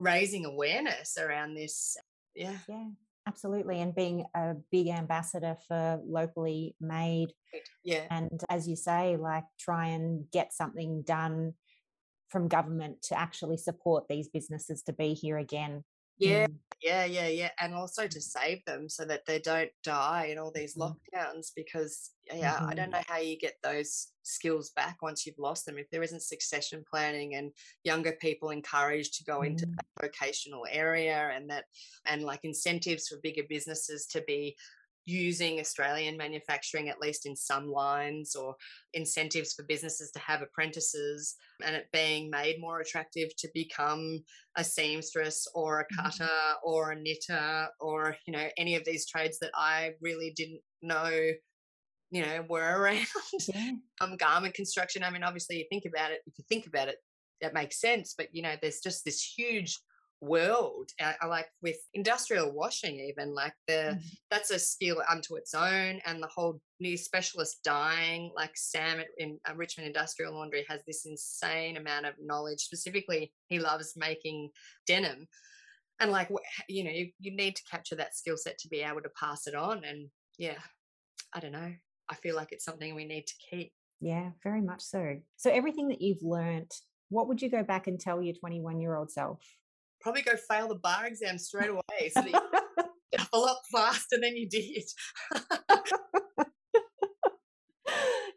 raising 0.00 0.44
awareness 0.44 1.16
around 1.18 1.54
this. 1.54 1.96
Yeah. 2.34 2.56
Yeah, 2.68 2.86
absolutely. 3.28 3.80
And 3.80 3.94
being 3.94 4.24
a 4.34 4.54
big 4.72 4.88
ambassador 4.88 5.56
for 5.68 6.00
locally 6.04 6.74
made. 6.80 7.32
Yeah. 7.84 8.06
And 8.10 8.40
as 8.48 8.66
you 8.66 8.74
say, 8.74 9.16
like 9.16 9.44
try 9.58 9.88
and 9.88 10.24
get 10.32 10.52
something 10.52 11.02
done 11.02 11.54
from 12.28 12.48
government 12.48 13.02
to 13.02 13.18
actually 13.18 13.56
support 13.56 14.04
these 14.08 14.28
businesses 14.28 14.82
to 14.84 14.92
be 14.92 15.14
here 15.14 15.36
again. 15.36 15.84
Yeah, 16.20 16.46
mm. 16.46 16.54
yeah, 16.82 17.04
yeah, 17.06 17.28
yeah. 17.28 17.50
And 17.60 17.74
also 17.74 18.06
to 18.06 18.20
save 18.20 18.64
them 18.66 18.88
so 18.88 19.04
that 19.06 19.24
they 19.26 19.38
don't 19.38 19.70
die 19.82 20.28
in 20.30 20.38
all 20.38 20.52
these 20.54 20.76
mm. 20.76 20.82
lockdowns 20.82 21.48
because, 21.56 22.10
yeah, 22.32 22.56
mm-hmm. 22.56 22.68
I 22.68 22.74
don't 22.74 22.90
know 22.90 23.02
how 23.06 23.18
you 23.18 23.38
get 23.38 23.54
those 23.62 24.08
skills 24.22 24.70
back 24.76 24.98
once 25.02 25.26
you've 25.26 25.38
lost 25.38 25.66
them. 25.66 25.78
If 25.78 25.90
there 25.90 26.02
isn't 26.02 26.22
succession 26.22 26.84
planning 26.88 27.34
and 27.34 27.50
younger 27.84 28.12
people 28.20 28.50
encouraged 28.50 29.14
to 29.14 29.24
go 29.24 29.42
into 29.42 29.66
mm. 29.66 29.74
that 29.76 30.06
vocational 30.06 30.66
area 30.70 31.32
and 31.34 31.48
that, 31.50 31.64
and 32.06 32.22
like 32.22 32.40
incentives 32.44 33.08
for 33.08 33.18
bigger 33.22 33.42
businesses 33.48 34.06
to 34.06 34.22
be 34.26 34.56
using 35.06 35.60
Australian 35.60 36.16
manufacturing, 36.16 36.88
at 36.88 37.00
least 37.00 37.26
in 37.26 37.34
some 37.34 37.68
lines, 37.68 38.34
or 38.34 38.54
incentives 38.94 39.52
for 39.52 39.64
businesses 39.64 40.10
to 40.12 40.18
have 40.20 40.42
apprentices, 40.42 41.36
and 41.64 41.74
it 41.74 41.88
being 41.92 42.30
made 42.30 42.60
more 42.60 42.80
attractive 42.80 43.34
to 43.36 43.48
become 43.54 44.22
a 44.56 44.64
seamstress 44.64 45.46
or 45.54 45.80
a 45.80 45.84
mm-hmm. 45.84 46.02
cutter 46.02 46.24
mm-hmm. 46.24 46.70
or 46.70 46.90
a 46.90 47.00
knitter 47.00 47.68
or 47.80 48.16
you 48.26 48.32
know 48.32 48.46
any 48.56 48.76
of 48.76 48.84
these 48.84 49.06
trades 49.06 49.38
that 49.40 49.52
I 49.54 49.92
really 50.00 50.32
didn't 50.36 50.60
know 50.82 51.10
you 52.10 52.22
know 52.22 52.44
were 52.48 52.60
around 52.78 53.06
yeah. 53.54 53.72
um 54.00 54.16
garment 54.16 54.54
construction 54.54 55.02
i 55.02 55.10
mean 55.10 55.22
obviously 55.22 55.56
you 55.56 55.64
think 55.70 55.84
about 55.84 56.10
it 56.10 56.20
if 56.26 56.34
you 56.36 56.44
think 56.48 56.66
about 56.66 56.88
it 56.88 56.96
that 57.40 57.54
makes 57.54 57.80
sense 57.80 58.14
but 58.16 58.28
you 58.32 58.42
know 58.42 58.54
there's 58.60 58.80
just 58.80 59.04
this 59.04 59.22
huge 59.22 59.78
world 60.20 60.90
I, 61.00 61.14
I, 61.22 61.26
like 61.26 61.48
with 61.62 61.76
industrial 61.94 62.52
washing 62.52 63.00
even 63.00 63.34
like 63.34 63.54
the 63.66 63.72
mm-hmm. 63.72 63.98
that's 64.30 64.50
a 64.50 64.58
skill 64.58 65.02
unto 65.10 65.36
its 65.36 65.54
own 65.54 66.00
and 66.04 66.22
the 66.22 66.28
whole 66.28 66.60
new 66.78 66.96
specialist 66.98 67.60
dyeing 67.64 68.30
like 68.36 68.50
sam 68.54 69.00
in 69.16 69.38
uh, 69.48 69.54
richmond 69.56 69.86
industrial 69.86 70.34
laundry 70.34 70.64
has 70.68 70.82
this 70.86 71.06
insane 71.06 71.78
amount 71.78 72.04
of 72.04 72.14
knowledge 72.20 72.60
specifically 72.60 73.32
he 73.48 73.58
loves 73.58 73.94
making 73.96 74.50
denim 74.86 75.26
and 76.00 76.10
like 76.10 76.28
you 76.68 76.84
know 76.84 76.90
you, 76.90 77.10
you 77.18 77.34
need 77.34 77.56
to 77.56 77.62
capture 77.70 77.94
that 77.94 78.14
skill 78.14 78.36
set 78.36 78.58
to 78.58 78.68
be 78.68 78.80
able 78.80 79.00
to 79.00 79.10
pass 79.18 79.46
it 79.46 79.54
on 79.54 79.84
and 79.84 80.08
yeah 80.38 80.58
i 81.34 81.40
don't 81.40 81.52
know 81.52 81.72
i 82.10 82.14
feel 82.16 82.36
like 82.36 82.52
it's 82.52 82.64
something 82.64 82.94
we 82.94 83.04
need 83.06 83.26
to 83.26 83.34
keep. 83.50 83.72
Yeah 84.02 84.30
very 84.42 84.62
much 84.62 84.80
so. 84.80 85.16
So 85.36 85.50
everything 85.50 85.88
that 85.88 86.00
you've 86.00 86.22
learned 86.22 86.70
what 87.10 87.28
would 87.28 87.42
you 87.42 87.50
go 87.50 87.62
back 87.62 87.86
and 87.86 88.00
tell 88.00 88.22
your 88.22 88.34
21 88.34 88.80
year 88.80 88.96
old 88.96 89.10
self 89.10 89.40
probably 90.00 90.22
go 90.22 90.32
fail 90.48 90.68
the 90.68 90.76
bar 90.76 91.06
exam 91.06 91.38
straight 91.38 91.70
away 91.70 92.10
so 92.10 92.22
that 92.22 92.30
you 92.30 93.18
a 93.32 93.38
lot 93.38 93.56
faster 93.72 94.16
than 94.20 94.36
you 94.36 94.48
did. 94.48 94.84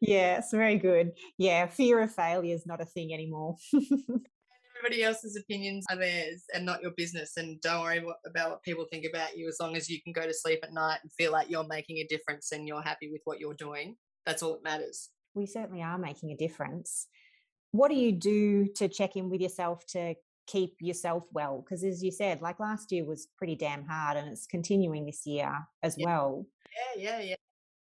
yes, 0.01 0.51
very 0.51 0.77
good. 0.77 1.11
Yeah, 1.38 1.67
fear 1.67 2.01
of 2.01 2.13
failure 2.13 2.55
is 2.55 2.65
not 2.65 2.81
a 2.81 2.85
thing 2.85 3.13
anymore. 3.13 3.55
Everybody 3.73 5.03
else's 5.03 5.38
opinions 5.38 5.85
are 5.89 5.95
theirs 5.95 6.43
and 6.53 6.65
not 6.65 6.81
your 6.81 6.91
business. 6.97 7.38
And 7.38 7.61
don't 7.61 7.81
worry 7.81 8.03
what, 8.03 8.17
about 8.25 8.49
what 8.49 8.63
people 8.63 8.85
think 8.91 9.05
about 9.09 9.38
you 9.38 9.47
as 9.47 9.57
long 9.61 9.77
as 9.77 9.89
you 9.89 10.01
can 10.01 10.11
go 10.11 10.23
to 10.23 10.33
sleep 10.33 10.59
at 10.63 10.73
night 10.73 10.99
and 11.03 11.11
feel 11.13 11.31
like 11.31 11.49
you're 11.49 11.65
making 11.67 11.97
a 11.97 12.07
difference 12.07 12.51
and 12.51 12.67
you're 12.67 12.81
happy 12.81 13.09
with 13.09 13.21
what 13.23 13.39
you're 13.39 13.53
doing. 13.53 13.95
That's 14.25 14.43
all 14.43 14.53
that 14.53 14.63
matters. 14.63 15.09
we 15.35 15.45
certainly 15.45 15.81
are 15.81 15.97
making 15.97 16.31
a 16.31 16.35
difference. 16.35 17.07
What 17.71 17.89
do 17.89 17.95
you 17.95 18.11
do 18.11 18.67
to 18.75 18.88
check 18.88 19.15
in 19.15 19.29
with 19.29 19.41
yourself 19.41 19.85
to 19.91 20.15
keep 20.47 20.75
yourself 20.79 21.25
well? 21.31 21.61
Because 21.61 21.83
as 21.83 22.03
you 22.03 22.11
said, 22.11 22.41
like 22.41 22.59
last 22.59 22.91
year 22.91 23.05
was 23.05 23.27
pretty 23.37 23.55
damn 23.55 23.85
hard 23.85 24.17
and 24.17 24.29
it's 24.29 24.47
continuing 24.47 25.05
this 25.05 25.25
year 25.25 25.51
as 25.81 25.95
yeah. 25.97 26.05
well. 26.05 26.45
Yeah, 26.97 27.19
yeah, 27.19 27.21
yeah. 27.21 27.35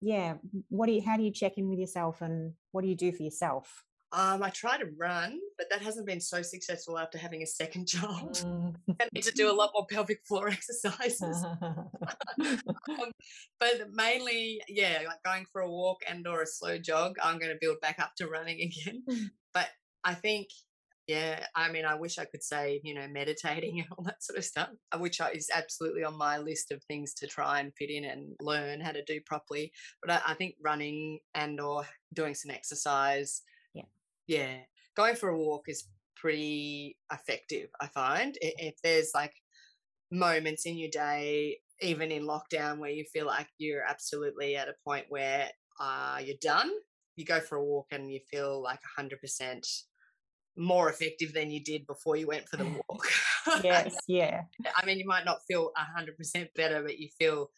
Yeah. 0.01 0.33
What 0.69 0.87
do 0.87 0.91
you 0.91 1.01
how 1.01 1.15
do 1.15 1.23
you 1.23 1.31
check 1.31 1.57
in 1.57 1.69
with 1.69 1.79
yourself 1.79 2.21
and 2.21 2.53
what 2.71 2.81
do 2.81 2.87
you 2.87 2.95
do 2.95 3.11
for 3.11 3.23
yourself? 3.23 3.83
Um, 4.13 4.43
I 4.43 4.51
try 4.51 4.77
to 4.77 4.85
run, 4.95 5.39
but 5.57 5.71
that 5.71 5.81
hasn't 5.81 6.05
been 6.05 6.21
so 6.21 6.43
successful 6.43 6.99
after 6.99 7.17
having 7.17 7.41
a 7.41 7.47
second 7.47 7.87
child. 7.87 8.33
Mm. 8.45 8.75
I 9.01 9.07
need 9.11 9.23
to 9.23 9.31
do 9.31 9.49
a 9.49 9.53
lot 9.53 9.71
more 9.73 9.87
pelvic 9.89 10.21
floor 10.27 10.47
exercises. 10.49 11.43
um, 11.61 13.11
but 13.59 13.89
mainly, 13.91 14.61
yeah, 14.67 14.99
like 15.07 15.23
going 15.25 15.47
for 15.51 15.61
a 15.61 15.69
walk 15.69 16.03
and 16.07 16.27
or 16.27 16.43
a 16.43 16.47
slow 16.47 16.77
jog. 16.77 17.15
I'm 17.23 17.39
going 17.39 17.51
to 17.51 17.57
build 17.59 17.81
back 17.81 17.99
up 17.99 18.11
to 18.17 18.27
running 18.27 18.61
again. 18.61 19.03
Mm. 19.09 19.31
But 19.51 19.69
I 20.03 20.13
think, 20.13 20.49
yeah, 21.07 21.45
I 21.55 21.69
mean, 21.69 21.85
I 21.85 21.95
wish 21.95 22.17
I 22.17 22.25
could 22.25 22.43
say, 22.43 22.79
you 22.83 22.93
know, 22.93 23.07
meditating 23.07 23.79
and 23.79 23.87
all 23.97 24.05
that 24.05 24.23
sort 24.23 24.39
of 24.39 24.45
stuff, 24.45 24.69
uh, 24.91 24.97
which 24.97 25.19
is 25.33 25.49
absolutely 25.53 26.03
on 26.03 26.17
my 26.17 26.37
list 26.37 26.71
of 26.71 26.83
things 26.83 27.13
to 27.15 27.27
try 27.27 27.59
and 27.59 27.73
fit 27.75 27.89
in 27.89 28.05
and 28.05 28.33
learn 28.39 28.79
how 28.79 28.91
to 28.91 29.03
do 29.03 29.19
properly. 29.25 29.71
But 30.01 30.11
I, 30.11 30.31
I 30.31 30.33
think 30.35 30.55
running 30.61 31.19
and 31.35 31.59
or 31.59 31.85
doing 32.13 32.35
some 32.35 32.51
exercise 32.51 33.41
yeah, 33.73 33.83
yeah, 34.27 34.57
going 34.95 35.15
for 35.15 35.29
a 35.29 35.37
walk 35.37 35.65
is 35.67 35.87
pretty 36.15 36.97
effective, 37.11 37.69
I 37.81 37.87
find. 37.87 38.37
If 38.41 38.75
there's 38.83 39.11
like 39.13 39.33
moments 40.11 40.65
in 40.65 40.77
your 40.77 40.89
day, 40.89 41.57
even 41.81 42.11
in 42.11 42.23
lockdown, 42.23 42.79
where 42.79 42.91
you 42.91 43.03
feel 43.11 43.25
like 43.25 43.47
you're 43.57 43.83
absolutely 43.83 44.55
at 44.55 44.69
a 44.69 44.75
point 44.85 45.05
where 45.09 45.49
uh, 45.81 46.19
you're 46.23 46.37
done, 46.41 46.71
you 47.15 47.25
go 47.25 47.39
for 47.39 47.57
a 47.57 47.63
walk 47.63 47.87
and 47.91 48.11
you 48.11 48.19
feel 48.31 48.61
like 48.61 48.79
100% 48.97 49.11
more 50.55 50.89
effective 50.89 51.33
than 51.33 51.51
you 51.51 51.63
did 51.63 51.87
before 51.87 52.15
you 52.15 52.27
went 52.27 52.47
for 52.47 52.57
the 52.57 52.65
walk. 52.89 53.07
yes, 53.63 53.95
yeah. 54.07 54.43
I 54.75 54.85
mean, 54.85 54.99
you 54.99 55.07
might 55.07 55.25
not 55.25 55.39
feel 55.47 55.71
100% 55.97 56.47
better, 56.55 56.81
but 56.83 56.99
you 56.99 57.09
feel 57.19 57.49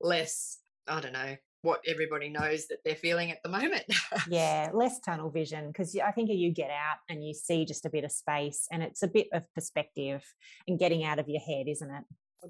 less, 0.00 0.58
I 0.88 1.00
don't 1.00 1.12
know, 1.12 1.36
what 1.62 1.80
everybody 1.86 2.30
knows 2.30 2.66
that 2.68 2.78
they're 2.84 2.94
feeling 2.94 3.30
at 3.30 3.42
the 3.42 3.50
moment. 3.50 3.84
yeah, 4.28 4.70
less 4.74 4.98
tunnel 5.00 5.30
vision 5.30 5.68
because 5.68 5.94
I 5.96 6.10
think 6.10 6.30
you 6.30 6.52
get 6.52 6.70
out 6.70 6.98
and 7.08 7.24
you 7.24 7.34
see 7.34 7.64
just 7.64 7.84
a 7.84 7.90
bit 7.90 8.04
of 8.04 8.12
space 8.12 8.66
and 8.72 8.82
it's 8.82 9.02
a 9.02 9.08
bit 9.08 9.28
of 9.32 9.44
perspective 9.54 10.24
and 10.66 10.78
getting 10.78 11.04
out 11.04 11.18
of 11.18 11.28
your 11.28 11.40
head, 11.40 11.68
isn't 11.68 11.90
it? 11.90 12.04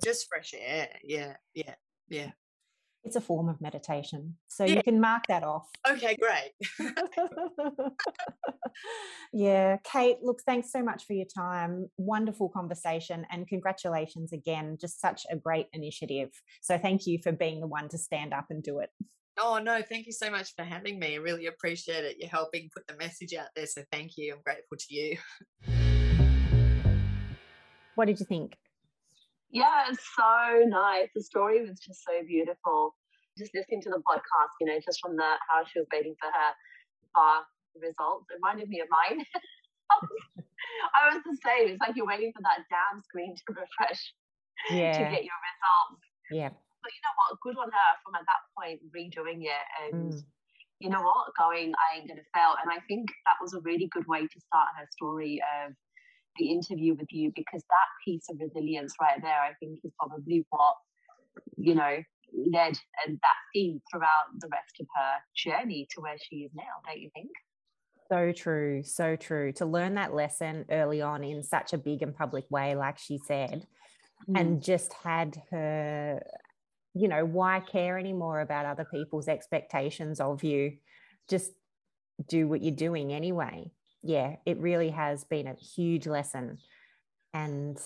just 0.04 0.28
fresh 0.28 0.54
air. 0.56 0.88
Yeah, 1.02 1.34
yeah, 1.54 1.74
yeah. 2.08 2.30
It's 3.02 3.16
a 3.16 3.20
form 3.20 3.48
of 3.48 3.60
meditation. 3.60 4.36
So 4.48 4.64
yeah. 4.64 4.74
you 4.74 4.82
can 4.82 5.00
mark 5.00 5.24
that 5.28 5.42
off. 5.42 5.68
Okay, 5.88 6.16
great. 6.16 6.52
yeah. 9.32 9.78
Kate, 9.84 10.18
look, 10.22 10.42
thanks 10.44 10.70
so 10.70 10.82
much 10.82 11.06
for 11.06 11.14
your 11.14 11.26
time. 11.26 11.88
Wonderful 11.96 12.50
conversation 12.50 13.26
and 13.30 13.48
congratulations 13.48 14.32
again. 14.32 14.76
Just 14.78 15.00
such 15.00 15.22
a 15.30 15.36
great 15.36 15.66
initiative. 15.72 16.28
So 16.60 16.76
thank 16.76 17.06
you 17.06 17.18
for 17.22 17.32
being 17.32 17.60
the 17.60 17.66
one 17.66 17.88
to 17.88 17.98
stand 17.98 18.34
up 18.34 18.46
and 18.50 18.62
do 18.62 18.80
it. 18.80 18.90
Oh, 19.38 19.58
no, 19.58 19.80
thank 19.80 20.04
you 20.06 20.12
so 20.12 20.30
much 20.30 20.54
for 20.54 20.64
having 20.64 20.98
me. 20.98 21.14
I 21.14 21.18
really 21.18 21.46
appreciate 21.46 22.04
it. 22.04 22.16
You're 22.18 22.28
helping 22.28 22.68
put 22.74 22.86
the 22.86 22.96
message 22.96 23.32
out 23.32 23.48
there. 23.56 23.66
So 23.66 23.82
thank 23.90 24.18
you. 24.18 24.34
I'm 24.34 24.42
grateful 24.44 24.76
to 24.76 24.94
you. 24.94 25.16
What 27.94 28.06
did 28.06 28.20
you 28.20 28.26
think? 28.26 28.56
Yeah, 29.50 29.90
it's 29.90 30.02
so 30.14 30.62
nice. 30.66 31.08
The 31.14 31.22
story 31.22 31.66
was 31.66 31.78
just 31.80 32.04
so 32.04 32.22
beautiful. 32.26 32.94
Just 33.38 33.54
listening 33.54 33.82
to 33.82 33.90
the 33.90 34.02
podcast, 34.06 34.54
you 34.60 34.66
know, 34.66 34.78
just 34.78 35.00
from 35.02 35.16
the 35.16 35.26
how 35.50 35.64
she 35.66 35.78
was 35.78 35.88
waiting 35.92 36.14
for 36.20 36.30
her 36.30 36.50
bar 37.14 37.42
results, 37.74 38.26
it 38.30 38.38
reminded 38.38 38.68
me 38.68 38.80
of 38.80 38.88
mine. 38.90 39.24
I 40.94 41.14
was 41.14 41.22
the 41.26 41.38
same. 41.42 41.74
It's 41.74 41.82
like 41.82 41.96
you're 41.96 42.06
waiting 42.06 42.30
for 42.34 42.42
that 42.42 42.62
damn 42.70 43.02
screen 43.02 43.34
to 43.34 43.42
refresh 43.58 44.02
yeah. 44.70 44.94
to 44.94 45.02
get 45.10 45.26
your 45.26 45.40
results. 45.42 46.02
Yeah. 46.30 46.50
But 46.82 46.90
you 46.94 47.02
know 47.02 47.14
what? 47.18 47.42
Good 47.42 47.58
on 47.58 47.70
her 47.70 47.90
from 48.06 48.14
at 48.14 48.26
that 48.26 48.42
point 48.54 48.80
redoing 48.94 49.44
it 49.44 49.66
and 49.82 50.14
mm. 50.14 50.22
you 50.78 50.88
know 50.88 51.02
what? 51.02 51.34
Going, 51.34 51.74
I 51.74 51.98
ain't 51.98 52.08
gonna 52.08 52.26
fail. 52.34 52.54
And 52.62 52.70
I 52.70 52.78
think 52.86 53.10
that 53.26 53.42
was 53.42 53.54
a 53.54 53.60
really 53.60 53.90
good 53.90 54.06
way 54.06 54.22
to 54.24 54.38
start 54.40 54.68
her 54.78 54.86
story 54.94 55.42
of 55.42 55.74
the 56.40 56.50
interview 56.50 56.94
with 56.94 57.12
you 57.12 57.30
because 57.36 57.62
that 57.62 57.90
piece 58.04 58.24
of 58.30 58.38
resilience 58.40 58.94
right 59.00 59.20
there, 59.22 59.40
I 59.40 59.52
think, 59.60 59.78
is 59.84 59.92
probably 59.98 60.46
what, 60.48 60.74
you 61.56 61.74
know, 61.74 61.98
led 62.34 62.78
and 63.06 63.18
that 63.20 63.40
theme 63.52 63.80
throughout 63.90 64.26
the 64.40 64.48
rest 64.50 64.80
of 64.80 64.86
her 64.96 65.12
journey 65.36 65.86
to 65.90 66.00
where 66.00 66.16
she 66.18 66.36
is 66.36 66.50
now, 66.54 66.62
don't 66.86 66.98
you 66.98 67.10
think? 67.14 67.30
So 68.10 68.32
true, 68.32 68.82
so 68.82 69.16
true. 69.16 69.52
To 69.52 69.66
learn 69.66 69.94
that 69.94 70.14
lesson 70.14 70.64
early 70.70 71.02
on 71.02 71.22
in 71.22 71.42
such 71.42 71.72
a 71.72 71.78
big 71.78 72.02
and 72.02 72.16
public 72.16 72.50
way, 72.50 72.74
like 72.74 72.98
she 72.98 73.18
said, 73.18 73.66
mm. 74.28 74.40
and 74.40 74.62
just 74.62 74.94
had 74.94 75.40
her, 75.50 76.22
you 76.94 77.06
know, 77.06 77.24
why 77.24 77.60
care 77.60 77.98
anymore 77.98 78.40
about 78.40 78.66
other 78.66 78.86
people's 78.90 79.28
expectations 79.28 80.20
of 80.20 80.42
you? 80.42 80.78
Just 81.28 81.52
do 82.28 82.48
what 82.48 82.62
you're 82.62 82.74
doing 82.74 83.12
anyway 83.12 83.70
yeah, 84.02 84.36
it 84.46 84.58
really 84.58 84.90
has 84.90 85.24
been 85.24 85.46
a 85.46 85.54
huge 85.54 86.06
lesson. 86.06 86.58
And 87.34 87.78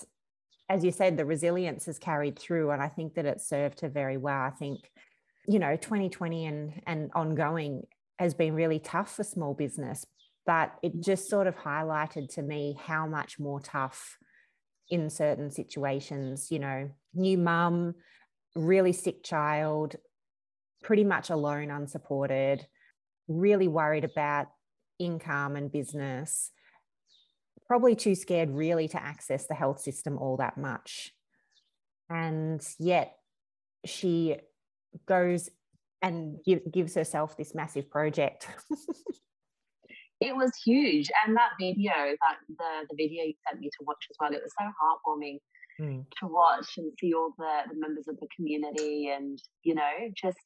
as 0.68 0.84
you 0.84 0.90
said, 0.90 1.16
the 1.16 1.24
resilience 1.24 1.86
has 1.86 1.98
carried 1.98 2.38
through. 2.38 2.70
And 2.70 2.82
I 2.82 2.88
think 2.88 3.14
that 3.14 3.26
it 3.26 3.40
served 3.40 3.80
her 3.80 3.88
very 3.88 4.16
well. 4.16 4.40
I 4.40 4.50
think, 4.50 4.80
you 5.46 5.58
know, 5.58 5.76
2020 5.76 6.46
and, 6.46 6.82
and 6.86 7.10
ongoing 7.14 7.82
has 8.18 8.34
been 8.34 8.54
really 8.54 8.78
tough 8.78 9.14
for 9.14 9.24
small 9.24 9.54
business, 9.54 10.06
but 10.46 10.72
it 10.82 10.96
mm. 10.96 11.04
just 11.04 11.28
sort 11.28 11.46
of 11.46 11.56
highlighted 11.56 12.32
to 12.34 12.42
me 12.42 12.78
how 12.82 13.06
much 13.06 13.38
more 13.38 13.60
tough 13.60 14.16
in 14.88 15.10
certain 15.10 15.50
situations, 15.50 16.48
you 16.50 16.58
know, 16.58 16.90
new 17.14 17.38
mum, 17.38 17.94
really 18.54 18.92
sick 18.92 19.24
child, 19.24 19.96
pretty 20.82 21.04
much 21.04 21.30
alone, 21.30 21.70
unsupported, 21.70 22.66
really 23.26 23.68
worried 23.68 24.04
about 24.04 24.48
income 24.98 25.56
and 25.56 25.70
business, 25.70 26.50
probably 27.66 27.94
too 27.94 28.14
scared 28.14 28.50
really 28.50 28.88
to 28.88 29.02
access 29.02 29.46
the 29.46 29.54
health 29.54 29.80
system 29.80 30.18
all 30.18 30.36
that 30.36 30.58
much. 30.58 31.12
And 32.10 32.64
yet 32.78 33.16
she 33.84 34.36
goes 35.06 35.50
and 36.02 36.38
give, 36.44 36.60
gives 36.70 36.94
herself 36.94 37.36
this 37.36 37.54
massive 37.54 37.90
project. 37.90 38.46
it 40.20 40.36
was 40.36 40.52
huge. 40.64 41.10
And 41.26 41.36
that 41.36 41.52
video, 41.58 41.92
that 41.94 42.36
the, 42.48 42.86
the 42.90 42.96
video 42.96 43.24
you 43.24 43.34
sent 43.48 43.60
me 43.60 43.68
to 43.68 43.84
watch 43.86 44.06
as 44.10 44.16
well, 44.20 44.32
it 44.32 44.42
was 44.42 44.52
so 44.58 44.66
heartwarming 44.66 45.38
mm. 45.80 46.04
to 46.20 46.26
watch 46.26 46.66
and 46.76 46.92
see 47.00 47.14
all 47.14 47.32
the, 47.38 47.72
the 47.72 47.80
members 47.80 48.06
of 48.08 48.18
the 48.20 48.28
community 48.36 49.08
and, 49.08 49.38
you 49.62 49.74
know, 49.74 49.92
just 50.14 50.38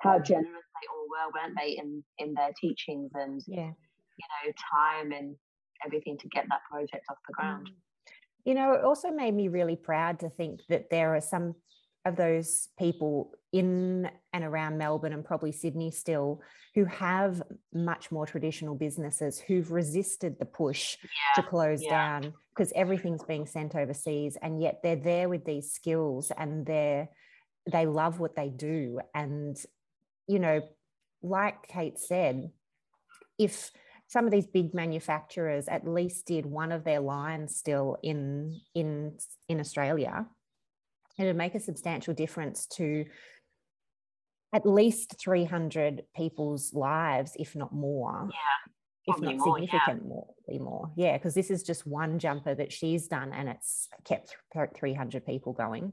how 0.00 0.18
generous 0.18 0.46
they 0.46 0.88
all 0.90 1.06
were, 1.08 1.32
weren't 1.34 1.56
they, 1.60 1.78
in, 1.78 2.02
in 2.18 2.34
their 2.34 2.50
teachings 2.60 3.10
and 3.14 3.42
yeah 3.46 3.70
you 4.16 4.26
know, 4.46 4.52
time 4.72 5.12
and 5.12 5.36
everything 5.84 6.16
to 6.18 6.28
get 6.28 6.46
that 6.48 6.60
project 6.70 7.04
off 7.10 7.18
the 7.26 7.34
ground. 7.34 7.68
Mm. 7.68 7.74
You 8.44 8.54
know, 8.54 8.72
it 8.72 8.84
also 8.84 9.10
made 9.10 9.34
me 9.34 9.48
really 9.48 9.76
proud 9.76 10.20
to 10.20 10.28
think 10.28 10.60
that 10.68 10.90
there 10.90 11.14
are 11.14 11.20
some 11.20 11.54
of 12.04 12.16
those 12.16 12.68
people 12.78 13.32
in 13.52 14.10
and 14.32 14.44
around 14.44 14.76
Melbourne 14.76 15.12
and 15.12 15.24
probably 15.24 15.52
Sydney 15.52 15.90
still 15.90 16.42
who 16.74 16.84
have 16.84 17.42
much 17.72 18.10
more 18.10 18.26
traditional 18.26 18.74
businesses 18.74 19.38
who've 19.38 19.70
resisted 19.70 20.38
the 20.38 20.44
push 20.44 20.98
yeah, 21.02 21.42
to 21.42 21.48
close 21.48 21.82
yeah. 21.82 22.20
down 22.20 22.34
because 22.54 22.72
everything's 22.74 23.22
being 23.22 23.46
sent 23.46 23.74
overseas 23.74 24.36
and 24.42 24.60
yet 24.60 24.80
they're 24.82 24.96
there 24.96 25.28
with 25.28 25.44
these 25.44 25.72
skills 25.72 26.30
and 26.36 26.66
they're 26.66 27.08
they 27.70 27.86
love 27.86 28.20
what 28.20 28.36
they 28.36 28.50
do 28.50 29.00
and 29.14 29.56
you 30.26 30.38
know 30.38 30.60
like 31.22 31.66
Kate 31.68 31.98
said 31.98 32.50
if 33.38 33.70
some 34.14 34.26
of 34.26 34.30
these 34.30 34.46
big 34.46 34.72
manufacturers 34.74 35.66
at 35.66 35.88
least 35.88 36.24
did 36.26 36.46
one 36.46 36.70
of 36.70 36.84
their 36.84 37.00
lines 37.00 37.56
still 37.56 37.96
in 38.00 38.60
in 38.72 39.18
in 39.48 39.58
Australia, 39.58 40.24
it'd 41.18 41.34
make 41.34 41.56
a 41.56 41.60
substantial 41.60 42.14
difference 42.14 42.66
to 42.66 43.04
at 44.52 44.64
least 44.64 45.16
300 45.18 46.04
people's 46.14 46.72
lives, 46.72 47.32
if 47.40 47.56
not 47.56 47.74
more. 47.74 48.28
Yeah. 48.30 49.14
If 49.14 49.20
not 49.20 49.36
more, 49.36 49.58
significantly 49.58 50.22
yeah. 50.48 50.58
more. 50.60 50.92
Yeah, 50.96 51.16
because 51.18 51.34
this 51.34 51.50
is 51.50 51.64
just 51.64 51.84
one 51.84 52.20
jumper 52.20 52.54
that 52.54 52.72
she's 52.72 53.08
done 53.08 53.32
and 53.32 53.48
it's 53.48 53.88
kept 54.04 54.36
300 54.76 55.26
people 55.26 55.52
going. 55.52 55.92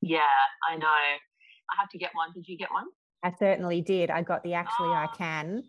Yeah, 0.00 0.38
I 0.68 0.76
know. 0.76 0.86
I 0.86 1.74
have 1.78 1.90
to 1.90 1.98
get 1.98 2.10
one. 2.14 2.32
Did 2.34 2.48
you 2.48 2.56
get 2.56 2.72
one? 2.72 2.86
I 3.22 3.32
certainly 3.38 3.82
did. 3.82 4.10
I 4.10 4.22
got 4.22 4.42
the 4.42 4.54
Actually 4.54 4.88
oh. 4.88 5.04
I 5.04 5.08
ah. 5.10 5.14
Can 5.16 5.62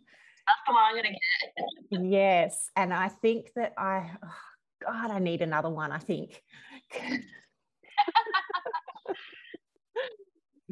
that's 0.48 0.62
the 0.68 0.74
one 0.74 0.84
I'm 0.84 0.94
going 0.94 1.06
to 1.06 2.00
get. 2.00 2.12
yes. 2.12 2.70
And 2.76 2.94
I 2.94 3.10
think 3.10 3.52
that 3.56 3.74
I, 3.78 4.12
oh 4.24 4.36
God, 4.86 5.12
I 5.12 5.20
need 5.20 5.42
another 5.42 5.70
one, 5.70 5.92
I 5.92 6.00
think. 6.00 6.42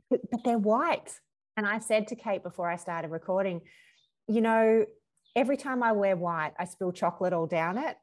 but, 0.09 0.21
but 0.31 0.43
they're 0.43 0.57
white. 0.57 1.19
And 1.57 1.67
I 1.67 1.79
said 1.79 2.07
to 2.07 2.15
Kate 2.15 2.43
before 2.43 2.69
I 2.69 2.77
started 2.77 3.11
recording, 3.11 3.61
you 4.27 4.41
know, 4.41 4.85
every 5.35 5.57
time 5.57 5.83
I 5.83 5.91
wear 5.91 6.15
white, 6.15 6.53
I 6.57 6.65
spill 6.65 6.91
chocolate 6.91 7.33
all 7.33 7.47
down 7.47 7.77
it. 7.77 7.97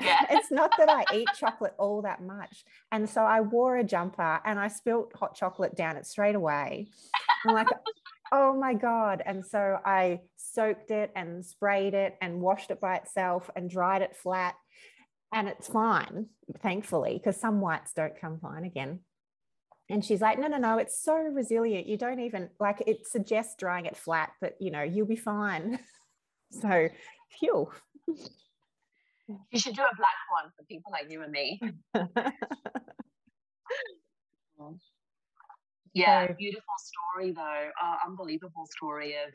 Yeah, 0.00 0.06
yeah. 0.06 0.26
it's 0.36 0.50
not 0.50 0.72
that 0.78 0.88
I 0.88 1.04
eat 1.14 1.28
chocolate 1.38 1.74
all 1.78 2.02
that 2.02 2.22
much. 2.22 2.64
And 2.92 3.08
so 3.08 3.22
I 3.22 3.40
wore 3.40 3.76
a 3.76 3.84
jumper 3.84 4.40
and 4.44 4.58
I 4.58 4.68
spilt 4.68 5.12
hot 5.14 5.34
chocolate 5.34 5.74
down 5.74 5.96
it 5.96 6.06
straight 6.06 6.34
away. 6.34 6.88
I'm 7.46 7.54
like, 7.54 7.68
oh 8.32 8.54
my 8.54 8.74
God. 8.74 9.22
And 9.24 9.44
so 9.44 9.78
I 9.84 10.20
soaked 10.36 10.90
it 10.90 11.10
and 11.14 11.44
sprayed 11.44 11.94
it 11.94 12.16
and 12.20 12.40
washed 12.40 12.70
it 12.70 12.80
by 12.80 12.96
itself 12.96 13.50
and 13.54 13.70
dried 13.70 14.02
it 14.02 14.16
flat. 14.16 14.54
And 15.32 15.48
it's 15.48 15.68
fine, 15.68 16.26
thankfully, 16.62 17.14
because 17.18 17.40
some 17.40 17.60
whites 17.60 17.92
don't 17.94 18.18
come 18.20 18.38
fine 18.38 18.64
again. 18.64 19.00
And 19.90 20.04
she's 20.04 20.20
like, 20.20 20.38
no, 20.38 20.46
no, 20.46 20.56
no, 20.56 20.78
it's 20.78 21.02
so 21.02 21.16
resilient. 21.16 21.86
You 21.86 21.98
don't 21.98 22.20
even 22.20 22.48
like 22.58 22.82
it 22.86 23.06
suggests 23.06 23.54
drying 23.58 23.86
it 23.86 23.96
flat, 23.96 24.32
but 24.40 24.54
you 24.60 24.70
know, 24.70 24.82
you'll 24.82 25.06
be 25.06 25.16
fine. 25.16 25.78
so, 26.50 26.88
phew. 27.38 27.68
You 28.06 29.58
should 29.58 29.74
do 29.74 29.82
a 29.82 29.96
black 29.96 30.16
one 30.30 30.52
for 30.56 30.64
people 30.64 30.92
like 30.92 31.10
you 31.10 31.22
and 31.22 31.32
me. 31.32 31.60
Oh. 34.60 34.78
Yeah, 35.94 36.26
so, 36.26 36.34
beautiful 36.34 36.74
story 36.78 37.32
though. 37.32 37.70
Uh, 37.82 37.96
unbelievable 38.06 38.66
story 38.76 39.14
of, 39.14 39.32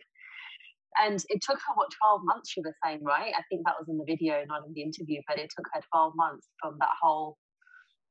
and 0.98 1.24
it 1.30 1.42
took 1.42 1.58
her 1.58 1.74
what 1.76 1.90
twelve 2.00 2.22
months. 2.24 2.50
She 2.52 2.62
was 2.62 2.74
saying, 2.84 3.00
right? 3.04 3.34
I 3.36 3.44
think 3.50 3.66
that 3.66 3.76
was 3.80 3.88
in 3.88 3.98
the 3.98 4.06
video, 4.06 4.44
not 4.48 4.68
in 4.68 4.74
the 4.74 4.82
interview, 4.82 5.22
but 5.28 5.40
it 5.40 5.50
took 5.56 5.66
her 5.74 5.82
twelve 5.92 6.14
months 6.16 6.48
from 6.62 6.76
that 6.80 6.92
whole 7.02 7.38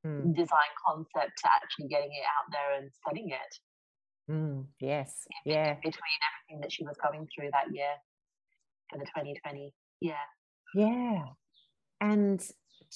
mm. 0.06 0.34
design 0.34 0.72
concept 0.86 1.36
to 1.44 1.48
actually 1.52 1.88
getting 1.88 2.10
it 2.10 2.24
out 2.24 2.50
there 2.50 2.80
and 2.80 2.90
selling 3.06 3.28
it. 3.30 4.32
Mm, 4.32 4.66
yes, 4.80 5.26
in, 5.44 5.52
yeah. 5.52 5.74
Between 5.74 6.18
everything 6.28 6.60
that 6.62 6.72
she 6.72 6.84
was 6.84 6.96
going 7.02 7.26
through 7.34 7.50
that 7.52 7.74
year 7.74 7.92
for 8.90 8.98
the 8.98 9.04
2020, 9.04 9.72
yeah, 10.00 10.14
yeah, 10.74 11.24
and 12.00 12.42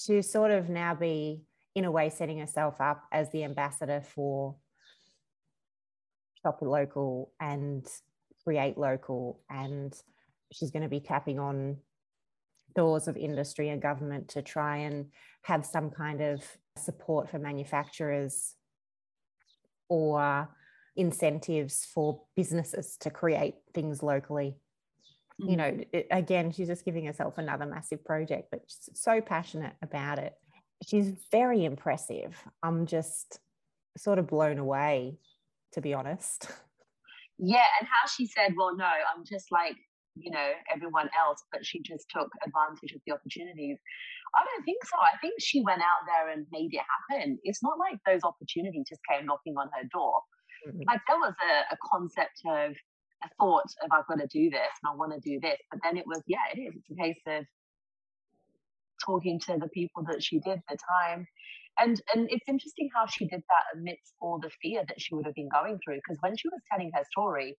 to 0.05 0.21
sort 0.21 0.51
of 0.51 0.69
now 0.69 0.95
be 0.95 1.43
in 1.75 1.85
a 1.85 1.91
way 1.91 2.09
setting 2.09 2.39
herself 2.39 2.79
up 2.79 3.03
as 3.11 3.31
the 3.31 3.43
ambassador 3.43 4.01
for 4.01 4.55
shop 6.43 6.59
local 6.61 7.31
and 7.39 7.87
create 8.43 8.77
local 8.77 9.41
and 9.49 9.93
she's 10.51 10.71
going 10.71 10.83
to 10.83 10.89
be 10.89 10.99
tapping 10.99 11.39
on 11.39 11.77
doors 12.75 13.07
of 13.07 13.17
industry 13.17 13.69
and 13.69 13.81
government 13.81 14.29
to 14.29 14.41
try 14.41 14.77
and 14.77 15.07
have 15.43 15.65
some 15.65 15.89
kind 15.89 16.21
of 16.21 16.43
support 16.77 17.29
for 17.29 17.39
manufacturers 17.39 18.55
or 19.89 20.49
incentives 20.95 21.85
for 21.93 22.21
businesses 22.35 22.97
to 22.99 23.09
create 23.09 23.55
things 23.73 24.01
locally. 24.03 24.55
Mm. 25.41 25.49
You 25.49 25.57
know, 25.57 25.71
mm. 25.71 25.87
it, 25.93 26.07
again, 26.11 26.51
she's 26.51 26.67
just 26.67 26.85
giving 26.85 27.05
herself 27.05 27.37
another 27.37 27.65
massive 27.65 28.03
project, 28.03 28.49
but 28.51 28.61
she's 28.67 28.89
so 28.93 29.21
passionate 29.21 29.73
about 29.81 30.19
it. 30.19 30.33
She's 30.87 31.13
very 31.31 31.65
impressive. 31.65 32.35
I'm 32.61 32.85
just 32.85 33.39
sort 33.97 34.19
of 34.19 34.27
blown 34.27 34.57
away, 34.57 35.17
to 35.73 35.81
be 35.81 35.93
honest. 35.93 36.49
Yeah, 37.39 37.65
and 37.79 37.89
how 37.89 38.07
she 38.07 38.27
said, 38.27 38.53
Well, 38.55 38.77
no, 38.77 38.85
I'm 38.85 39.25
just 39.25 39.51
like 39.51 39.75
you 40.15 40.31
know, 40.31 40.51
everyone 40.73 41.09
else, 41.17 41.43
but 41.51 41.65
she 41.65 41.81
just 41.81 42.05
took 42.09 42.29
advantage 42.45 42.93
of 42.93 43.01
the 43.05 43.13
opportunities. 43.13 43.77
I 44.35 44.45
don't 44.45 44.63
think 44.63 44.83
so. 44.85 44.97
I 44.99 45.17
think 45.19 45.35
she 45.39 45.61
went 45.61 45.81
out 45.81 46.05
there 46.05 46.33
and 46.33 46.45
made 46.51 46.73
it 46.73 46.81
happen. 46.85 47.39
It's 47.43 47.63
not 47.63 47.77
like 47.79 47.97
those 48.05 48.21
opportunities 48.23 48.85
just 48.89 49.01
came 49.09 49.25
knocking 49.25 49.55
on 49.57 49.69
her 49.73 49.87
door. 49.91 50.21
Mm-hmm. 50.67 50.81
Like 50.87 51.01
there 51.07 51.17
was 51.17 51.33
a, 51.41 51.73
a 51.73 51.77
concept 51.91 52.41
of 52.45 52.73
a 53.23 53.29
thought 53.39 53.69
of 53.83 53.89
I've 53.91 54.07
got 54.07 54.19
to 54.19 54.27
do 54.27 54.49
this 54.49 54.73
and 54.83 54.91
I 54.91 54.95
want 54.95 55.13
to 55.13 55.19
do 55.19 55.39
this. 55.39 55.57
But 55.71 55.81
then 55.83 55.97
it 55.97 56.05
was, 56.05 56.21
yeah, 56.27 56.45
it 56.53 56.59
is. 56.59 56.73
It's 56.75 56.89
a 56.91 57.01
case 57.01 57.21
of 57.27 57.45
talking 59.03 59.39
to 59.47 59.57
the 59.57 59.69
people 59.69 60.03
that 60.09 60.23
she 60.23 60.39
did 60.39 60.61
the 60.69 60.77
time. 60.89 61.27
And 61.79 61.99
and 62.13 62.27
it's 62.29 62.47
interesting 62.47 62.89
how 62.93 63.05
she 63.07 63.25
did 63.25 63.41
that 63.41 63.77
amidst 63.77 64.13
all 64.21 64.39
the 64.39 64.51
fear 64.61 64.83
that 64.87 65.01
she 65.01 65.15
would 65.15 65.25
have 65.25 65.35
been 65.35 65.49
going 65.49 65.79
through. 65.83 65.97
Because 65.97 66.17
when 66.21 66.37
she 66.37 66.47
was 66.49 66.61
telling 66.69 66.91
her 66.93 67.03
story, 67.11 67.57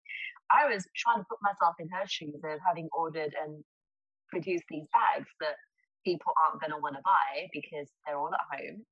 I 0.53 0.67
was 0.67 0.87
trying 0.97 1.19
to 1.19 1.27
put 1.29 1.39
myself 1.43 1.75
in 1.81 1.89
her 1.91 2.07
shoes 2.07 2.41
of 2.45 2.59
having 2.67 2.89
ordered 2.97 3.35
and 3.35 3.65
produced 4.31 4.65
these 4.71 4.87
bags 4.93 5.29
that 5.41 5.57
people 6.05 6.33
aren't 6.45 6.61
going 6.61 6.73
to 6.73 6.79
want 6.79 6.95
to 6.97 7.03
buy 7.05 7.49
because 7.53 7.89
they're 8.07 8.19
all 8.19 8.31
at 8.33 8.59
home. 8.59 8.85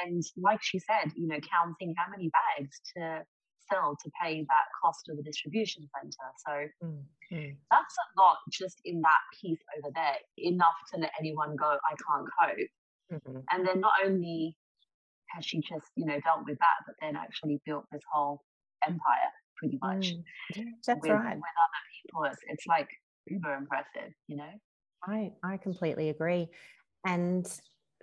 And 0.00 0.22
like 0.36 0.62
she 0.62 0.78
said, 0.78 1.12
you 1.16 1.26
know, 1.26 1.40
counting 1.50 1.94
how 1.98 2.10
many 2.10 2.30
bags 2.30 2.80
to 2.96 3.24
sell 3.70 3.96
to 4.02 4.10
pay 4.22 4.40
that 4.40 4.68
cost 4.82 5.08
of 5.08 5.16
the 5.16 5.22
distribution 5.22 5.88
center. 5.94 6.28
So 6.46 6.86
mm-hmm. 6.86 7.50
that's 7.70 7.96
a 7.98 8.20
lot 8.20 8.38
just 8.52 8.80
in 8.84 9.00
that 9.00 9.22
piece 9.40 9.58
over 9.78 9.90
there, 9.94 10.16
enough 10.38 10.76
to 10.92 11.00
let 11.00 11.10
anyone 11.18 11.56
go, 11.56 11.66
I 11.66 11.94
can't 11.96 12.28
cope. 12.40 12.68
Mm-hmm. 13.12 13.38
And 13.50 13.66
then 13.66 13.80
not 13.80 13.92
only 14.04 14.56
has 15.30 15.44
she 15.44 15.58
just, 15.58 15.86
you 15.96 16.06
know, 16.06 16.18
dealt 16.20 16.44
with 16.46 16.58
that, 16.58 16.84
but 16.86 16.94
then 17.00 17.16
actually 17.16 17.60
built 17.66 17.84
this 17.92 18.02
whole 18.12 18.42
empire 18.86 19.30
pretty 19.56 19.78
much. 19.82 20.14
Mm. 20.56 20.64
That's 20.86 21.02
with, 21.02 21.10
right. 21.10 21.36
With 21.36 21.42
other 21.64 21.82
people, 22.02 22.24
it's, 22.24 22.40
it's 22.48 22.66
like 22.66 22.88
uber 23.26 23.54
impressive, 23.54 24.12
you 24.28 24.36
know? 24.36 24.50
I, 25.06 25.32
I 25.42 25.56
completely 25.56 26.08
agree. 26.08 26.48
And 27.06 27.46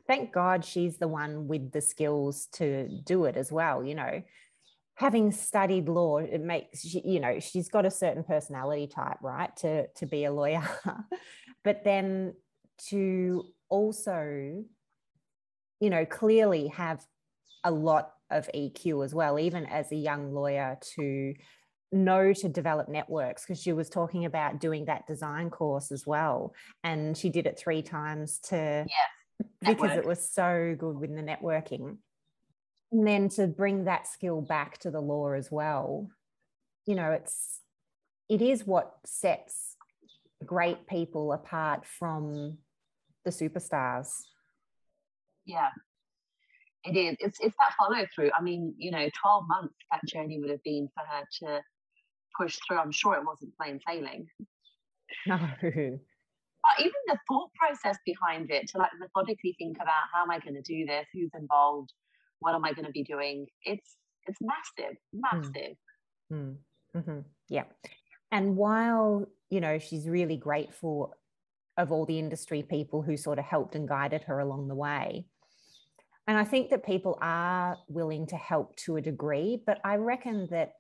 thank 0.07 0.31
God 0.31 0.63
she's 0.63 0.97
the 0.97 1.07
one 1.07 1.47
with 1.47 1.71
the 1.71 1.81
skills 1.81 2.47
to 2.53 2.87
do 3.05 3.25
it 3.25 3.37
as 3.37 3.51
well. 3.51 3.83
You 3.83 3.95
know, 3.95 4.23
having 4.95 5.31
studied 5.31 5.89
law, 5.89 6.17
it 6.17 6.41
makes, 6.41 6.83
you 6.93 7.19
know, 7.19 7.39
she's 7.39 7.69
got 7.69 7.85
a 7.85 7.91
certain 7.91 8.23
personality 8.23 8.87
type, 8.87 9.17
right, 9.21 9.55
to, 9.57 9.87
to 9.87 10.05
be 10.05 10.25
a 10.25 10.31
lawyer. 10.31 10.63
but 11.63 11.83
then 11.83 12.33
to 12.89 13.45
also 13.69 14.63
you 15.81 15.89
know, 15.89 16.05
clearly 16.05 16.67
have 16.67 17.03
a 17.65 17.71
lot 17.71 18.11
of 18.29 18.49
EQ 18.55 19.03
as 19.03 19.13
well, 19.13 19.37
even 19.37 19.65
as 19.65 19.91
a 19.91 19.95
young 19.95 20.31
lawyer 20.31 20.77
to 20.95 21.33
know 21.91 22.31
to 22.31 22.47
develop 22.47 22.87
networks 22.87 23.43
because 23.43 23.61
she 23.61 23.73
was 23.73 23.89
talking 23.89 24.23
about 24.23 24.61
doing 24.61 24.85
that 24.85 25.05
design 25.07 25.49
course 25.49 25.91
as 25.91 26.07
well. 26.07 26.53
And 26.83 27.17
she 27.17 27.29
did 27.29 27.47
it 27.47 27.59
three 27.59 27.81
times 27.81 28.39
to, 28.49 28.85
yeah, 28.87 29.73
because 29.73 29.97
it 29.97 30.05
was 30.05 30.29
so 30.29 30.75
good 30.79 30.97
with 30.97 31.13
the 31.13 31.21
networking. 31.21 31.97
And 32.91 33.07
then 33.07 33.27
to 33.29 33.47
bring 33.47 33.85
that 33.85 34.07
skill 34.07 34.41
back 34.41 34.77
to 34.79 34.91
the 34.91 35.01
law 35.01 35.31
as 35.31 35.51
well, 35.51 36.07
you 36.85 36.95
know, 36.95 37.11
it's, 37.11 37.59
it 38.29 38.41
is 38.41 38.65
what 38.65 38.93
sets 39.05 39.75
great 40.45 40.87
people 40.87 41.33
apart 41.33 41.85
from 41.85 42.57
the 43.25 43.31
superstars 43.31 44.11
yeah. 45.51 45.69
It 46.83 46.97
is. 46.97 47.15
It's 47.19 47.39
it's 47.39 47.55
that 47.59 47.75
follow 47.77 48.05
through. 48.13 48.31
I 48.37 48.41
mean 48.41 48.73
you 48.77 48.91
know 48.91 49.07
12 49.21 49.43
months 49.47 49.75
that 49.91 50.01
journey 50.07 50.39
would 50.39 50.49
have 50.49 50.63
been 50.63 50.87
for 50.95 51.03
her 51.05 51.23
to 51.41 51.61
push 52.39 52.57
through. 52.67 52.79
I'm 52.79 52.91
sure 52.91 53.15
it 53.15 53.25
wasn't 53.25 53.55
plain 53.57 53.79
sailing. 53.87 54.27
No. 55.27 55.37
But 55.37 56.79
even 56.79 57.01
the 57.07 57.17
thought 57.27 57.49
process 57.53 57.97
behind 58.05 58.49
it 58.49 58.69
to 58.69 58.77
like 58.77 58.91
methodically 58.97 59.55
think 59.57 59.75
about 59.75 60.03
how 60.13 60.23
am 60.23 60.31
i 60.31 60.39
going 60.39 60.53
to 60.53 60.61
do 60.61 60.85
this? 60.85 61.05
Who's 61.11 61.31
involved? 61.37 61.91
What 62.39 62.55
am 62.55 62.63
i 62.63 62.71
going 62.71 62.85
to 62.85 62.91
be 62.91 63.03
doing? 63.03 63.45
It's 63.65 63.97
it's 64.25 64.39
massive 64.41 64.95
hmm. 65.13 65.19
massive. 65.19 65.75
Mm. 66.31 66.55
Mm-hmm. 66.95 67.19
yeah. 67.49 67.65
And 68.31 68.55
while 68.55 69.27
you 69.49 69.59
know 69.59 69.79
she's 69.79 70.07
really 70.07 70.37
grateful 70.37 71.13
of 71.77 71.91
all 71.91 72.05
the 72.05 72.19
industry 72.19 72.63
people 72.63 73.01
who 73.01 73.17
sort 73.17 73.39
of 73.39 73.45
helped 73.45 73.75
and 73.75 73.87
guided 73.87 74.23
her 74.23 74.39
along 74.39 74.67
the 74.67 74.75
way 74.75 75.25
and 76.27 76.37
I 76.37 76.43
think 76.43 76.69
that 76.69 76.85
people 76.85 77.17
are 77.21 77.77
willing 77.87 78.27
to 78.27 78.35
help 78.35 78.75
to 78.77 78.97
a 78.97 79.01
degree, 79.01 79.61
but 79.65 79.79
I 79.83 79.95
reckon 79.95 80.47
that, 80.51 80.73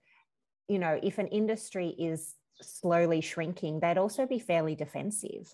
you 0.67 0.79
know, 0.79 0.99
if 1.01 1.17
an 1.17 1.27
industry 1.27 1.89
is 1.89 2.35
slowly 2.61 3.21
shrinking, 3.21 3.79
they'd 3.79 3.97
also 3.97 4.25
be 4.25 4.39
fairly 4.39 4.75
defensive. 4.75 5.53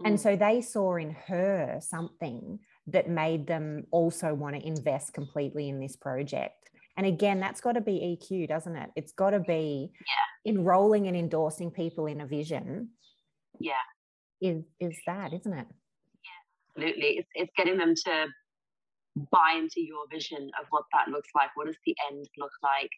Mm. 0.00 0.06
And 0.06 0.20
so 0.20 0.34
they 0.34 0.60
saw 0.60 0.96
in 0.96 1.10
her 1.26 1.78
something 1.80 2.58
that 2.86 3.08
made 3.08 3.46
them 3.46 3.84
also 3.90 4.32
want 4.32 4.56
to 4.56 4.66
invest 4.66 5.12
completely 5.12 5.68
in 5.68 5.78
this 5.78 5.94
project. 5.94 6.70
And 6.96 7.06
again, 7.06 7.38
that's 7.38 7.60
got 7.60 7.72
to 7.72 7.80
be 7.80 8.18
EQ, 8.18 8.48
doesn't 8.48 8.74
it? 8.74 8.90
It's 8.96 9.12
got 9.12 9.30
to 9.30 9.40
be 9.40 9.92
yeah. 9.94 10.52
enrolling 10.52 11.06
and 11.06 11.16
endorsing 11.16 11.70
people 11.70 12.06
in 12.06 12.20
a 12.22 12.26
vision. 12.26 12.88
Yeah. 13.60 13.74
Is 14.40 14.64
is 14.80 14.96
that, 15.06 15.32
isn't 15.32 15.52
it? 15.52 15.66
Yeah, 16.24 16.82
absolutely. 16.82 17.18
It's, 17.18 17.28
it's 17.34 17.52
getting 17.56 17.76
them 17.76 17.94
to 17.94 18.26
buy 19.30 19.58
into 19.58 19.80
your 19.80 20.04
vision 20.12 20.50
of 20.60 20.66
what 20.70 20.84
that 20.92 21.10
looks 21.10 21.28
like. 21.34 21.50
What 21.54 21.66
does 21.66 21.78
the 21.84 21.96
end 22.10 22.26
look 22.38 22.52
like? 22.62 22.90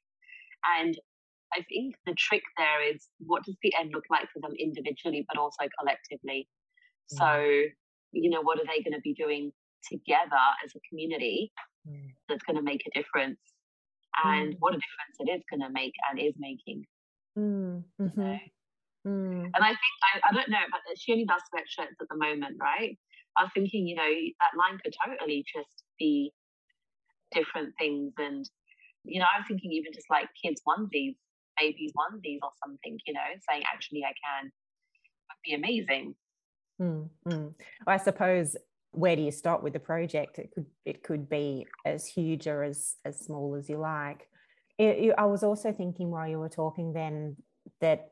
And 0.78 0.96
I 1.52 1.62
think 1.68 1.96
the 2.06 2.14
trick 2.14 2.42
there 2.56 2.82
is 2.82 3.08
what 3.18 3.44
does 3.44 3.56
the 3.62 3.72
end 3.78 3.90
look 3.92 4.04
like 4.10 4.28
for 4.32 4.40
them 4.40 4.54
individually, 4.58 5.26
but 5.28 5.40
also 5.40 5.68
collectively? 5.78 6.48
Mm. 7.12 7.18
So, 7.18 7.30
you 8.12 8.30
know, 8.30 8.42
what 8.42 8.58
are 8.58 8.66
they 8.66 8.82
going 8.82 8.94
to 8.94 9.02
be 9.02 9.14
doing 9.14 9.52
together 9.90 10.44
as 10.64 10.72
a 10.76 10.80
community 10.88 11.52
mm. 11.88 12.08
that's 12.28 12.44
going 12.44 12.56
to 12.56 12.62
make 12.62 12.82
a 12.86 12.98
difference? 12.98 13.40
And 14.24 14.54
mm. 14.54 14.56
what 14.60 14.74
a 14.74 14.78
difference 14.78 15.16
it 15.18 15.30
is 15.30 15.42
going 15.50 15.62
to 15.66 15.72
make 15.72 15.94
and 16.10 16.20
is 16.20 16.34
making. 16.38 16.84
Mm-hmm. 17.38 18.36
Mm. 19.06 19.44
And 19.54 19.62
I 19.64 19.70
think, 19.70 19.94
I, 20.14 20.20
I 20.28 20.34
don't 20.34 20.50
know, 20.50 20.66
but 20.70 20.80
she 20.98 21.12
only 21.12 21.24
does 21.24 21.42
sweatshirts 21.48 21.96
at 22.00 22.08
the 22.08 22.16
moment, 22.16 22.58
right? 22.60 22.98
I 23.36 23.44
was 23.44 23.52
thinking, 23.54 23.86
you 23.86 23.96
know, 23.96 24.10
that 24.40 24.58
line 24.58 24.78
could 24.82 24.94
totally 25.06 25.44
just 25.46 25.84
be 26.00 26.32
different 27.32 27.74
things. 27.78 28.12
And, 28.18 28.48
you 29.04 29.20
know, 29.20 29.26
I 29.32 29.38
was 29.38 29.46
thinking 29.46 29.70
even 29.72 29.92
just 29.92 30.10
like 30.10 30.26
kids' 30.42 30.62
onesies, 30.66 31.14
babies' 31.58 31.92
onesies 31.96 32.38
or 32.42 32.50
something, 32.64 32.98
you 33.06 33.14
know, 33.14 33.20
saying, 33.48 33.62
actually, 33.72 34.02
I 34.02 34.12
can, 34.24 34.50
would 35.30 35.44
be 35.44 35.54
amazing. 35.54 36.14
Mm-hmm. 36.80 37.48
I 37.86 37.96
suppose 37.98 38.56
where 38.92 39.14
do 39.14 39.22
you 39.22 39.30
start 39.30 39.62
with 39.62 39.74
the 39.74 39.80
project? 39.80 40.38
It 40.38 40.50
could 40.52 40.66
it 40.84 41.02
could 41.02 41.28
be 41.28 41.66
as 41.84 42.06
huge 42.06 42.46
or 42.46 42.64
as 42.64 42.96
as 43.04 43.20
small 43.20 43.54
as 43.54 43.68
you 43.68 43.76
like. 43.76 44.28
It, 44.78 44.96
it, 45.04 45.14
I 45.18 45.26
was 45.26 45.42
also 45.42 45.72
thinking 45.72 46.10
while 46.10 46.26
you 46.26 46.38
were 46.38 46.48
talking 46.48 46.92
then 46.92 47.36
that 47.80 48.08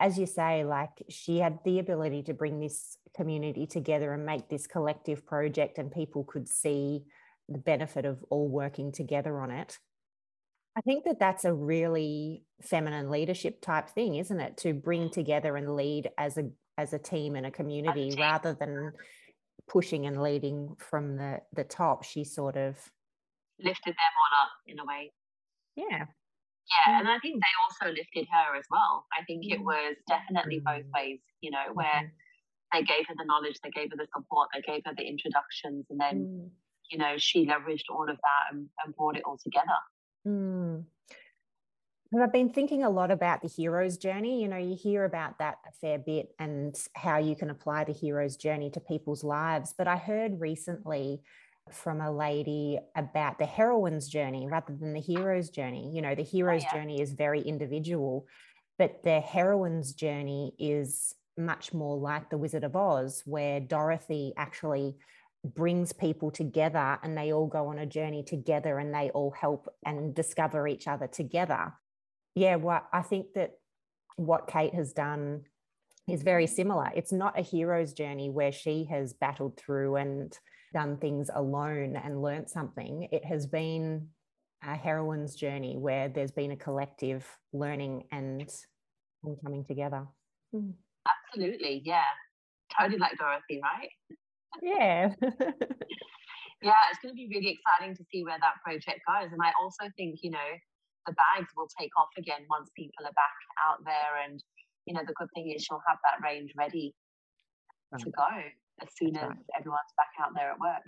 as 0.00 0.18
you 0.18 0.26
say, 0.26 0.64
like 0.64 1.04
she 1.08 1.38
had 1.38 1.58
the 1.64 1.78
ability 1.78 2.22
to 2.24 2.34
bring 2.34 2.60
this 2.60 2.96
community 3.14 3.66
together 3.66 4.12
and 4.12 4.24
make 4.24 4.48
this 4.48 4.66
collective 4.66 5.26
project, 5.26 5.78
and 5.78 5.92
people 5.92 6.24
could 6.24 6.48
see 6.48 7.04
the 7.48 7.58
benefit 7.58 8.04
of 8.04 8.24
all 8.30 8.48
working 8.48 8.92
together 8.92 9.40
on 9.40 9.50
it. 9.50 9.78
I 10.76 10.80
think 10.80 11.04
that 11.04 11.18
that's 11.18 11.44
a 11.44 11.52
really 11.52 12.44
feminine 12.62 13.10
leadership 13.10 13.60
type 13.60 13.90
thing, 13.90 14.16
isn't 14.16 14.40
it? 14.40 14.56
To 14.58 14.72
bring 14.72 15.10
together 15.10 15.56
and 15.56 15.76
lead 15.76 16.10
as 16.16 16.38
a 16.38 16.50
as 16.78 16.94
a 16.94 16.98
team 16.98 17.36
and 17.36 17.44
a 17.44 17.50
community 17.50 18.14
a 18.16 18.20
rather 18.20 18.54
than 18.54 18.92
pushing 19.68 20.06
and 20.06 20.22
leading 20.22 20.74
from 20.78 21.16
the 21.16 21.40
the 21.52 21.64
top. 21.64 22.04
She 22.04 22.24
sort 22.24 22.56
of 22.56 22.76
lifted 23.60 23.92
them 23.92 23.94
all 23.94 24.42
up 24.42 24.50
in 24.66 24.78
a 24.78 24.84
way. 24.86 25.12
Yeah, 25.76 26.06
yeah, 26.70 27.00
and 27.00 27.08
I 27.08 27.18
think 27.18 27.42
they 27.42 27.54
also 27.66 27.92
lifted 27.92 28.26
her 28.30 28.56
as 28.56 28.64
well. 28.70 29.06
I 29.12 29.24
think 29.24 29.44
it 29.46 29.60
mm. 29.60 29.64
was 29.64 29.96
definitely 30.08 30.60
both 30.64 30.84
mm. 30.84 30.94
ways, 30.94 31.18
you 31.40 31.50
know, 31.50 31.72
where 31.74 31.86
mm-hmm. 31.86 32.72
they 32.72 32.82
gave 32.82 33.06
her 33.08 33.14
the 33.16 33.24
knowledge, 33.26 33.58
they 33.62 33.70
gave 33.70 33.90
her 33.90 33.96
the 33.96 34.06
support, 34.14 34.48
they 34.54 34.62
gave 34.62 34.82
her 34.86 34.92
the 34.96 35.04
introductions, 35.04 35.86
and 35.90 36.00
then, 36.00 36.16
mm. 36.16 36.50
You 36.90 36.98
know, 36.98 37.16
she 37.16 37.46
leveraged 37.46 37.84
all 37.90 38.08
of 38.08 38.16
that 38.16 38.52
and, 38.52 38.68
and 38.84 38.94
brought 38.96 39.16
it 39.16 39.22
all 39.24 39.38
together. 39.42 39.66
Mm. 40.26 40.84
I've 42.20 42.32
been 42.32 42.50
thinking 42.50 42.84
a 42.84 42.90
lot 42.90 43.10
about 43.10 43.40
the 43.40 43.48
hero's 43.48 43.96
journey. 43.96 44.42
You 44.42 44.48
know, 44.48 44.58
you 44.58 44.76
hear 44.76 45.04
about 45.04 45.38
that 45.38 45.58
a 45.66 45.72
fair 45.80 45.98
bit 45.98 46.34
and 46.38 46.76
how 46.94 47.16
you 47.16 47.34
can 47.34 47.48
apply 47.48 47.84
the 47.84 47.92
hero's 47.92 48.36
journey 48.36 48.70
to 48.70 48.80
people's 48.80 49.24
lives. 49.24 49.74
But 49.76 49.88
I 49.88 49.96
heard 49.96 50.38
recently 50.40 51.22
from 51.70 52.00
a 52.00 52.12
lady 52.12 52.78
about 52.96 53.38
the 53.38 53.46
heroine's 53.46 54.08
journey 54.08 54.46
rather 54.46 54.74
than 54.74 54.92
the 54.92 55.00
hero's 55.00 55.48
journey. 55.48 55.90
You 55.94 56.02
know, 56.02 56.14
the 56.14 56.22
oh, 56.22 56.28
hero's 56.30 56.62
oh, 56.64 56.66
yeah. 56.70 56.80
journey 56.80 57.00
is 57.00 57.12
very 57.12 57.40
individual, 57.40 58.26
but 58.78 59.02
the 59.04 59.20
heroine's 59.20 59.94
journey 59.94 60.54
is 60.58 61.14
much 61.38 61.72
more 61.72 61.96
like 61.96 62.28
the 62.28 62.36
Wizard 62.36 62.64
of 62.64 62.76
Oz, 62.76 63.22
where 63.24 63.58
Dorothy 63.58 64.34
actually 64.36 64.96
brings 65.44 65.92
people 65.92 66.30
together 66.30 66.98
and 67.02 67.16
they 67.16 67.32
all 67.32 67.46
go 67.46 67.68
on 67.68 67.78
a 67.78 67.86
journey 67.86 68.22
together 68.22 68.78
and 68.78 68.94
they 68.94 69.10
all 69.10 69.32
help 69.32 69.68
and 69.84 70.14
discover 70.14 70.68
each 70.68 70.86
other 70.86 71.06
together. 71.06 71.72
Yeah, 72.34 72.56
what 72.56 72.86
I 72.92 73.02
think 73.02 73.34
that 73.34 73.52
what 74.16 74.46
Kate 74.46 74.74
has 74.74 74.92
done 74.92 75.42
is 76.08 76.22
very 76.22 76.46
similar. 76.46 76.90
It's 76.94 77.12
not 77.12 77.38
a 77.38 77.42
hero's 77.42 77.92
journey 77.92 78.30
where 78.30 78.52
she 78.52 78.84
has 78.90 79.12
battled 79.12 79.58
through 79.58 79.96
and 79.96 80.36
done 80.72 80.96
things 80.96 81.28
alone 81.32 81.96
and 81.96 82.22
learnt 82.22 82.48
something. 82.48 83.08
It 83.12 83.24
has 83.24 83.46
been 83.46 84.08
a 84.64 84.76
heroine's 84.76 85.34
journey 85.34 85.76
where 85.76 86.08
there's 86.08 86.30
been 86.30 86.52
a 86.52 86.56
collective 86.56 87.26
learning 87.52 88.04
and, 88.12 88.48
and 89.24 89.36
coming 89.44 89.64
together. 89.64 90.06
Hmm. 90.52 90.70
Absolutely, 91.28 91.82
yeah. 91.84 92.04
Totally 92.78 92.98
like 92.98 93.18
Dorothy, 93.18 93.60
right? 93.62 93.90
Yeah. 94.60 95.14
yeah, 96.62 96.82
it's 96.90 97.00
going 97.00 97.14
to 97.14 97.16
be 97.16 97.28
really 97.30 97.58
exciting 97.58 97.96
to 97.96 98.04
see 98.10 98.24
where 98.24 98.38
that 98.40 98.60
project 98.64 99.00
goes. 99.06 99.32
And 99.32 99.40
I 99.42 99.52
also 99.62 99.90
think, 99.96 100.20
you 100.22 100.30
know, 100.30 100.50
the 101.06 101.14
bags 101.14 101.48
will 101.56 101.68
take 101.78 101.90
off 101.98 102.10
again 102.18 102.46
once 102.50 102.70
people 102.76 103.04
are 103.04 103.16
back 103.16 103.38
out 103.66 103.84
there. 103.84 104.22
And, 104.24 104.42
you 104.86 104.94
know, 104.94 105.02
the 105.06 105.14
good 105.14 105.28
thing 105.34 105.50
is 105.50 105.64
she'll 105.64 105.82
have 105.86 105.98
that 106.04 106.22
range 106.26 106.52
ready 106.56 106.94
to 107.98 108.10
go 108.10 108.28
as 108.80 108.88
soon 108.96 109.16
as 109.16 109.30
everyone's 109.58 109.94
back 109.96 110.24
out 110.24 110.32
there 110.34 110.50
at 110.50 110.58
work. 110.58 110.82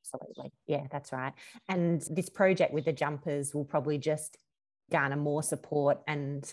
Absolutely. 0.00 0.52
Yeah, 0.66 0.86
that's 0.90 1.12
right. 1.12 1.32
And 1.68 2.00
this 2.10 2.28
project 2.28 2.72
with 2.72 2.84
the 2.84 2.92
jumpers 2.92 3.54
will 3.54 3.64
probably 3.64 3.98
just 3.98 4.38
garner 4.90 5.16
more 5.16 5.42
support 5.42 5.98
and 6.06 6.50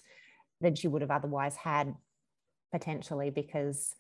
than 0.61 0.75
she 0.75 0.87
would 0.87 1.01
have 1.01 1.11
otherwise 1.11 1.55
had 1.55 1.95
potentially 2.71 3.29
because 3.29 3.95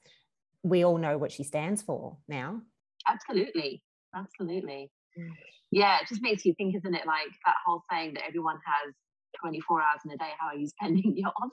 we 0.65 0.83
all 0.83 0.97
know 0.97 1.15
what 1.17 1.31
she 1.31 1.43
stands 1.43 1.83
for 1.83 2.17
now. 2.27 2.59
Absolutely. 3.07 3.83
Absolutely. 4.15 4.89
Mm. 5.17 5.29
Yeah, 5.71 5.99
it 6.01 6.07
just 6.09 6.23
makes 6.23 6.43
you 6.43 6.55
think, 6.57 6.75
isn't 6.75 6.95
it? 6.95 7.05
Like 7.05 7.29
that 7.45 7.55
whole 7.65 7.83
saying 7.91 8.15
that 8.15 8.23
everyone 8.27 8.57
has 8.65 8.93
24 9.41 9.81
hours 9.81 9.99
in 10.05 10.11
a 10.11 10.17
day. 10.17 10.31
How 10.39 10.47
are 10.47 10.55
you 10.55 10.67
spending 10.67 11.13
yours? 11.15 11.51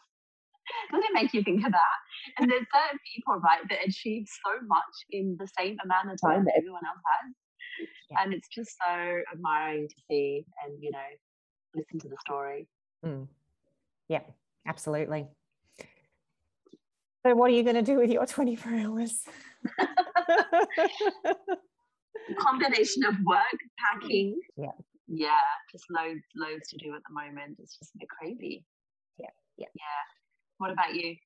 Doesn't 0.90 1.04
it 1.04 1.12
make 1.12 1.34
you 1.34 1.42
think 1.42 1.66
of 1.66 1.72
that? 1.72 1.98
And 2.38 2.50
there's 2.50 2.64
certain 2.72 2.98
people, 3.14 3.34
right, 3.40 3.60
that 3.68 3.86
achieve 3.86 4.24
so 4.46 4.64
much 4.66 4.94
in 5.10 5.36
the 5.38 5.48
same 5.58 5.76
amount 5.84 6.10
of 6.10 6.18
time 6.24 6.46
that 6.46 6.54
everyone 6.56 6.82
else 6.86 7.02
has. 7.04 7.34
Yeah. 8.10 8.22
And 8.22 8.32
it's 8.32 8.48
just 8.48 8.70
so 8.78 9.20
admiring 9.34 9.88
to 9.88 9.94
see 10.08 10.46
and, 10.64 10.82
you 10.82 10.90
know, 10.90 11.10
listen 11.74 11.98
to 12.00 12.08
the 12.08 12.16
story. 12.24 12.66
Mm. 13.04 13.26
Yeah, 14.08 14.22
absolutely. 14.66 15.26
So, 17.24 17.34
what 17.34 17.50
are 17.50 17.54
you 17.54 17.62
going 17.62 17.76
to 17.76 17.82
do 17.82 17.98
with 17.98 18.10
your 18.10 18.26
24 18.38 18.74
hours? 18.74 19.24
combination 22.38 23.04
of 23.04 23.14
work, 23.24 23.58
packing. 23.78 24.40
Yeah. 24.56 24.72
Yeah, 25.08 25.30
just 25.70 25.84
loads, 25.90 26.22
loads 26.36 26.68
to 26.70 26.78
do 26.78 26.94
at 26.94 27.02
the 27.06 27.14
moment. 27.14 27.58
It's 27.60 27.76
just 27.78 27.94
a 27.94 27.98
bit 27.98 28.08
crazy. 28.08 28.64
Yeah. 29.18 29.26
Yeah. 29.56 29.66
Yeah. 29.74 29.82
What 30.58 30.70
about 30.70 30.94
you? 30.94 31.16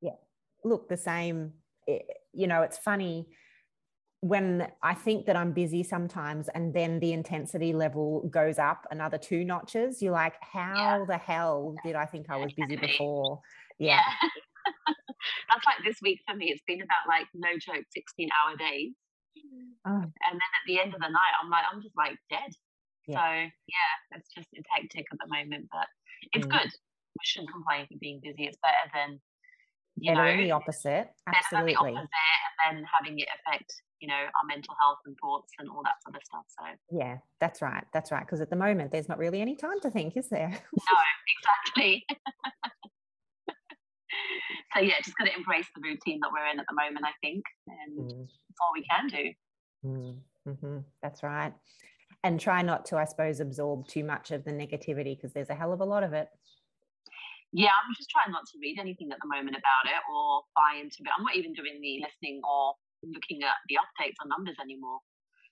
Yeah. 0.00 0.16
Look, 0.64 0.88
the 0.88 0.96
same. 0.96 1.52
Eh, 1.88 1.98
you 2.32 2.46
know, 2.46 2.62
it's 2.62 2.78
funny 2.78 3.28
when 4.20 4.66
I 4.82 4.94
think 4.94 5.26
that 5.26 5.36
I'm 5.36 5.52
busy 5.52 5.82
sometimes 5.82 6.48
and 6.48 6.74
then 6.74 6.98
the 6.98 7.12
intensity 7.12 7.72
level 7.72 8.28
goes 8.30 8.58
up 8.58 8.86
another 8.90 9.18
two 9.18 9.44
notches, 9.44 10.02
you're 10.02 10.12
like, 10.12 10.34
how 10.40 11.00
yeah. 11.00 11.04
the 11.06 11.18
hell 11.18 11.76
did 11.84 11.94
I 11.94 12.06
think 12.06 12.26
I 12.30 12.36
was 12.36 12.52
busy 12.52 12.76
before? 12.76 13.40
Yeah. 13.78 14.00
yeah. 14.22 14.28
That's 15.50 15.66
like 15.66 15.80
this 15.84 15.98
week 16.02 16.20
for 16.28 16.36
me. 16.36 16.50
It's 16.50 16.64
been 16.66 16.82
about 16.82 17.08
like 17.08 17.26
no 17.34 17.54
joke, 17.58 17.84
16 17.92 18.28
hour 18.32 18.56
days. 18.56 18.94
Oh. 19.86 20.02
And 20.02 20.34
then 20.36 20.52
at 20.56 20.64
the 20.66 20.80
end 20.80 20.94
of 20.94 21.00
the 21.00 21.12
night, 21.12 21.34
I'm 21.42 21.50
like, 21.50 21.64
I'm 21.70 21.82
just 21.82 21.96
like 21.96 22.16
dead. 22.30 22.50
Yeah. 23.06 23.16
So 23.18 23.26
yeah, 23.70 23.92
it's 24.18 24.28
just 24.34 24.48
it's 24.52 24.66
hectic 24.70 25.06
at 25.12 25.18
the 25.18 25.30
moment, 25.30 25.68
but 25.70 25.86
it's 26.32 26.46
mm. 26.46 26.50
good 26.50 26.70
we 27.16 27.24
shouldn't 27.24 27.52
complain 27.52 27.86
for 27.86 27.98
being 28.00 28.20
busy. 28.22 28.44
It's 28.44 28.58
better 28.60 28.90
than 28.92 29.20
you 29.96 30.12
better 30.12 30.36
know 30.36 30.42
the 30.42 30.50
opposite. 30.50 31.08
Absolutely. 31.26 31.32
Better 31.32 31.56
than 31.56 31.66
the 31.66 31.76
opposite 31.76 32.36
and 32.66 32.78
then 32.78 32.84
having 32.84 33.18
it 33.18 33.28
affect 33.40 33.72
you 34.00 34.08
know 34.08 34.14
our 34.14 34.46
mental 34.46 34.74
health 34.80 34.98
and 35.06 35.16
thoughts 35.22 35.52
and 35.58 35.68
all 35.70 35.82
that 35.84 36.02
sort 36.04 36.16
of 36.16 36.22
stuff. 36.24 36.44
So 36.48 36.64
yeah, 36.98 37.18
that's 37.40 37.62
right. 37.62 37.84
That's 37.92 38.12
right. 38.12 38.24
Because 38.26 38.40
at 38.40 38.50
the 38.50 38.56
moment, 38.56 38.92
there's 38.92 39.08
not 39.08 39.18
really 39.18 39.40
any 39.40 39.56
time 39.56 39.80
to 39.82 39.90
think, 39.90 40.16
is 40.16 40.28
there? 40.28 40.50
no, 40.50 40.96
exactly. 41.38 42.04
so 44.74 44.80
yeah, 44.80 44.94
just 45.02 45.16
got 45.16 45.26
to 45.26 45.36
embrace 45.36 45.66
the 45.74 45.82
routine 45.82 46.20
that 46.22 46.30
we're 46.32 46.50
in 46.52 46.60
at 46.60 46.66
the 46.68 46.74
moment. 46.74 47.04
I 47.04 47.12
think, 47.22 47.44
and 47.66 47.98
mm. 47.98 48.18
that's 48.18 48.60
all 48.60 48.72
we 48.74 48.84
can 48.90 49.08
do. 49.08 49.32
Mm. 49.84 50.18
Mm-hmm. 50.48 50.78
That's 51.02 51.22
right. 51.22 51.52
And 52.24 52.40
try 52.40 52.62
not 52.62 52.86
to, 52.86 52.96
I 52.96 53.04
suppose, 53.04 53.40
absorb 53.40 53.86
too 53.86 54.02
much 54.02 54.30
of 54.30 54.44
the 54.44 54.50
negativity 54.50 55.16
because 55.16 55.32
there's 55.32 55.50
a 55.50 55.54
hell 55.54 55.72
of 55.72 55.80
a 55.80 55.84
lot 55.84 56.02
of 56.02 56.12
it 56.12 56.28
yeah, 57.56 57.72
I'm 57.72 57.94
just 57.96 58.10
trying 58.10 58.36
not 58.36 58.44
to 58.52 58.60
read 58.60 58.76
anything 58.76 59.08
at 59.14 59.22
the 59.22 59.32
moment 59.32 59.56
about 59.56 59.88
it 59.88 60.02
or 60.10 60.44
buy 60.52 60.76
into 60.76 61.00
it. 61.00 61.14
I'm 61.14 61.24
not 61.24 61.40
even 61.40 61.56
doing 61.56 61.80
the 61.80 62.02
listening 62.02 62.42
or 62.42 62.76
looking 63.00 63.46
at 63.48 63.56
the 63.72 63.78
updates 63.78 64.20
or 64.20 64.28
numbers 64.28 64.60
anymore. 64.60 65.00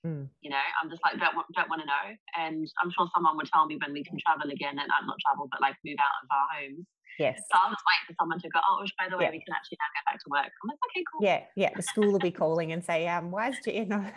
Mm. 0.05 0.29
You 0.45 0.53
know, 0.53 0.67
I'm 0.83 0.93
just 0.93 1.01
like 1.01 1.17
don't 1.17 1.33
don't 1.57 1.73
want 1.73 1.81
to 1.81 1.89
know. 1.89 2.07
And 2.37 2.69
I'm 2.83 2.93
sure 2.93 3.09
someone 3.15 3.41
would 3.41 3.49
tell 3.49 3.65
me 3.65 3.81
when 3.81 3.97
we 3.97 4.05
can 4.05 4.21
travel 4.21 4.53
again, 4.53 4.77
and 4.77 4.91
not 4.91 5.17
travel, 5.25 5.49
but 5.49 5.65
like 5.65 5.81
move 5.81 5.97
out 5.97 6.19
of 6.21 6.29
our 6.29 6.49
homes. 6.53 6.85
Yes. 7.19 7.39
So 7.51 7.59
I'll 7.59 7.71
just 7.71 7.83
wait 7.85 8.07
for 8.07 8.15
someone 8.21 8.41
to 8.41 8.49
go. 8.49 8.61
Oh, 8.69 8.85
by 8.99 9.09
the 9.09 9.17
way, 9.17 9.25
yeah. 9.25 9.31
we 9.31 9.39
can 9.39 9.55
actually 9.55 9.79
now 9.81 9.91
get 9.95 10.05
back 10.13 10.21
to 10.23 10.29
work. 10.31 10.51
I'm 10.63 10.69
like, 10.69 10.79
okay, 10.91 11.05
cool. 11.13 11.25
Yeah, 11.25 11.41
yeah. 11.57 11.71
The 11.75 11.83
school 11.83 12.13
will 12.13 12.19
be 12.19 12.31
calling 12.31 12.73
and 12.73 12.85
say, 12.85 13.07
um, 13.09 13.31
why 13.31 13.51
is 13.51 13.57
know? 13.87 14.05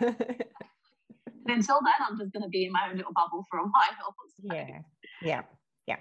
until 1.46 1.80
then, 1.80 1.98
I'm 2.08 2.18
just 2.18 2.32
going 2.32 2.42
to 2.42 2.48
be 2.48 2.64
in 2.64 2.72
my 2.72 2.88
own 2.90 2.96
little 2.96 3.12
bubble 3.12 3.44
for 3.50 3.58
a 3.58 3.64
while. 3.64 4.14
So. 4.40 4.54
Yeah, 4.54 4.82
yeah, 5.20 5.42
yeah. 5.88 5.96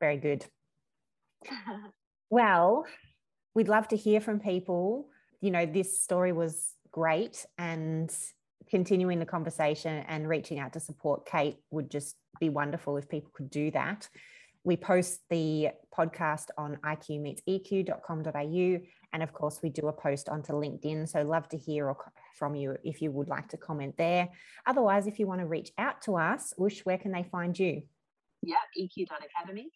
Very 0.00 0.16
good. 0.16 0.46
well, 2.30 2.86
we'd 3.54 3.68
love 3.68 3.88
to 3.88 3.96
hear 3.96 4.22
from 4.22 4.40
people. 4.40 5.10
You 5.42 5.50
know, 5.50 5.66
this 5.66 6.00
story 6.00 6.32
was 6.32 6.72
great 6.90 7.44
and 7.58 8.10
continuing 8.70 9.18
the 9.18 9.26
conversation 9.26 10.02
and 10.08 10.26
reaching 10.26 10.58
out 10.58 10.72
to 10.72 10.80
support 10.80 11.26
Kate 11.26 11.58
would 11.70 11.90
just 11.90 12.16
be 12.40 12.48
wonderful 12.48 12.96
if 12.96 13.06
people 13.06 13.30
could 13.34 13.50
do 13.50 13.70
that. 13.72 14.08
We 14.68 14.76
post 14.76 15.22
the 15.30 15.70
podcast 15.96 16.48
on 16.58 16.76
iqmeetseq.com.au. 16.84 18.80
And 19.14 19.22
of 19.22 19.32
course, 19.32 19.60
we 19.62 19.70
do 19.70 19.88
a 19.88 19.92
post 19.94 20.28
onto 20.28 20.52
LinkedIn. 20.52 21.08
So, 21.08 21.22
love 21.22 21.48
to 21.48 21.56
hear 21.56 21.96
from 22.34 22.54
you 22.54 22.76
if 22.84 23.00
you 23.00 23.10
would 23.10 23.28
like 23.28 23.48
to 23.48 23.56
comment 23.56 23.96
there. 23.96 24.28
Otherwise, 24.66 25.06
if 25.06 25.18
you 25.18 25.26
want 25.26 25.40
to 25.40 25.46
reach 25.46 25.72
out 25.78 26.02
to 26.02 26.16
us, 26.16 26.52
Ush, 26.62 26.80
where 26.80 26.98
can 26.98 27.12
they 27.12 27.22
find 27.22 27.58
you? 27.58 27.80
Yeah, 28.42 28.56
eq.academy. 28.78 29.70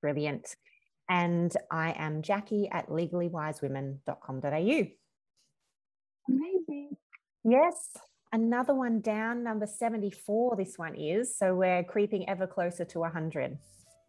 Brilliant. 0.00 0.54
And 1.10 1.52
I 1.72 1.96
am 1.98 2.22
Jacqui 2.22 2.68
at 2.70 2.90
legallywisewomen.com.au. 2.90 4.86
Amazing. 6.28 6.96
Yes. 7.42 7.90
Another 8.32 8.76
one 8.76 9.00
down, 9.00 9.42
number 9.42 9.66
74, 9.66 10.54
this 10.54 10.78
one 10.78 10.94
is. 10.94 11.36
So 11.36 11.56
we're 11.56 11.82
creeping 11.82 12.28
ever 12.28 12.46
closer 12.46 12.84
to 12.84 13.00
100. 13.00 13.58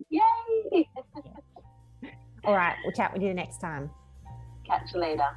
Yay! 0.10 0.90
All 2.44 2.56
right. 2.56 2.76
We'll 2.84 2.94
chat 2.94 3.14
with 3.14 3.22
you 3.22 3.34
next 3.34 3.60
time. 3.60 3.90
Catch 4.66 4.94
you 4.94 5.00
later. 5.00 5.30